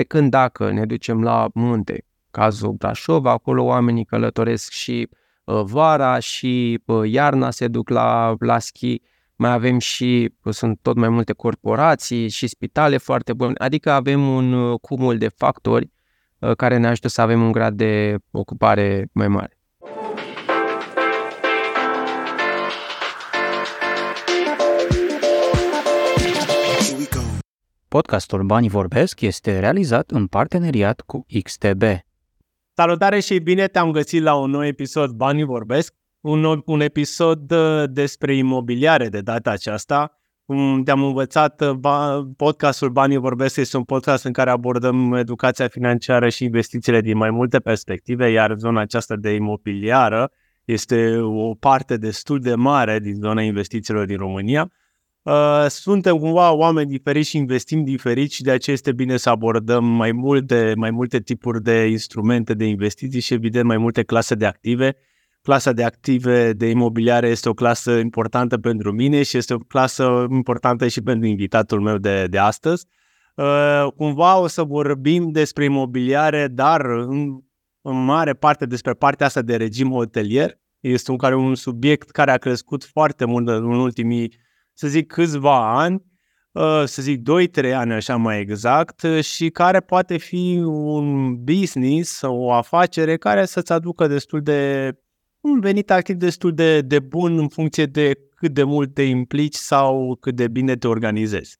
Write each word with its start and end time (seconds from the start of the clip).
Pe 0.00 0.06
când 0.06 0.30
dacă 0.30 0.70
ne 0.70 0.86
ducem 0.86 1.22
la 1.22 1.48
munte, 1.54 2.06
cazul 2.30 2.72
Brașov, 2.72 3.26
acolo 3.26 3.62
oamenii 3.62 4.04
călătoresc 4.04 4.70
și 4.70 5.08
uh, 5.44 5.62
vara 5.64 6.18
și 6.18 6.82
uh, 6.86 7.10
iarna 7.10 7.50
se 7.50 7.68
duc 7.68 7.88
la, 7.88 8.34
la 8.38 8.58
schi, 8.58 9.02
mai 9.36 9.52
avem 9.52 9.78
și, 9.78 10.34
sunt 10.50 10.78
tot 10.82 10.96
mai 10.96 11.08
multe 11.08 11.32
corporații 11.32 12.28
și 12.28 12.46
spitale 12.46 12.96
foarte 12.96 13.32
bune, 13.32 13.52
adică 13.58 13.90
avem 13.90 14.28
un 14.28 14.76
cumul 14.76 15.18
de 15.18 15.28
factori 15.28 15.90
care 16.56 16.76
ne 16.76 16.86
ajută 16.86 17.08
să 17.08 17.20
avem 17.20 17.42
un 17.42 17.52
grad 17.52 17.74
de 17.74 18.16
ocupare 18.30 19.08
mai 19.12 19.28
mare. 19.28 19.59
Podcastul 27.96 28.42
Banii 28.42 28.68
Vorbesc 28.68 29.20
este 29.20 29.58
realizat 29.58 30.10
în 30.10 30.26
parteneriat 30.26 31.00
cu 31.00 31.26
XTB. 31.42 31.82
Salutare 32.74 33.20
și 33.20 33.38
bine 33.38 33.66
te-am 33.66 33.90
găsit 33.90 34.22
la 34.22 34.34
un 34.34 34.50
nou 34.50 34.66
episod 34.66 35.10
Banii 35.10 35.44
Vorbesc, 35.44 35.94
un, 36.20 36.62
un 36.64 36.80
episod 36.80 37.50
uh, 37.50 37.84
despre 37.90 38.36
imobiliare 38.36 39.08
de 39.08 39.20
data 39.20 39.50
aceasta. 39.50 40.20
Te-am 40.84 41.02
învățat, 41.02 41.60
uh, 41.60 42.20
podcastul 42.36 42.90
Banii 42.90 43.16
Vorbesc 43.16 43.56
este 43.56 43.76
un 43.76 43.84
podcast 43.84 44.24
în 44.24 44.32
care 44.32 44.50
abordăm 44.50 45.12
educația 45.12 45.68
financiară 45.68 46.28
și 46.28 46.44
investițiile 46.44 47.00
din 47.00 47.16
mai 47.16 47.30
multe 47.30 47.58
perspective, 47.58 48.30
iar 48.30 48.54
zona 48.56 48.80
aceasta 48.80 49.16
de 49.16 49.30
imobiliară 49.30 50.32
este 50.64 51.16
o 51.18 51.54
parte 51.54 51.96
destul 51.96 52.40
de 52.40 52.54
mare 52.54 52.98
din 52.98 53.14
zona 53.14 53.42
investițiilor 53.42 54.06
din 54.06 54.16
România. 54.16 54.70
Uh, 55.22 55.66
suntem 55.68 56.18
cumva 56.18 56.52
oameni 56.52 56.90
diferiți 56.90 57.28
și 57.28 57.36
investim 57.36 57.84
diferit 57.84 58.30
și 58.30 58.42
de 58.42 58.50
aceea 58.50 58.76
este 58.76 58.92
bine 58.92 59.16
să 59.16 59.30
abordăm 59.30 59.84
mai 59.84 60.12
multe, 60.12 60.72
mai 60.76 60.90
multe 60.90 61.20
tipuri 61.20 61.62
de 61.62 61.86
instrumente 61.86 62.54
de 62.54 62.64
investiții 62.64 63.20
și 63.20 63.34
evident 63.34 63.64
mai 63.64 63.76
multe 63.76 64.02
clase 64.02 64.34
de 64.34 64.46
active. 64.46 64.96
Clasa 65.42 65.72
de 65.72 65.84
active 65.84 66.52
de 66.52 66.66
imobiliare 66.66 67.28
este 67.28 67.48
o 67.48 67.52
clasă 67.52 67.90
importantă 67.90 68.58
pentru 68.58 68.92
mine 68.92 69.22
și 69.22 69.36
este 69.36 69.54
o 69.54 69.58
clasă 69.58 70.26
importantă 70.30 70.88
și 70.88 71.02
pentru 71.02 71.28
invitatul 71.28 71.80
meu 71.80 71.98
de, 71.98 72.26
de 72.26 72.38
astăzi. 72.38 72.86
Uh, 73.34 73.86
cumva 73.96 74.38
o 74.38 74.46
să 74.46 74.62
vorbim 74.62 75.30
despre 75.30 75.64
imobiliare, 75.64 76.48
dar 76.48 76.84
în, 76.84 77.40
în 77.80 78.04
mare 78.04 78.32
parte 78.32 78.66
despre 78.66 78.92
partea 78.92 79.26
asta 79.26 79.42
de 79.42 79.56
regim 79.56 79.90
hotelier. 79.90 80.58
Este 80.80 81.10
un, 81.10 81.16
care, 81.16 81.34
un 81.34 81.54
subiect 81.54 82.10
care 82.10 82.30
a 82.30 82.36
crescut 82.36 82.84
foarte 82.84 83.24
mult 83.24 83.48
în 83.48 83.64
ultimii 83.64 84.32
să 84.80 84.88
zic, 84.88 85.12
câțiva 85.12 85.80
ani, 85.80 86.04
uh, 86.52 86.82
să 86.84 87.02
zic 87.02 87.22
2-3 87.22 87.74
ani 87.74 87.92
așa 87.92 88.16
mai 88.16 88.40
exact, 88.40 89.06
și 89.20 89.50
care 89.50 89.80
poate 89.80 90.16
fi 90.16 90.62
un 90.64 91.36
business 91.44 92.10
sau 92.10 92.40
o 92.40 92.52
afacere 92.52 93.16
care 93.16 93.44
să-ți 93.44 93.72
aducă 93.72 94.06
destul 94.06 94.42
de 94.42 94.92
un 95.40 95.60
venit 95.60 95.90
activ 95.90 96.16
destul 96.16 96.54
de, 96.54 96.80
de 96.80 96.98
bun 96.98 97.38
în 97.38 97.48
funcție 97.48 97.84
de 97.84 98.12
cât 98.34 98.52
de 98.52 98.62
mult 98.62 98.94
te 98.94 99.02
implici 99.02 99.54
sau 99.54 100.16
cât 100.20 100.34
de 100.34 100.48
bine 100.48 100.76
te 100.76 100.88
organizezi. 100.88 101.58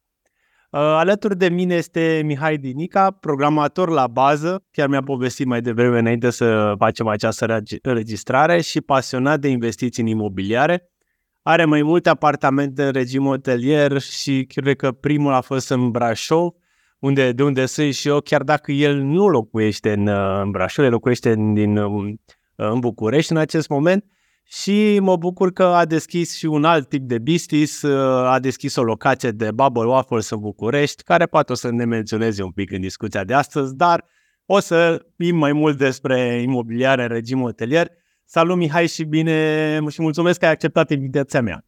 Uh, 0.71 0.81
alături 0.81 1.37
de 1.37 1.49
mine 1.49 1.75
este 1.75 2.23
Mihai 2.25 2.57
Dinica, 2.57 3.11
programator 3.11 3.89
la 3.89 4.07
bază, 4.07 4.65
chiar 4.71 4.89
mi-a 4.89 5.03
povestit 5.03 5.47
mai 5.47 5.61
devreme 5.61 5.99
înainte 5.99 6.31
să 6.31 6.75
facem 6.79 7.07
această 7.07 7.63
înregistrare 7.83 8.61
și 8.61 8.81
pasionat 8.81 9.41
de 9.41 9.49
investiții 9.49 10.03
în 10.03 10.09
imobiliare 10.09 10.90
are 11.51 11.65
mai 11.65 11.83
multe 11.83 12.09
apartamente 12.09 12.85
în 12.85 12.93
regim 12.93 13.25
hotelier 13.25 13.99
și 14.01 14.45
cred 14.45 14.77
că 14.77 14.93
primul 14.93 15.33
a 15.33 15.41
fost 15.41 15.71
în 15.71 15.91
Brașov, 15.91 16.53
unde, 16.99 17.33
de 17.33 17.43
unde 17.43 17.67
sunt 17.67 17.95
și 17.95 18.09
eu, 18.09 18.21
chiar 18.21 18.43
dacă 18.43 18.73
el 18.73 18.97
nu 18.97 19.29
locuiește 19.29 19.93
în, 19.93 20.09
în 20.43 20.51
Brașov, 20.51 20.85
el 20.85 20.91
locuiește 20.91 21.31
în, 21.31 21.55
din, 21.55 21.77
în 22.55 22.81
București 22.81 23.33
în 23.33 23.39
acest 23.39 23.69
moment 23.69 24.05
și 24.53 24.99
mă 25.01 25.17
bucur 25.17 25.53
că 25.53 25.65
a 25.65 25.85
deschis 25.85 26.37
și 26.37 26.47
un 26.47 26.65
alt 26.65 26.89
tip 26.89 27.03
de 27.03 27.19
business, 27.19 27.85
a 28.25 28.39
deschis 28.41 28.77
o 28.77 28.83
locație 28.83 29.31
de 29.31 29.51
Bubble 29.51 29.85
Waffles 29.85 30.31
în 30.31 30.41
București, 30.41 31.03
care 31.03 31.27
poate 31.27 31.53
o 31.53 31.55
să 31.55 31.71
ne 31.71 31.85
menționeze 31.85 32.43
un 32.43 32.51
pic 32.51 32.73
în 32.73 32.81
discuția 32.81 33.25
de 33.25 33.35
astăzi, 33.35 33.75
dar 33.77 34.05
o 34.47 34.59
să 34.59 35.07
fim 35.17 35.37
mai 35.37 35.53
mult 35.53 35.79
despre 35.79 36.41
imobiliare 36.43 37.03
în 37.03 37.09
regim 37.09 37.41
hotelier 37.41 37.91
Salut 38.33 38.57
Mihai 38.57 38.87
și 38.87 39.05
bine 39.05 39.79
și 39.89 40.03
mulțumesc 40.03 40.39
că 40.39 40.45
ai 40.45 40.51
acceptat 40.51 40.91
invitația 40.91 41.43
mea. 41.43 41.65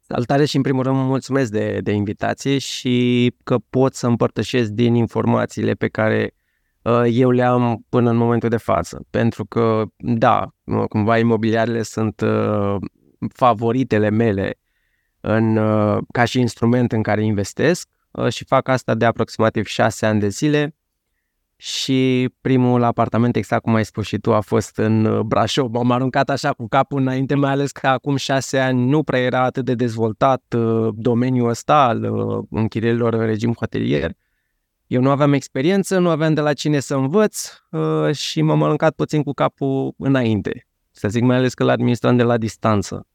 Salutare 0.00 0.44
și 0.44 0.56
în 0.56 0.62
primul 0.62 0.82
rând 0.82 0.96
mulțumesc 0.96 1.50
de, 1.50 1.80
de 1.80 1.92
invitație 1.92 2.58
și 2.58 3.34
că 3.44 3.56
pot 3.70 3.94
să 3.94 4.06
împărtășesc 4.06 4.70
din 4.70 4.94
informațiile 4.94 5.72
pe 5.72 5.88
care 5.88 6.34
uh, 6.82 7.02
eu 7.10 7.30
le 7.30 7.42
am 7.42 7.84
până 7.88 8.10
în 8.10 8.16
momentul 8.16 8.48
de 8.48 8.56
față. 8.56 9.06
Pentru 9.10 9.44
că, 9.44 9.84
da, 9.96 10.54
cumva 10.88 11.18
imobiliarele 11.18 11.82
sunt 11.82 12.20
uh, 12.20 12.76
favoritele 13.32 14.10
mele 14.10 14.58
în, 15.20 15.56
uh, 15.56 16.02
ca 16.12 16.24
și 16.24 16.40
instrument 16.40 16.92
în 16.92 17.02
care 17.02 17.24
investesc 17.24 17.88
uh, 18.10 18.28
și 18.28 18.44
fac 18.44 18.68
asta 18.68 18.94
de 18.94 19.04
aproximativ 19.04 19.66
șase 19.66 20.06
ani 20.06 20.20
de 20.20 20.28
zile 20.28 20.74
și 21.64 22.28
primul 22.40 22.82
apartament, 22.82 23.36
exact 23.36 23.62
cum 23.62 23.74
ai 23.74 23.84
spus 23.84 24.06
și 24.06 24.18
tu, 24.18 24.34
a 24.34 24.40
fost 24.40 24.76
în 24.76 25.04
uh, 25.04 25.20
Brașov. 25.20 25.72
M-am 25.72 25.90
aruncat 25.90 26.30
așa 26.30 26.52
cu 26.52 26.68
capul 26.68 27.00
înainte, 27.00 27.34
mai 27.34 27.50
ales 27.50 27.72
că 27.72 27.86
acum 27.86 28.16
șase 28.16 28.58
ani 28.58 28.88
nu 28.88 29.02
prea 29.02 29.20
era 29.20 29.42
atât 29.44 29.64
de 29.64 29.74
dezvoltat 29.74 30.54
uh, 30.56 30.88
domeniul 30.96 31.48
ăsta 31.48 31.84
al 31.84 32.02
uh, 32.02 32.44
închirierilor 32.50 33.14
în 33.14 33.26
regim 33.26 33.52
hotelier. 33.58 34.12
Eu 34.86 35.00
nu 35.00 35.10
aveam 35.10 35.32
experiență, 35.32 35.98
nu 35.98 36.08
aveam 36.08 36.34
de 36.34 36.40
la 36.40 36.52
cine 36.52 36.80
să 36.80 36.94
învăț 36.94 37.48
și 38.12 38.42
m-am 38.42 38.62
aruncat 38.62 38.94
puțin 38.94 39.22
cu 39.22 39.32
capul 39.32 39.94
înainte. 39.98 40.66
Să 40.90 41.08
zic 41.08 41.22
mai 41.22 41.36
ales 41.36 41.54
că 41.54 41.64
l-administram 41.64 42.16
de 42.16 42.22
la 42.22 42.36
distanță. 42.36 43.06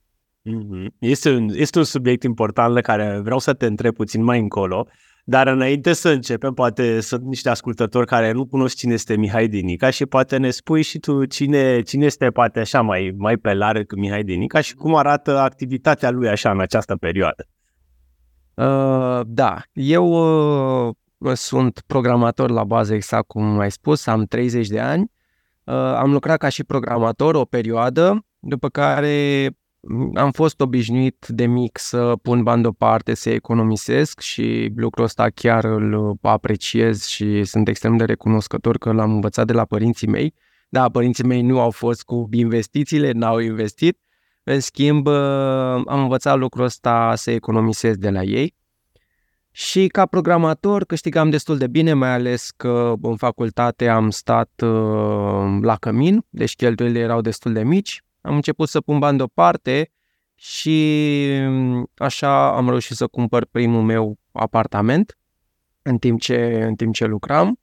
Mm-hmm. 0.50 0.88
Este 1.00 1.30
un, 1.30 1.50
este 1.54 1.78
un 1.78 1.84
subiect 1.84 2.24
important 2.24 2.74
la 2.74 2.82
care 2.82 3.20
vreau 3.24 3.40
să 3.40 3.54
te 3.54 3.66
întreb 3.66 3.94
puțin 3.96 4.24
mai 4.24 4.40
încolo. 4.40 4.88
Dar 5.30 5.48
înainte 5.48 5.94
să 5.94 6.10
începem, 6.10 6.54
poate 6.54 7.00
sunt 7.00 7.24
niște 7.24 7.50
ascultători 7.50 8.06
care 8.06 8.32
nu 8.32 8.46
cunosc 8.46 8.76
cine 8.76 8.94
este 8.94 9.16
Mihai 9.16 9.48
Dinica 9.48 9.90
și 9.90 10.06
poate 10.06 10.38
ne 10.38 10.50
spui 10.50 10.82
și 10.82 11.00
tu 11.00 11.26
cine, 11.26 11.82
cine 11.82 12.06
este 12.06 12.30
poate 12.30 12.60
așa 12.60 12.82
mai, 12.82 13.14
mai 13.18 13.38
pe 13.38 13.54
larg 13.54 13.94
Mihai 13.96 14.24
Dinica 14.24 14.62
și 14.62 14.76
cum 14.76 14.96
arată 14.96 15.38
activitatea 15.38 16.10
lui 16.12 16.30
așa 16.30 16.52
în 16.52 16.60
această 16.60 16.96
perioadă. 16.96 17.48
Uh, 18.54 19.22
da, 19.26 19.62
eu 19.74 20.08
uh, 21.18 21.34
sunt 21.34 21.82
programator 21.88 22.50
la 22.50 22.64
bază, 22.64 22.94
exact 22.94 23.28
cum 23.28 23.60
ai 23.60 23.72
spus, 23.72 24.08
am 24.08 24.24
30 24.24 24.68
de 24.68 24.80
ani. 24.80 25.12
Uh, 25.64 25.74
am 25.76 26.12
lucrat 26.12 26.38
ca 26.38 26.50
și 26.50 26.64
programator 26.64 27.36
o 27.36 27.46
perioadă, 27.46 28.26
după 28.40 28.70
care 28.70 29.50
am 30.14 30.32
fost 30.32 30.62
obișnuit 30.62 31.26
de 31.28 31.46
mic 31.46 31.78
să 31.78 32.16
pun 32.22 32.44
bani 32.44 32.62
deoparte, 32.62 33.14
să 33.14 33.30
economisesc 33.30 34.20
și 34.20 34.72
lucrul 34.76 35.04
ăsta 35.04 35.30
chiar 35.30 35.64
îl 35.64 36.18
apreciez 36.22 37.06
și 37.06 37.44
sunt 37.44 37.68
extrem 37.68 37.98
de 37.98 38.04
recunoscător 38.04 38.78
că 38.78 38.92
l-am 38.92 39.12
învățat 39.12 39.46
de 39.46 39.54
la 39.54 39.66
părinții 39.66 40.08
mei. 40.08 40.34
Da, 40.70 40.90
părinții 40.90 41.24
mei 41.24 41.42
nu 41.42 41.60
au 41.60 41.72
fost 41.72 42.04
cu 42.04 42.30
investițiile, 42.32 43.12
n-au 43.12 43.40
investit. 43.40 44.00
În 44.44 44.60
schimb, 44.60 45.08
am 45.08 46.02
învățat 46.02 46.38
lucrul 46.38 46.66
ăsta 46.66 47.14
să 47.16 47.32
economisesc 47.32 47.98
de 47.98 48.10
la 48.10 48.24
ei. 48.24 48.58
Și 49.52 49.88
ca 49.88 50.06
programator 50.06 50.86
câștigam 50.86 51.30
destul 51.30 51.58
de 51.58 51.68
bine, 51.68 51.94
mai 51.94 52.14
ales 52.14 52.50
că 52.58 52.94
în 53.02 53.16
facultate 53.16 53.88
am 53.88 54.10
stat 54.10 54.52
la 55.62 55.76
cămin, 55.80 56.26
deci 56.30 56.56
cheltuielile 56.56 57.00
erau 57.00 57.22
destul 57.22 57.54
de 57.54 57.64
mici 57.64 58.04
am 58.22 58.36
început 58.36 58.70
să 58.70 58.82
pun 58.82 59.00
bani 59.00 59.18
deoparte 59.18 59.92
și 60.36 61.28
mm, 61.48 61.90
așa 61.96 62.56
am 62.56 62.70
reușit 62.70 62.96
să 62.96 63.08
cumpăr 63.08 63.46
primul 63.46 63.82
meu 63.82 64.18
apartament 64.32 65.18
în 65.82 65.98
timp 65.98 66.20
ce, 66.20 66.64
în 66.64 66.76
timp 66.76 66.94
ce 66.94 67.06
lucram 67.06 67.60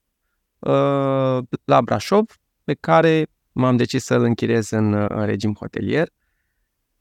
uh, 0.59 1.39
la 1.65 1.83
Brașov, 1.85 2.39
pe 2.65 2.75
care 2.75 3.27
m-am 3.53 3.77
decis 3.77 4.05
să-l 4.05 4.23
închiriez 4.23 4.71
în, 4.71 4.95
în 5.09 5.25
regim 5.25 5.55
hotelier. 5.55 6.09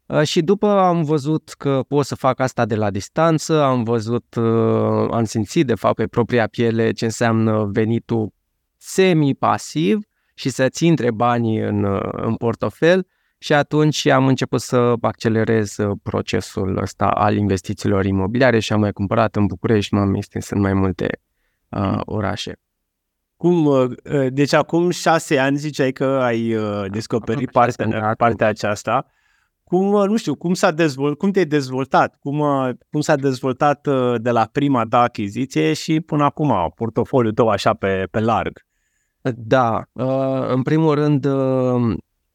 Uh, 0.05 0.23
și 0.23 0.41
după 0.41 0.67
am 0.67 1.03
văzut 1.03 1.53
că 1.57 1.83
pot 1.87 2.05
să 2.05 2.15
fac 2.15 2.39
asta 2.39 2.65
de 2.65 2.75
la 2.75 2.91
distanță, 2.91 3.61
am 3.61 3.83
văzut, 3.83 4.35
uh, 4.35 5.07
am 5.11 5.23
simțit 5.23 5.65
de 5.65 5.75
fapt 5.75 5.95
pe 5.95 6.07
propria 6.07 6.47
piele 6.47 6.91
ce 6.91 7.05
înseamnă 7.05 7.65
venitul 7.65 8.33
semi-pasiv 8.77 9.99
și 10.33 10.49
să-ți 10.49 10.85
intre 10.85 11.11
banii 11.11 11.59
în, 11.59 11.85
în 12.11 12.35
portofel 12.35 13.07
și 13.37 13.53
atunci 13.53 14.05
am 14.07 14.27
început 14.27 14.61
să 14.61 14.93
accelerez 15.01 15.77
uh, 15.77 15.97
procesul 16.03 16.77
ăsta 16.77 17.05
al 17.05 17.35
investițiilor 17.35 18.05
imobiliare 18.05 18.59
și 18.59 18.73
am 18.73 18.79
mai 18.79 18.91
cumpărat 18.91 19.35
în 19.35 19.45
București, 19.45 19.93
m-am 19.93 20.13
extins 20.15 20.49
în 20.49 20.59
mai 20.59 20.73
multe 20.73 21.19
uh, 21.69 21.99
orașe. 21.99 22.59
Cum, 23.37 23.65
uh, 23.65 23.89
uh, 24.13 24.27
deci 24.29 24.53
acum 24.53 24.89
șase 24.89 25.37
ani 25.37 25.57
ziceai 25.57 25.91
că 25.91 26.05
ai 26.05 26.55
uh, 26.55 26.85
descoperit 26.91 27.51
partea, 27.51 28.13
partea 28.17 28.47
aceasta. 28.47 29.05
cum, 29.63 29.93
uh, 29.93 30.07
nu 30.07 30.15
știu, 30.17 30.35
cum 30.35 30.53
s-a 30.53 30.71
dezvoltat, 30.71 31.17
cum 31.17 31.31
te-ai 31.31 31.45
dezvoltat, 31.45 32.15
cum, 32.19 32.39
uh, 32.39 32.69
cum 32.91 33.01
s-a 33.01 33.15
dezvoltat 33.15 33.87
uh, 33.87 34.15
de 34.21 34.31
la 34.31 34.49
prima 34.51 34.83
ta 34.89 35.01
achiziție 35.01 35.73
și 35.73 35.99
până 35.99 36.23
acum 36.23 36.71
portofoliul 36.75 37.33
tău 37.33 37.47
așa 37.47 37.73
pe, 37.73 38.07
pe 38.11 38.19
larg? 38.19 38.65
Da, 39.35 39.83
în 40.47 40.61
primul 40.61 40.93
rând 40.93 41.25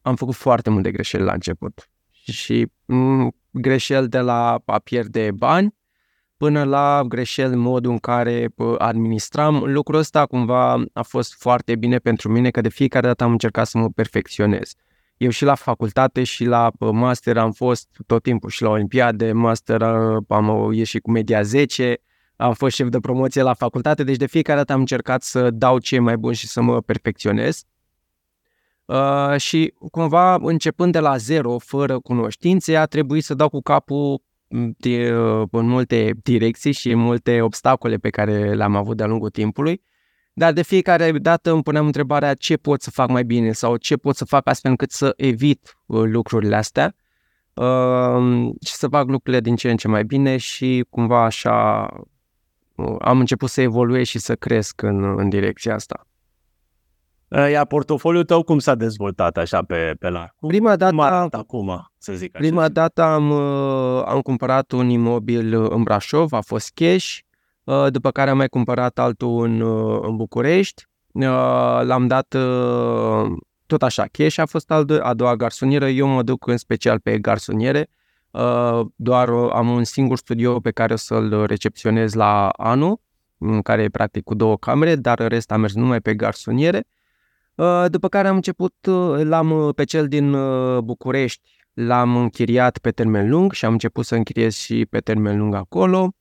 am 0.01 0.15
făcut 0.15 0.35
foarte 0.35 0.69
multe 0.69 0.91
greșeli 0.91 1.23
la 1.23 1.33
început 1.33 1.89
și 2.11 2.67
mm, 2.85 3.35
greșeli 3.49 4.07
de 4.07 4.19
la 4.19 4.61
a 4.65 4.79
pierde 4.79 5.31
bani 5.31 5.75
până 6.37 6.63
la 6.63 7.03
greșeli 7.07 7.53
în 7.53 7.59
modul 7.59 7.91
în 7.91 7.97
care 7.97 8.47
administram. 8.77 9.63
Lucrul 9.63 9.99
ăsta 9.99 10.25
cumva 10.25 10.83
a 10.93 11.01
fost 11.01 11.33
foarte 11.33 11.75
bine 11.75 11.97
pentru 11.97 12.31
mine, 12.31 12.49
că 12.49 12.61
de 12.61 12.69
fiecare 12.69 13.07
dată 13.07 13.23
am 13.23 13.31
încercat 13.31 13.67
să 13.67 13.77
mă 13.77 13.89
perfecționez. 13.89 14.73
Eu 15.17 15.29
și 15.29 15.43
la 15.43 15.55
facultate 15.55 16.23
și 16.23 16.45
la 16.45 16.71
master 16.79 17.37
am 17.37 17.51
fost 17.51 17.87
tot 18.05 18.23
timpul 18.23 18.49
și 18.49 18.61
la 18.61 18.69
Olimpiade, 18.69 19.31
master 19.31 19.81
am 20.27 20.71
ieșit 20.71 21.01
cu 21.01 21.11
media 21.11 21.41
10, 21.41 22.01
am 22.35 22.53
fost 22.53 22.75
șef 22.75 22.87
de 22.87 22.99
promoție 22.99 23.41
la 23.41 23.53
facultate, 23.53 24.03
deci 24.03 24.17
de 24.17 24.27
fiecare 24.27 24.57
dată 24.57 24.73
am 24.73 24.79
încercat 24.79 25.21
să 25.21 25.49
dau 25.51 25.79
ce 25.79 25.99
mai 25.99 26.17
bun 26.17 26.33
și 26.33 26.47
să 26.47 26.61
mă 26.61 26.81
perfecționez. 26.81 27.63
Uh, 28.91 29.37
și 29.37 29.73
cumva 29.91 30.35
începând 30.35 30.91
de 30.91 30.99
la 30.99 31.17
zero, 31.17 31.57
fără 31.57 31.99
cunoștințe, 31.99 32.75
a 32.75 32.85
trebuit 32.85 33.23
să 33.23 33.33
dau 33.33 33.49
cu 33.49 33.61
capul 33.61 34.23
de, 34.77 35.07
în 35.51 35.67
multe 35.67 36.13
direcții 36.23 36.71
și 36.71 36.91
în 36.91 36.99
multe 36.99 37.41
obstacole 37.41 37.97
pe 37.97 38.09
care 38.09 38.53
le-am 38.53 38.75
avut 38.75 38.97
de-a 38.97 39.07
lungul 39.07 39.29
timpului 39.29 39.81
dar 40.33 40.53
de 40.53 40.61
fiecare 40.61 41.11
dată 41.11 41.51
îmi 41.51 41.63
puneam 41.63 41.85
întrebarea 41.85 42.33
ce 42.33 42.57
pot 42.57 42.81
să 42.81 42.91
fac 42.91 43.09
mai 43.09 43.23
bine 43.23 43.51
sau 43.51 43.77
ce 43.77 43.95
pot 43.95 44.15
să 44.15 44.25
fac 44.25 44.47
astfel 44.47 44.71
încât 44.71 44.91
să 44.91 45.13
evit 45.17 45.77
uh, 45.85 46.01
lucrurile 46.03 46.55
astea 46.55 46.95
uh, 47.53 48.49
și 48.65 48.73
să 48.73 48.87
fac 48.87 49.07
lucrurile 49.07 49.41
din 49.41 49.55
ce 49.55 49.69
în 49.71 49.77
ce 49.77 49.87
mai 49.87 50.03
bine 50.03 50.37
și 50.37 50.85
cumva 50.89 51.23
așa 51.23 51.87
uh, 52.75 52.95
am 52.99 53.19
început 53.19 53.49
să 53.49 53.61
evoluez 53.61 54.05
și 54.05 54.19
să 54.19 54.35
cresc 54.35 54.81
în, 54.81 55.19
în 55.19 55.29
direcția 55.29 55.73
asta. 55.73 56.05
Iar 57.51 57.65
portofoliul 57.65 58.23
tău 58.23 58.43
cum 58.43 58.59
s-a 58.59 58.75
dezvoltat 58.75 59.37
așa 59.37 59.61
pe, 59.61 59.95
pe 59.99 60.09
la? 60.09 60.27
Prima 60.47 60.75
dată, 60.75 61.27
acum, 61.31 61.91
să 61.97 62.13
zic 62.13 62.35
așa. 62.35 62.43
Prima 62.43 62.69
dată 62.69 63.01
am, 63.01 63.31
am 64.05 64.19
cumpărat 64.19 64.71
un 64.71 64.89
imobil 64.89 65.53
în 65.53 65.83
Brașov, 65.83 66.33
a 66.33 66.41
fost 66.41 66.71
cash, 66.73 67.17
Uh, 67.63 67.85
după 67.89 68.11
care 68.11 68.29
am 68.29 68.37
mai 68.37 68.47
cumpărat 68.47 68.99
altul 68.99 69.43
în, 69.43 69.61
uh, 69.61 69.99
în 70.01 70.15
București, 70.15 70.87
uh, 71.11 71.23
l-am 71.83 72.07
dat 72.07 72.35
tot 73.65 73.83
așa, 73.83 74.05
cash 74.11 74.37
a 74.37 74.45
fost 74.45 74.71
a 75.01 75.13
doua 75.13 75.35
garsonieră, 75.35 75.87
eu 75.87 76.07
mă 76.07 76.23
duc 76.23 76.47
în 76.47 76.57
special 76.57 76.99
pe 76.99 77.19
garsoniere, 77.19 77.89
doar 78.95 79.29
am 79.29 79.69
un 79.69 79.83
singur 79.83 80.17
studio 80.17 80.59
pe 80.59 80.71
care 80.71 80.93
o 80.93 80.95
să-l 80.95 81.45
recepționez 81.45 82.13
la 82.13 82.49
anul, 82.49 82.99
în 83.37 83.61
care 83.61 83.81
e 83.81 83.89
practic 83.89 84.23
cu 84.23 84.35
două 84.35 84.57
camere, 84.57 84.95
dar 84.95 85.19
în 85.19 85.27
rest 85.27 85.51
am 85.51 85.59
mers 85.59 85.73
numai 85.73 86.01
pe 86.01 86.13
garsoniere. 86.13 86.83
După 87.87 88.07
care 88.07 88.27
am 88.27 88.35
început, 88.35 88.73
l-am 89.23 89.71
pe 89.75 89.83
cel 89.83 90.07
din 90.07 90.35
București, 90.79 91.49
l-am 91.73 92.15
închiriat 92.15 92.77
pe 92.77 92.91
termen 92.91 93.29
lung 93.29 93.51
și 93.51 93.65
am 93.65 93.71
început 93.71 94.05
să 94.05 94.15
închiriez 94.15 94.55
și 94.55 94.85
pe 94.85 94.99
termen 94.99 95.37
lung 95.37 95.55
acolo. 95.55 96.13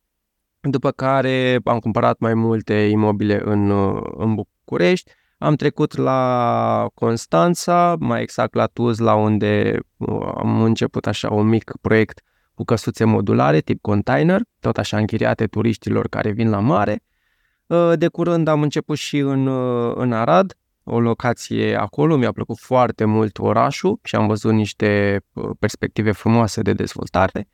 După 0.61 0.91
care 0.91 1.59
am 1.65 1.79
cumpărat 1.79 2.19
mai 2.19 2.35
multe 2.35 2.75
imobile 2.75 3.41
în, 3.45 3.71
în 4.17 4.35
București, 4.35 5.11
am 5.43 5.55
trecut 5.55 5.97
la 5.97 6.87
Constanța, 6.95 7.97
mai 7.99 8.23
exact 8.23 8.55
la 8.55 8.67
Tuz, 8.67 8.99
la 8.99 9.15
unde 9.15 9.79
uh, 9.97 10.33
am 10.37 10.63
început 10.63 11.07
așa 11.07 11.31
un 11.31 11.47
mic 11.47 11.73
proiect 11.81 12.23
cu 12.55 12.65
căsuțe 12.65 13.05
modulare 13.05 13.61
tip 13.61 13.81
container, 13.81 14.41
tot 14.59 14.79
așa 14.79 14.97
închiriate 14.97 15.47
turiștilor 15.47 16.09
care 16.09 16.31
vin 16.31 16.51
la 16.51 16.59
mare. 16.59 17.03
Uh, 17.67 17.93
de 17.95 18.09
curând 18.09 18.49
am 18.49 18.63
început 18.63 18.97
și 18.97 19.19
în, 19.19 19.47
uh, 19.47 19.93
în 19.97 20.13
Arad, 20.13 20.59
o 20.91 21.01
locație 21.01 21.75
acolo, 21.77 22.17
mi-a 22.17 22.33
plăcut 22.33 22.59
foarte 22.59 23.05
mult 23.05 23.39
orașul 23.39 23.99
și 24.03 24.15
am 24.17 24.27
văzut 24.27 24.53
niște 24.53 25.21
perspective 25.59 26.13
frumoase 26.13 26.63
de 26.63 26.73
dezvoltare. 26.73 27.49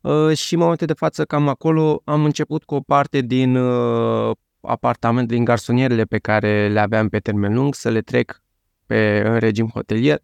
Uh, 0.00 0.36
și 0.36 0.54
în 0.54 0.60
momentul 0.60 0.86
de 0.86 0.92
față 0.92 1.24
cam 1.24 1.48
acolo 1.48 2.02
am 2.04 2.24
început 2.24 2.64
cu 2.64 2.74
o 2.74 2.80
parte 2.80 3.20
din 3.20 3.56
uh, 3.56 4.36
apartament, 4.60 5.28
din 5.28 5.44
garsonierele 5.44 6.04
pe 6.04 6.18
care 6.18 6.68
le 6.68 6.80
aveam 6.80 7.08
pe 7.08 7.18
termen 7.18 7.54
lung, 7.54 7.74
să 7.74 7.90
le 7.90 8.00
trec 8.00 8.42
pe, 8.86 9.22
în 9.24 9.38
regim 9.38 9.68
hotelier, 9.68 10.20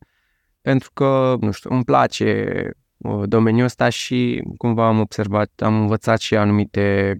pentru 0.60 0.90
că, 0.92 1.36
nu 1.40 1.50
știu, 1.50 1.70
îmi 1.70 1.84
place 1.84 2.70
uh, 2.96 3.22
domeniul 3.24 3.64
ăsta 3.64 3.88
și 3.88 4.42
cumva 4.56 4.86
am 4.86 5.00
observat, 5.00 5.50
am 5.56 5.80
învățat 5.80 6.20
și 6.20 6.36
anumite, 6.36 7.16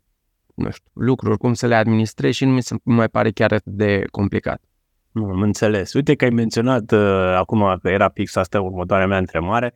nu 0.55 0.71
știu, 0.71 0.91
lucruri, 0.93 1.39
cum 1.39 1.55
să 1.55 1.67
le 1.67 1.75
administrez 1.75 2.35
și 2.35 2.45
nu 2.45 2.53
mi 2.53 2.63
se 2.63 2.77
mai 2.83 3.09
pare 3.09 3.31
chiar 3.31 3.53
atât 3.53 3.73
de 3.73 4.05
complicat. 4.11 4.70
Nu, 5.13 5.25
am 5.25 5.43
înțeles. 5.43 5.93
Uite 5.93 6.15
că 6.15 6.25
ai 6.25 6.31
menționat 6.31 6.93
uh, 6.93 7.35
acum 7.37 7.79
că 7.83 7.89
era 7.89 8.09
fix 8.09 8.37
asta 8.37 8.61
următoarea 8.61 9.07
mea 9.07 9.19
întrebare. 9.19 9.75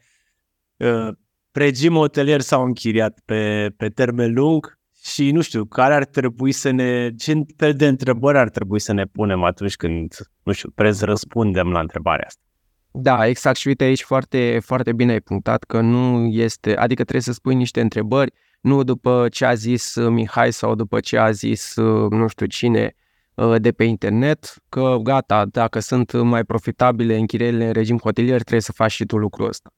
Uh, 0.77 1.09
regim 1.53 1.95
hotelier 1.95 2.41
sau 2.41 2.65
închiriat 2.65 3.19
pe, 3.25 3.71
pe 3.77 3.89
termen 3.89 4.33
lung 4.33 4.79
și 5.05 5.31
nu 5.31 5.41
știu, 5.41 5.65
care 5.65 5.95
ar 5.95 6.05
trebui 6.05 6.53
să 6.53 6.71
ne, 6.71 7.15
ce 7.15 7.35
fel 7.57 7.75
de 7.75 7.87
întrebări 7.87 8.39
ar 8.39 8.49
trebui 8.49 8.81
să 8.81 8.93
ne 8.93 9.05
punem 9.05 9.43
atunci 9.43 9.77
când, 9.77 10.15
nu 10.43 10.53
știu, 10.53 10.71
prez 10.71 11.01
răspundem 11.01 11.71
la 11.71 11.81
întrebarea 11.81 12.27
asta. 12.27 12.43
Da, 12.91 13.27
exact 13.27 13.57
și 13.57 13.69
uite 13.69 13.85
aici 13.85 14.03
foarte, 14.03 14.59
foarte 14.63 14.93
bine 14.93 15.13
ai 15.13 15.21
punctat 15.21 15.65
că 15.65 15.81
nu 15.81 16.27
este, 16.27 16.77
adică 16.77 17.03
trebuie 17.03 17.23
să 17.23 17.33
spui 17.33 17.55
niște 17.55 17.81
întrebări, 17.81 18.33
nu 18.61 18.83
după 18.83 19.29
ce 19.31 19.45
a 19.45 19.55
zis 19.55 19.95
Mihai 19.95 20.53
sau 20.53 20.75
după 20.75 21.01
ce 21.01 21.19
a 21.19 21.31
zis 21.31 21.75
nu 22.11 22.27
știu 22.29 22.47
cine 22.47 22.95
de 23.59 23.73
pe 23.73 23.85
internet, 23.85 24.55
că 24.69 24.97
gata, 25.03 25.45
dacă 25.45 25.79
sunt 25.79 26.13
mai 26.13 26.45
profitabile 26.45 27.17
închirierile 27.17 27.67
în 27.67 27.73
regim 27.73 27.99
hotelier, 27.99 28.41
trebuie 28.41 28.61
să 28.61 28.73
faci 28.73 28.93
și 28.93 29.05
tu 29.05 29.17
lucrul 29.17 29.49
ăsta. 29.49 29.71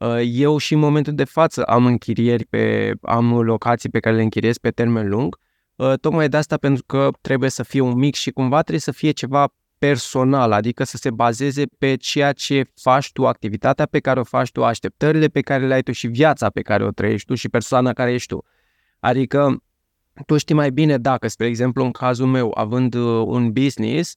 Uh, 0.00 0.20
eu 0.24 0.56
și 0.56 0.72
în 0.74 0.78
momentul 0.78 1.14
de 1.14 1.24
față 1.24 1.62
am 1.62 1.86
închirieri 1.86 2.44
pe, 2.44 2.92
am 3.02 3.40
locații 3.40 3.88
pe 3.88 4.00
care 4.00 4.16
le 4.16 4.22
închiriez 4.22 4.58
pe 4.58 4.70
termen 4.70 5.08
lung, 5.08 5.38
uh, 5.76 5.92
tocmai 6.00 6.28
de 6.28 6.36
asta 6.36 6.56
pentru 6.56 6.84
că 6.86 7.10
trebuie 7.20 7.50
să 7.50 7.62
fie 7.62 7.80
un 7.80 7.98
mix 7.98 8.18
și 8.18 8.30
cumva 8.30 8.60
trebuie 8.60 8.80
să 8.80 8.92
fie 8.92 9.10
ceva 9.10 9.54
personal, 9.78 10.52
adică 10.52 10.84
să 10.84 10.96
se 10.96 11.10
bazeze 11.10 11.64
pe 11.78 11.96
ceea 11.96 12.32
ce 12.32 12.64
faci 12.74 13.12
tu, 13.12 13.26
activitatea 13.26 13.86
pe 13.86 14.00
care 14.00 14.20
o 14.20 14.24
faci 14.24 14.50
tu, 14.50 14.64
așteptările 14.64 15.26
pe 15.26 15.40
care 15.40 15.66
le 15.66 15.74
ai 15.74 15.82
tu 15.82 15.92
și 15.92 16.06
viața 16.06 16.50
pe 16.50 16.60
care 16.60 16.84
o 16.84 16.90
trăiești 16.90 17.26
tu 17.26 17.34
și 17.34 17.48
persoana 17.48 17.92
care 17.92 18.12
ești 18.12 18.34
tu. 18.34 18.44
Adică 18.98 19.62
tu 20.26 20.36
știi 20.36 20.54
mai 20.54 20.70
bine 20.70 20.98
dacă, 20.98 21.28
spre 21.28 21.46
exemplu, 21.46 21.84
în 21.84 21.90
cazul 21.90 22.26
meu, 22.26 22.50
având 22.54 22.94
uh, 22.94 23.22
un 23.26 23.52
business, 23.52 24.16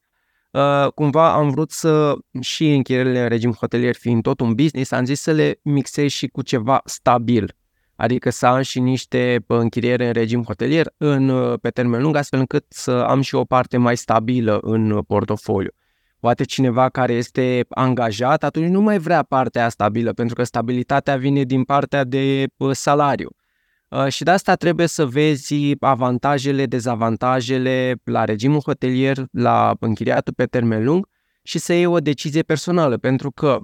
Uh, 0.53 0.91
cumva 0.95 1.33
am 1.33 1.49
vrut 1.49 1.71
să, 1.71 2.15
și 2.39 2.73
închirierile 2.73 3.21
în 3.21 3.27
regim 3.27 3.51
hotelier 3.51 3.95
fiind 3.95 4.21
tot 4.21 4.39
un 4.39 4.53
business, 4.53 4.91
am 4.91 5.05
zis 5.05 5.21
să 5.21 5.31
le 5.31 5.59
mixez 5.61 6.09
și 6.09 6.27
cu 6.27 6.41
ceva 6.41 6.81
stabil. 6.85 7.55
Adică 7.95 8.29
să 8.29 8.45
am 8.45 8.61
și 8.61 8.79
niște 8.79 9.43
închiriere 9.47 10.07
în 10.07 10.13
regim 10.13 10.43
hotelier 10.43 10.93
în, 10.97 11.29
uh, 11.29 11.59
pe 11.61 11.69
termen 11.69 12.01
lung, 12.01 12.15
astfel 12.15 12.39
încât 12.39 12.65
să 12.69 12.91
am 12.91 13.21
și 13.21 13.35
o 13.35 13.43
parte 13.43 13.77
mai 13.77 13.97
stabilă 13.97 14.59
în 14.61 15.01
portofoliu. 15.01 15.71
Poate 16.19 16.43
cineva 16.43 16.89
care 16.89 17.13
este 17.13 17.65
angajat, 17.69 18.43
atunci 18.43 18.69
nu 18.69 18.81
mai 18.81 18.97
vrea 18.97 19.23
partea 19.23 19.69
stabilă, 19.69 20.13
pentru 20.13 20.35
că 20.35 20.43
stabilitatea 20.43 21.15
vine 21.15 21.43
din 21.43 21.63
partea 21.63 22.03
de 22.03 22.45
salariu. 22.71 23.29
Uh, 23.93 24.07
și 24.07 24.23
de 24.23 24.31
asta 24.31 24.55
trebuie 24.55 24.87
să 24.87 25.05
vezi 25.05 25.75
avantajele, 25.79 26.65
dezavantajele 26.65 27.95
la 28.03 28.25
regimul 28.25 28.61
hotelier, 28.65 29.25
la 29.31 29.75
închiriatul 29.79 30.33
pe 30.33 30.45
termen 30.45 30.83
lung 30.83 31.07
și 31.43 31.59
să 31.59 31.73
iei 31.73 31.85
o 31.85 31.99
decizie 31.99 32.41
personală, 32.41 32.97
pentru 32.97 33.31
că 33.31 33.59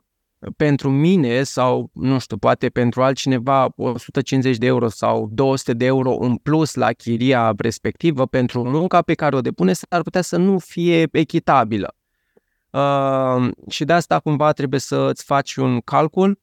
pentru 0.57 0.89
mine 0.89 1.43
sau, 1.43 1.89
nu 1.93 2.19
știu, 2.19 2.37
poate 2.37 2.69
pentru 2.69 3.03
altcineva 3.03 3.67
150 3.75 4.57
de 4.57 4.65
euro 4.65 4.87
sau 4.87 5.29
200 5.31 5.73
de 5.73 5.85
euro 5.85 6.17
în 6.19 6.35
plus 6.35 6.73
la 6.73 6.91
chiria 6.91 7.53
respectivă 7.57 8.25
pentru 8.25 8.69
munca 8.69 9.01
pe 9.01 9.13
care 9.13 9.35
o 9.35 9.41
depune 9.41 9.73
s-ar 9.73 10.01
putea 10.01 10.21
să 10.21 10.37
nu 10.37 10.59
fie 10.59 11.07
echitabilă. 11.11 11.95
Uh, 12.69 13.49
și 13.69 13.83
de 13.83 13.93
asta 13.93 14.19
cumva 14.19 14.51
trebuie 14.51 14.79
să 14.79 15.07
îți 15.09 15.23
faci 15.23 15.55
un 15.55 15.79
calcul, 15.79 16.39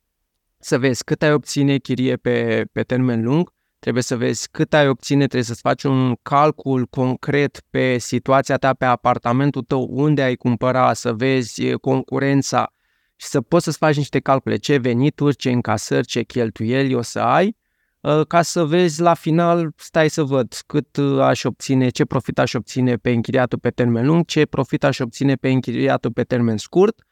să 0.59 0.79
vezi 0.79 1.05
cât 1.05 1.23
ai 1.23 1.33
obține 1.33 1.79
chirie 1.79 2.17
pe, 2.17 2.67
pe 2.73 2.83
termen 2.83 3.23
lung, 3.23 3.55
trebuie 3.87 4.07
să 4.07 4.17
vezi 4.17 4.49
cât 4.51 4.75
ai 4.75 4.89
obține, 4.89 5.19
trebuie 5.19 5.43
să-ți 5.43 5.61
faci 5.61 5.83
un 5.83 6.15
calcul 6.23 6.87
concret 6.87 7.61
pe 7.71 7.99
situația 7.99 8.57
ta, 8.57 8.75
pe 8.75 8.85
apartamentul 8.85 9.63
tău, 9.63 9.89
unde 9.91 10.23
ai 10.23 10.35
cumpăra, 10.35 10.93
să 10.93 11.13
vezi 11.13 11.73
concurența 11.73 12.73
și 13.17 13.27
să 13.27 13.41
poți 13.41 13.65
să-ți 13.65 13.77
faci 13.77 13.97
niște 13.97 14.21
calcule, 14.21 14.57
ce 14.57 14.77
venituri, 14.77 15.37
ce 15.37 15.51
încasări, 15.51 16.07
ce 16.07 16.23
cheltuieli 16.23 16.95
o 16.95 17.03
să 17.03 17.21
ai, 17.21 17.57
ă, 18.05 18.25
ca 18.25 18.43
să 18.43 18.65
vezi 18.65 19.01
la 19.01 19.15
final, 19.15 19.73
stai 19.77 20.11
să 20.11 20.23
văd 20.23 20.63
cât 20.67 20.99
aș 21.21 21.45
obține, 21.45 21.89
ce 21.89 22.05
profit 22.05 22.39
aș 22.39 22.55
obține 22.55 22.97
pe 22.97 23.11
închiriatul 23.11 23.59
pe 23.59 23.71
termen 23.71 24.07
lung, 24.07 24.25
ce 24.25 24.47
profit 24.47 24.85
aș 24.85 24.99
obține 24.99 25.35
pe 25.35 25.49
închiriatul 25.49 26.13
pe 26.13 26.23
termen 26.23 26.57
scurt, 26.57 27.06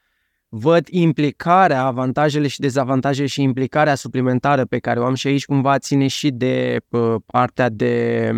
văd 0.56 0.86
implicarea, 0.88 1.84
avantajele 1.84 2.46
și 2.46 2.60
dezavantajele 2.60 3.26
și 3.26 3.42
implicarea 3.42 3.94
suplimentară 3.94 4.64
pe 4.64 4.78
care 4.78 5.00
o 5.00 5.04
am 5.04 5.14
și 5.14 5.26
aici 5.26 5.44
cumva 5.44 5.78
ține 5.78 6.06
și 6.06 6.30
de 6.30 6.80
uh, 6.88 7.14
partea 7.26 7.68
de 7.68 8.30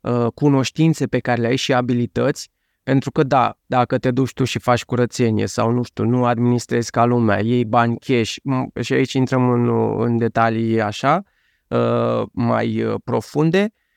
uh, 0.00 0.26
cunoștințe 0.34 1.06
pe 1.06 1.18
care 1.18 1.40
le 1.40 1.46
ai 1.46 1.56
și 1.56 1.72
abilități, 1.72 2.48
pentru 2.82 3.10
că 3.10 3.22
da, 3.22 3.58
dacă 3.66 3.98
te 3.98 4.10
duci 4.10 4.32
tu 4.32 4.44
și 4.44 4.58
faci 4.58 4.84
curățenie 4.84 5.46
sau 5.46 5.70
nu 5.70 5.82
știu, 5.82 6.04
nu 6.04 6.24
administrezi 6.24 6.90
ca 6.90 7.04
lumea, 7.04 7.40
iei 7.40 7.64
bani 7.64 7.98
cash 7.98 8.34
și 8.80 8.92
aici 8.92 9.12
intrăm 9.12 9.50
în, 9.50 9.68
în 10.02 10.16
detalii 10.16 10.80
așa 10.80 11.22
uh, 11.68 12.22
mai 12.32 12.82
uh, 12.82 12.94
profunde, 13.04 13.62
uh, 13.62 13.89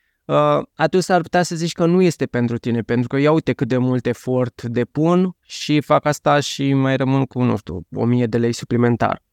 atunci 0.73 1.09
ar 1.09 1.21
putea 1.21 1.43
să 1.43 1.55
zici 1.55 1.71
că 1.71 1.85
nu 1.85 2.01
este 2.01 2.25
pentru 2.25 2.57
tine, 2.57 2.81
pentru 2.81 3.07
că 3.07 3.17
ia 3.17 3.31
uite 3.31 3.53
cât 3.53 3.67
de 3.67 3.77
mult 3.77 4.05
efort 4.05 4.61
depun 4.61 5.35
și 5.41 5.81
fac 5.81 6.05
asta 6.05 6.39
și 6.39 6.73
mai 6.73 6.95
rămân 6.95 7.25
cu, 7.25 7.43
nu 7.43 7.57
știu, 7.57 7.81
1000 7.95 8.25
de 8.25 8.37
lei 8.37 8.51
suplimentar. 8.51 9.23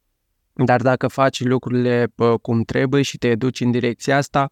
Dar 0.52 0.82
dacă 0.82 1.09
faci 1.09 1.40
lucrurile 1.40 2.12
cum 2.42 2.62
trebuie 2.62 3.02
și 3.02 3.18
te 3.18 3.35
duci 3.35 3.61
în 3.61 3.70
direcția 3.70 4.16
asta, 4.16 4.50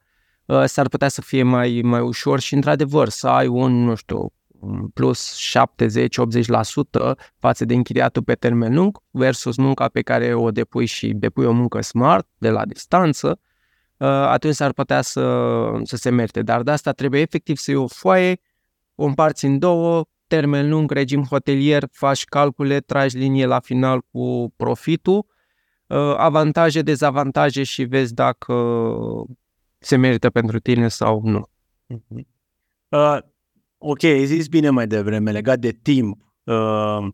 s-ar 0.65 0.89
putea 0.89 1.09
să 1.09 1.21
fie 1.21 1.43
mai, 1.43 1.81
mai 1.85 2.01
ușor 2.01 2.41
și, 2.41 2.55
într-adevăr, 2.55 3.09
să 3.09 3.29
ai 3.29 3.47
un, 3.47 3.85
nu 3.85 3.95
știu, 3.95 4.33
plus 4.95 5.39
70-80% 7.13 7.15
față 7.39 7.65
de 7.65 7.75
închiriatul 7.75 8.23
pe 8.23 8.35
termen 8.35 8.75
lung 8.75 8.99
versus 9.11 9.57
munca 9.57 9.89
pe 9.89 10.03
care 10.03 10.35
o 10.35 10.51
depui 10.51 10.87
și 10.87 11.13
depui 11.15 11.45
o 11.45 11.53
muncă 11.53 11.81
smart 11.81 12.29
de 12.39 12.51
la 12.51 12.67
distanță, 12.67 13.29
uh, 13.29 13.48
atunci 14.07 14.55
s-ar 14.55 14.73
putea 14.73 15.03
să, 15.03 15.71
să 15.83 15.97
se 15.97 16.11
merite. 16.11 16.43
Dar 16.43 16.63
de 16.63 16.71
asta 16.71 16.93
trebuie 16.93 17.21
efectiv 17.21 17.57
să 17.57 17.71
iei 17.71 17.81
o 17.81 17.87
foaie, 17.87 18.41
o 18.95 19.05
împarți 19.05 19.45
în 19.45 19.59
două, 19.59 20.05
termen 20.27 20.69
lung, 20.69 20.91
regim 20.91 21.25
hotelier, 21.25 21.85
faci 21.91 22.25
calcule, 22.25 22.81
tragi 22.81 23.17
linie 23.17 23.47
la 23.47 23.61
final 23.61 24.01
cu 24.11 24.53
profitul, 24.57 25.27
uh, 25.87 26.15
avantaje, 26.17 26.83
dezavantaje 26.83 27.63
și 27.63 27.85
vezi 27.85 28.15
dacă 28.15 28.55
se 29.79 29.97
merită 29.97 30.31
pentru 30.31 30.59
tine 30.59 30.89
sau 30.89 31.21
nu. 31.25 31.49
Uh, 32.89 33.19
ok, 33.79 34.03
ai 34.03 34.25
zis 34.25 34.47
bine 34.47 34.71
mai 34.71 34.87
devreme, 34.87 35.31
legat 35.31 35.59
de 35.59 35.71
timp. 35.71 36.23
Uh, 36.45 37.07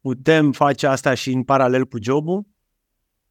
putem 0.00 0.52
face 0.52 0.86
asta 0.86 1.14
și 1.14 1.32
în 1.32 1.42
paralel 1.42 1.84
cu 1.84 1.98
jobul? 2.02 2.46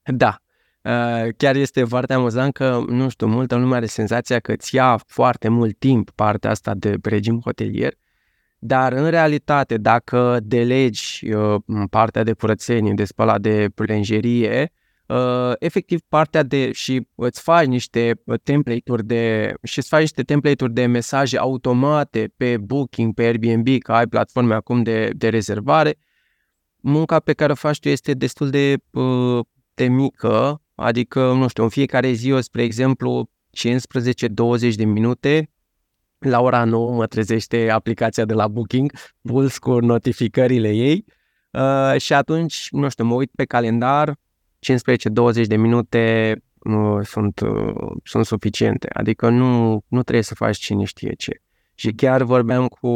Da. 0.03 0.41
Uh, 0.89 1.27
chiar 1.38 1.55
este 1.55 1.84
foarte 1.84 2.13
amuzant 2.13 2.53
că, 2.53 2.84
nu 2.88 3.10
știu, 3.10 3.27
multă 3.27 3.55
lume 3.55 3.75
are 3.75 3.86
senzația 3.86 4.39
că 4.39 4.51
îți 4.51 4.75
ia 4.75 5.00
foarte 5.08 5.48
mult 5.48 5.79
timp 5.79 6.10
partea 6.10 6.50
asta 6.50 6.74
de 6.74 6.96
regim 7.03 7.39
hotelier, 7.43 7.93
dar 8.60 8.93
în 8.93 9.10
realitate, 9.10 9.77
dacă 9.77 10.39
delegi 10.43 11.31
uh, 11.34 11.55
partea 11.89 12.24
de 12.24 12.34
curățenie, 12.34 12.93
de 12.93 13.05
spălat 13.05 13.41
de 13.41 13.69
plenjerie, 13.75 14.72
uh, 15.05 15.51
efectiv 15.60 16.00
partea 16.08 16.43
de 16.43 16.72
și 16.72 17.08
îți 17.15 17.41
faci 17.41 17.65
niște 17.65 18.22
uh, 18.25 18.39
template-uri 18.43 19.05
de 19.05 19.53
și 19.63 19.77
îți 19.77 19.88
faci 19.88 20.01
niște 20.01 20.24
template-uri 20.24 20.74
de 20.74 20.86
mesaje 20.86 21.38
automate 21.38 22.34
pe 22.38 22.58
Booking, 22.58 23.13
pe 23.13 23.24
Airbnb, 23.24 23.67
că 23.79 23.91
ai 23.91 24.08
platforme 24.08 24.53
acum 24.53 24.84
de, 24.84 25.10
de 25.15 25.29
rezervare, 25.29 25.98
munca 26.79 27.19
pe 27.19 27.34
care 27.34 27.51
o 27.51 27.55
faci 27.55 27.79
tu 27.79 27.89
este 27.89 28.13
destul 28.13 28.50
de, 28.50 28.75
uh, 28.91 29.46
de 29.74 29.88
mică, 29.88 30.62
adică, 30.79 31.33
nu 31.33 31.48
știu, 31.48 31.63
în 31.63 31.69
fiecare 31.69 32.12
zi, 32.12 32.29
eu, 32.29 32.41
spre 32.41 32.63
exemplu, 32.63 33.29
15-20 33.57 34.75
de 34.75 34.86
minute, 34.86 35.50
la 36.19 36.41
ora 36.41 36.63
9 36.63 36.91
mă 36.91 37.05
trezește 37.05 37.69
aplicația 37.69 38.25
de 38.25 38.33
la 38.33 38.48
Booking, 38.48 38.91
puls 39.21 39.57
cu 39.57 39.79
notificările 39.79 40.69
ei 40.69 41.05
uh, 41.51 42.00
și 42.01 42.13
atunci, 42.13 42.67
nu 42.71 42.89
știu, 42.89 43.05
mă 43.05 43.13
uit 43.13 43.31
pe 43.36 43.45
calendar, 43.45 44.13
15-20 44.13 45.45
de 45.48 45.55
minute 45.55 46.36
uh, 46.59 47.05
sunt, 47.05 47.39
uh, 47.39 47.91
sunt 48.03 48.25
suficiente. 48.25 48.88
Adică 48.93 49.29
nu, 49.29 49.71
nu 49.88 50.01
trebuie 50.03 50.24
să 50.24 50.36
faci 50.36 50.57
cine 50.57 50.83
știe 50.83 51.13
ce. 51.13 51.41
Și 51.75 51.91
chiar 51.91 52.24
vorbeam 52.24 52.67
cu, 52.67 52.89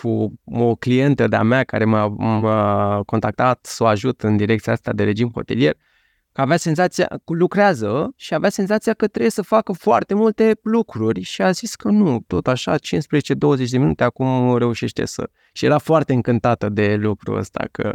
cu 0.00 0.32
o 0.44 0.74
clientă 0.74 1.28
de-a 1.28 1.42
mea 1.42 1.64
care 1.64 1.84
m-a, 1.84 2.06
m-a 2.06 3.02
contactat 3.06 3.58
să 3.62 3.82
o 3.82 3.86
ajut 3.86 4.22
în 4.22 4.36
direcția 4.36 4.72
asta 4.72 4.92
de 4.92 5.04
regim 5.04 5.30
hotelier, 5.34 5.74
că 5.74 5.78
avea 6.40 6.56
senzația, 6.56 7.20
lucrează 7.24 8.12
și 8.16 8.34
avea 8.34 8.50
senzația 8.50 8.92
că 8.92 9.06
trebuie 9.06 9.30
să 9.30 9.42
facă 9.42 9.72
foarte 9.72 10.14
multe 10.14 10.58
lucruri 10.62 11.20
și 11.20 11.42
a 11.42 11.50
zis 11.50 11.74
că 11.74 11.88
nu, 11.88 12.20
tot 12.26 12.46
așa, 12.46 12.76
15-20 12.76 12.78
de 13.70 13.78
minute 13.78 14.04
acum 14.04 14.56
reușește 14.56 15.04
să... 15.04 15.30
Și 15.52 15.64
era 15.64 15.78
foarte 15.78 16.12
încântată 16.12 16.68
de 16.68 16.94
lucrul 16.94 17.36
ăsta, 17.36 17.68
că 17.70 17.92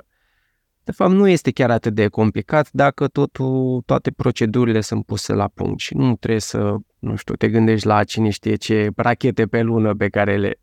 de 0.86 0.92
fapt, 0.92 1.12
nu 1.12 1.28
este 1.28 1.52
chiar 1.52 1.72
atât 1.72 1.94
de 1.94 2.08
complicat 2.08 2.70
dacă 2.72 3.08
totul, 3.08 3.82
toate 3.86 4.12
procedurile 4.12 4.82
sunt 4.82 5.06
puse 5.06 5.34
la 5.34 5.48
punct 5.48 5.80
și 5.80 5.96
nu 5.96 6.16
trebuie 6.16 6.42
să, 6.42 6.76
nu 7.00 7.16
știu, 7.16 7.36
te 7.36 7.50
gândești 7.50 7.88
la 7.88 8.04
cine 8.04 8.30
știe 8.30 8.56
ce 8.56 8.90
rachete 8.96 9.48
pe 9.48 9.62
lună 9.62 9.96
pe 9.96 10.10
care 10.10 10.38
le, 10.38 10.60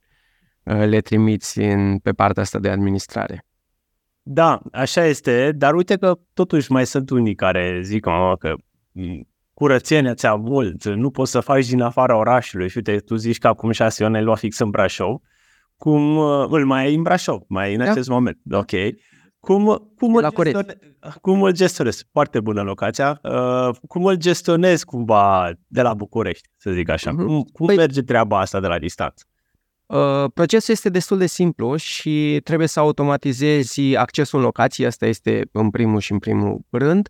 uh, 0.62 0.86
le 0.86 1.00
trimiți 1.00 1.58
în, 1.58 1.98
pe 1.98 2.12
partea 2.12 2.42
asta 2.42 2.58
de 2.58 2.68
administrare. 2.68 3.46
Da, 4.22 4.60
așa 4.72 5.04
este, 5.04 5.52
dar 5.52 5.74
uite 5.74 5.96
că 5.96 6.18
totuși 6.34 6.72
mai 6.72 6.86
sunt 6.86 7.10
unii 7.10 7.34
care 7.34 7.80
zic 7.82 8.06
mă, 8.06 8.36
că 8.38 8.54
curățenia 9.54 10.14
ți-a 10.14 10.34
mult, 10.34 10.84
nu 10.84 11.10
poți 11.10 11.30
să 11.30 11.40
faci 11.40 11.68
din 11.68 11.80
afara 11.80 12.16
orașului 12.16 12.68
și 12.68 12.76
uite, 12.76 12.96
tu 12.96 13.14
zici 13.14 13.38
că 13.38 13.48
acum 13.48 13.70
șase 13.70 14.04
ani 14.04 14.16
ai 14.16 14.22
luat 14.22 14.38
fix 14.38 14.58
în 14.58 14.70
Brașov, 14.70 15.16
cum 15.76 16.16
uh, 16.16 16.46
îl 16.48 16.66
mai 16.66 16.84
ai 16.84 16.94
în 16.94 17.02
Brașov, 17.02 17.42
mai 17.48 17.74
în 17.74 17.84
da. 17.84 17.90
acest 17.90 18.08
moment, 18.08 18.38
ok. 18.50 18.70
Cum, 19.40 19.90
cum, 19.96 20.14
îl 20.14 20.30
gestione, 20.30 20.78
cum 21.20 21.42
îl 21.42 21.52
gestionezi? 21.52 22.08
Foarte 22.12 22.40
bună 22.40 22.62
locația. 22.62 23.20
Uh, 23.22 23.76
cum 23.88 24.04
îl 24.04 24.16
gestionezi 24.16 24.84
cumva 24.84 25.52
de 25.66 25.82
la 25.82 25.94
București, 25.94 26.48
să 26.56 26.70
zic 26.70 26.88
așa? 26.88 27.10
Mm-hmm. 27.10 27.26
Cum, 27.26 27.42
cum 27.52 27.66
păi, 27.66 27.76
merge 27.76 28.02
treaba 28.02 28.40
asta 28.40 28.60
de 28.60 28.66
la 28.66 28.78
distanță? 28.78 29.24
Uh, 29.92 30.24
procesul 30.34 30.74
este 30.74 30.88
destul 30.88 31.18
de 31.18 31.26
simplu 31.26 31.76
și 31.76 32.40
trebuie 32.44 32.66
să 32.68 32.80
automatizezi 32.80 33.96
accesul 33.96 34.38
în 34.38 34.44
locație, 34.44 34.86
asta 34.86 35.06
este 35.06 35.48
în 35.52 35.70
primul 35.70 36.00
și 36.00 36.12
în 36.12 36.18
primul 36.18 36.64
rând. 36.70 37.08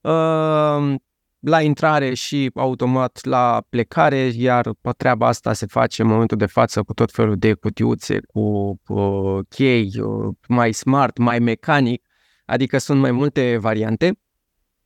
Uh, 0.00 0.94
la 1.38 1.60
intrare 1.62 2.14
și 2.14 2.50
automat 2.54 3.24
la 3.24 3.64
plecare, 3.68 4.16
iar 4.34 4.70
treaba 4.96 5.26
asta 5.26 5.52
se 5.52 5.66
face 5.66 6.02
în 6.02 6.08
momentul 6.08 6.36
de 6.36 6.46
față 6.46 6.82
cu 6.82 6.94
tot 6.94 7.12
felul 7.12 7.36
de 7.36 7.52
cutiuțe, 7.52 8.20
cu 8.26 8.40
uh, 8.86 9.38
chei, 9.48 9.92
uh, 10.00 10.34
mai 10.48 10.72
smart, 10.72 11.18
mai 11.18 11.38
mecanic, 11.38 12.06
adică 12.44 12.78
sunt 12.78 13.00
mai 13.00 13.10
multe 13.10 13.56
variante. 13.56 14.18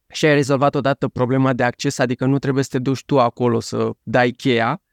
Și 0.09 0.27
ai 0.27 0.35
rezolvat 0.35 0.75
odată 0.75 1.09
problema 1.09 1.53
de 1.53 1.63
acces, 1.63 1.99
adică 1.99 2.25
nu 2.25 2.39
trebuie 2.39 2.65
să 2.65 2.71
te 2.73 2.79
duci 2.79 3.05
tu 3.05 3.21
acolo 3.21 3.61
să 3.61 3.91
dai 4.03 4.31
cheia, 4.31 4.71
Uh, 4.71 4.86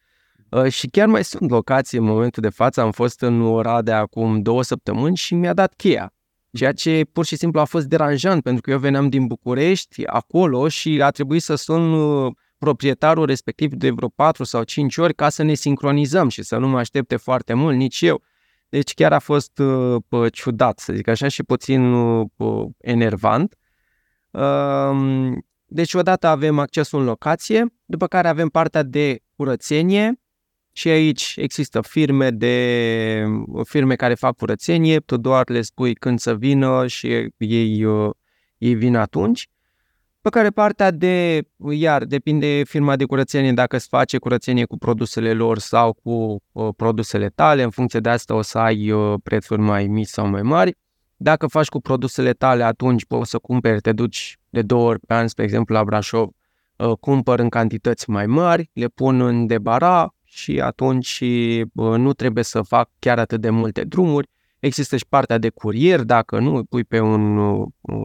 și 0.69 0.87
chiar 0.87 1.07
mai 1.07 1.23
sunt 1.23 1.49
locații 1.49 1.97
în 1.97 2.03
momentul 2.03 2.41
de 2.41 2.49
față. 2.49 2.81
Am 2.81 2.91
fost 2.91 3.21
în 3.21 3.41
Oradea 3.41 3.97
acum 3.97 4.41
două 4.41 4.63
săptămâni 4.63 5.15
și 5.15 5.35
mi-a 5.35 5.53
dat 5.53 5.73
cheia. 5.73 6.13
Ceea 6.51 6.71
ce 6.71 7.05
pur 7.11 7.25
și 7.25 7.35
simplu 7.35 7.59
a 7.59 7.63
fost 7.63 7.85
deranjant, 7.85 8.43
pentru 8.43 8.61
că 8.61 8.71
eu 8.71 8.77
veneam 8.77 9.09
din 9.09 9.27
București 9.27 10.05
acolo 10.05 10.67
și 10.67 11.01
a 11.01 11.09
trebuit 11.09 11.41
să 11.41 11.55
sun 11.55 11.93
uh, 11.93 12.33
proprietarul 12.57 13.25
respectiv 13.25 13.73
de 13.73 13.89
vreo 13.89 14.09
4 14.09 14.43
sau 14.43 14.63
5 14.63 14.97
ori 14.97 15.13
ca 15.13 15.29
să 15.29 15.43
ne 15.43 15.53
sincronizăm 15.53 16.29
și 16.29 16.43
să 16.43 16.57
nu 16.57 16.67
mă 16.67 16.77
aștepte 16.77 17.15
foarte 17.15 17.53
mult, 17.53 17.75
nici 17.75 18.01
eu. 18.01 18.21
Deci 18.69 18.93
chiar 18.93 19.13
a 19.13 19.19
fost 19.19 19.57
uh, 19.59 20.31
ciudat, 20.31 20.79
să 20.79 20.93
zic 20.93 21.07
așa, 21.07 21.27
și 21.27 21.43
puțin 21.43 21.93
uh, 21.93 22.67
enervant. 22.77 23.55
Uh, 24.31 25.31
deci 25.65 25.93
odată 25.93 26.27
avem 26.27 26.59
accesul 26.59 26.99
în 26.99 27.05
locație, 27.05 27.65
după 27.85 28.07
care 28.07 28.27
avem 28.27 28.47
partea 28.47 28.83
de 28.83 29.19
curățenie, 29.35 30.21
și 30.75 30.89
aici 30.89 31.33
există 31.37 31.81
firme 31.81 32.29
de 32.29 33.25
firme 33.63 33.95
care 33.95 34.13
fac 34.13 34.35
curățenie, 34.35 34.99
tu 34.99 35.17
doar 35.17 35.49
le 35.49 35.61
spui 35.61 35.93
când 35.93 36.19
să 36.19 36.35
vină 36.35 36.87
și 36.87 37.29
ei, 37.37 37.83
uh, 37.83 38.09
ei 38.57 38.73
vin 38.73 38.95
atunci. 38.95 39.47
Pe 40.21 40.29
care 40.29 40.49
partea 40.49 40.91
de, 40.91 41.41
iar 41.69 42.03
depinde 42.03 42.63
firma 42.63 42.95
de 42.95 43.05
curățenie 43.05 43.51
dacă 43.51 43.75
îți 43.75 43.87
face 43.87 44.17
curățenie 44.17 44.65
cu 44.65 44.77
produsele 44.77 45.33
lor 45.33 45.57
sau 45.57 45.93
cu 46.03 46.43
uh, 46.51 46.69
produsele 46.75 47.29
tale, 47.29 47.63
în 47.63 47.69
funcție 47.69 47.99
de 47.99 48.09
asta 48.09 48.33
o 48.35 48.41
să 48.41 48.57
ai 48.57 48.91
uh, 48.91 49.19
prețuri 49.23 49.61
mai 49.61 49.87
mici 49.87 50.07
sau 50.07 50.27
mai 50.27 50.41
mari. 50.41 50.77
Dacă 51.15 51.47
faci 51.47 51.67
cu 51.67 51.81
produsele 51.81 52.33
tale, 52.33 52.63
atunci 52.63 53.05
poți 53.05 53.29
să 53.29 53.37
cumperi, 53.37 53.81
te 53.81 53.91
duci 53.91 54.37
de 54.49 54.61
două 54.61 54.87
ori 54.87 54.99
pe 54.99 55.13
an, 55.13 55.27
spre 55.27 55.43
exemplu 55.43 55.75
la 55.75 55.83
Brașov, 55.83 56.29
uh, 56.75 56.91
cumpăr 56.99 57.39
în 57.39 57.49
cantități 57.49 58.09
mai 58.09 58.25
mari, 58.25 58.69
le 58.73 58.87
pun 58.87 59.21
în 59.21 59.47
debara, 59.47 60.13
și 60.33 60.59
atunci 60.61 61.23
nu 61.73 62.13
trebuie 62.13 62.43
să 62.43 62.61
fac 62.61 62.89
chiar 62.99 63.19
atât 63.19 63.41
de 63.41 63.49
multe 63.49 63.83
drumuri. 63.83 64.29
Există 64.59 64.97
și 64.97 65.05
partea 65.09 65.37
de 65.37 65.49
curier, 65.49 66.01
dacă 66.01 66.39
nu, 66.39 66.63
pui 66.63 66.83
pe 66.83 66.99
un, 66.99 67.33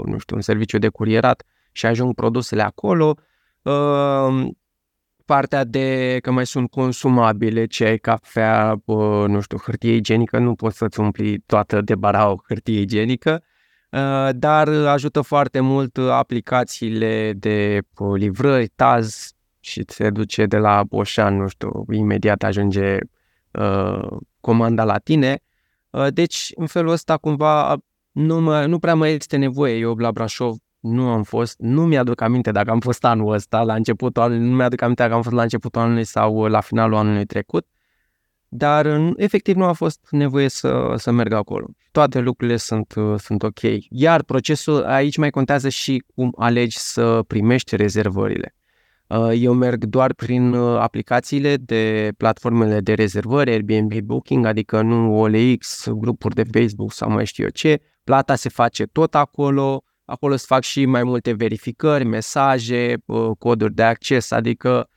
nu 0.05 0.19
știu, 0.19 0.37
un 0.37 0.43
serviciu 0.43 0.79
de 0.79 0.89
curierat 0.89 1.43
și 1.73 1.87
ajung 1.87 2.15
produsele 2.15 2.63
acolo. 2.63 3.17
Partea 5.25 5.65
de 5.65 6.19
că 6.23 6.31
mai 6.31 6.47
sunt 6.47 6.71
consumabile, 6.71 7.67
ce 7.67 7.85
ai 7.85 7.99
cafea, 7.99 8.83
nu 9.27 9.41
știu, 9.41 9.59
hârtie 9.59 9.95
igienică, 9.95 10.39
nu 10.39 10.55
poți 10.55 10.77
să-ți 10.77 11.01
umpli 11.01 11.39
toată 11.39 11.81
de 11.81 11.95
barau 11.95 12.45
hârtie 12.49 12.81
igienică. 12.81 13.43
Uh, 13.91 14.29
dar 14.33 14.69
ajută 14.69 15.21
foarte 15.21 15.61
mult 15.61 15.97
aplicațiile 15.97 17.33
de 17.33 17.81
uh, 17.99 18.19
livrări, 18.19 18.69
Taz 18.69 19.33
și 19.69 19.85
se 19.87 20.11
duce 20.11 20.47
de 20.47 20.57
la 20.57 20.85
Boșan, 20.85 21.37
nu 21.37 21.49
știu, 21.49 21.85
imediat 21.91 22.43
ajunge 22.43 22.99
uh, 23.51 24.09
comanda 24.41 24.85
la 24.85 24.99
tine. 24.99 25.41
Uh, 25.91 26.07
deci, 26.13 26.53
în 26.55 26.67
felul 26.67 26.93
ăsta, 26.93 27.17
cumva, 27.17 27.77
nu, 28.11 28.41
mă, 28.41 28.67
nu 28.67 28.79
prea 28.79 28.95
mai 28.95 29.15
este 29.15 29.37
nevoie. 29.37 29.79
Eu 29.79 29.95
la 29.97 30.13
Brașov 30.13 30.57
nu 30.81 31.09
am 31.09 31.23
fost, 31.23 31.59
nu 31.59 31.87
mi-aduc 31.87 32.21
aminte 32.21 32.53
dacă 32.53 32.71
am 32.71 32.81
fost 32.81 33.05
anul 33.05 33.33
ăsta, 33.33 33.63
la 33.63 33.75
începutul 33.75 34.23
anului, 34.23 34.49
nu 34.49 34.55
mi-aduc 34.55 34.83
aminte 34.83 35.03
dacă 35.03 35.15
am 35.15 35.23
fost 35.23 35.35
la 35.35 35.43
începutul 35.43 35.81
anului 35.81 36.05
sau 36.05 36.45
la 36.45 36.61
finalul 36.61 36.97
anului 36.97 37.25
trecut, 37.25 37.67
dar 38.49 39.01
efectiv 39.17 39.57
nu 39.57 39.65
a 39.65 39.73
fost 39.73 40.07
nevoie 40.11 40.49
să, 40.49 40.95
să 40.97 41.11
merg 41.11 41.33
acolo. 41.33 41.67
Toate 41.91 42.19
lucrurile 42.19 42.57
sunt, 42.57 42.95
sunt 43.17 43.43
ok. 43.43 43.61
Iar 43.89 44.23
procesul 44.23 44.85
aici 44.85 45.17
mai 45.17 45.31
contează 45.31 45.69
și 45.69 46.05
cum 46.15 46.33
alegi 46.37 46.79
să 46.79 47.23
primești 47.27 47.77
rezervările. 47.77 48.58
Uh, 49.09 49.33
eu 49.35 49.53
merg 49.53 49.85
doar 49.85 50.15
prin 50.15 50.53
uh, 50.53 50.79
aplicațiile 50.79 51.57
de 51.57 52.13
platformele 52.17 52.81
de 52.81 52.95
rezervări, 52.95 53.51
Airbnb 53.51 54.01
Booking, 54.01 54.45
adică 54.45 54.83
nu 54.83 55.21
OLX, 55.21 55.89
grupuri 55.91 56.35
de 56.35 56.45
Facebook 56.53 56.93
sau 56.93 57.11
mai 57.11 57.27
știu 57.27 57.45
eu 57.45 57.51
ce. 57.51 57.81
Plata 58.05 58.35
se 58.35 58.49
face 58.49 58.85
tot 58.85 59.15
acolo, 59.15 59.83
acolo 60.05 60.37
se 60.37 60.45
fac 60.49 60.63
și 60.63 60.87
mai 60.87 61.03
multe 61.03 61.33
verificări, 61.33 62.05
mesaje, 62.05 62.97
uh, 63.05 63.31
coduri 63.39 63.75
de 63.75 63.83
acces, 63.83 64.31
adică 64.31 64.89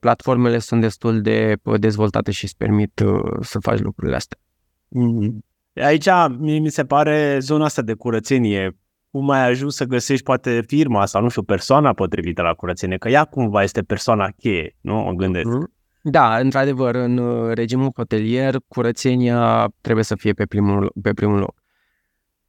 platformele 0.00 0.58
sunt 0.58 0.80
destul 0.80 1.20
de 1.20 1.56
dezvoltate 1.78 2.30
și 2.30 2.44
îți 2.44 2.56
permit 2.56 3.02
să 3.40 3.58
faci 3.58 3.78
lucrurile 3.78 4.16
astea. 4.16 4.38
Mm-hmm. 4.86 5.38
Aici 5.74 6.08
mi 6.38 6.70
se 6.70 6.84
pare 6.84 7.38
zona 7.40 7.64
asta 7.64 7.82
de 7.82 7.94
curățenie 7.94 8.76
cum 9.18 9.30
ai 9.30 9.48
ajuns 9.48 9.74
să 9.74 9.84
găsești 9.84 10.24
poate 10.24 10.62
firma 10.66 11.06
sau, 11.06 11.22
nu 11.22 11.28
știu, 11.28 11.42
persoana 11.42 11.92
potrivită 11.92 12.42
la 12.42 12.54
curățenie, 12.54 12.96
că 12.96 13.08
ea 13.08 13.24
cumva 13.24 13.62
este 13.62 13.82
persoana 13.82 14.28
cheie, 14.30 14.76
nu? 14.80 15.06
O 15.08 15.14
gândesc. 15.14 15.46
Mhm. 15.46 15.72
Da, 16.02 16.38
într-adevăr, 16.38 16.94
în 16.94 17.16
uh, 17.16 17.54
regimul 17.54 17.90
hotelier, 17.96 18.56
curățenia 18.68 19.68
trebuie 19.80 20.04
să 20.04 20.16
fie 20.16 20.32
pe 20.32 20.46
primul, 20.46 20.92
pe 21.02 21.12
primul 21.12 21.38
loc. 21.38 21.54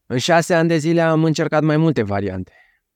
În 0.05 0.17
șase 0.17 0.53
ani 0.53 0.67
de 0.67 0.77
zile 0.77 1.01
am 1.01 1.23
încercat 1.23 1.63
mai 1.63 1.77
multe 1.77 2.03
variante. 2.03 2.53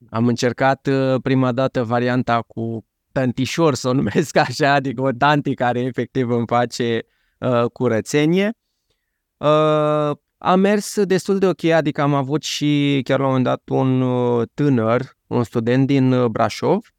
Am 0.09 0.27
încercat 0.27 0.87
uh, 0.87 1.21
prima 1.21 1.51
dată 1.51 1.83
varianta 1.83 2.41
cu 2.47 2.85
tantișor, 3.11 3.73
să 3.73 3.89
o 3.89 3.93
numesc 3.93 4.37
așa, 4.47 4.73
adică 4.73 5.01
o 5.01 5.11
tanti 5.11 5.53
care 5.53 5.79
efectiv 5.79 6.29
îmi 6.29 6.47
face 6.47 7.05
uh, 7.37 7.65
curățenie. 7.71 8.51
Uh, 9.37 10.11
a 10.45 10.55
mers 10.55 11.03
destul 11.03 11.37
de 11.37 11.47
ok, 11.47 11.63
adică 11.63 12.01
am 12.01 12.13
avut 12.13 12.43
și 12.43 13.01
chiar 13.03 13.19
la 13.19 13.25
un 13.25 13.29
moment 13.29 13.45
dat 13.47 13.61
un 13.69 14.01
uh, 14.01 14.47
tânăr, 14.53 15.17
un 15.27 15.43
student 15.43 15.87
din 15.87 16.11
uh, 16.11 16.25
Brașov, 16.25 16.93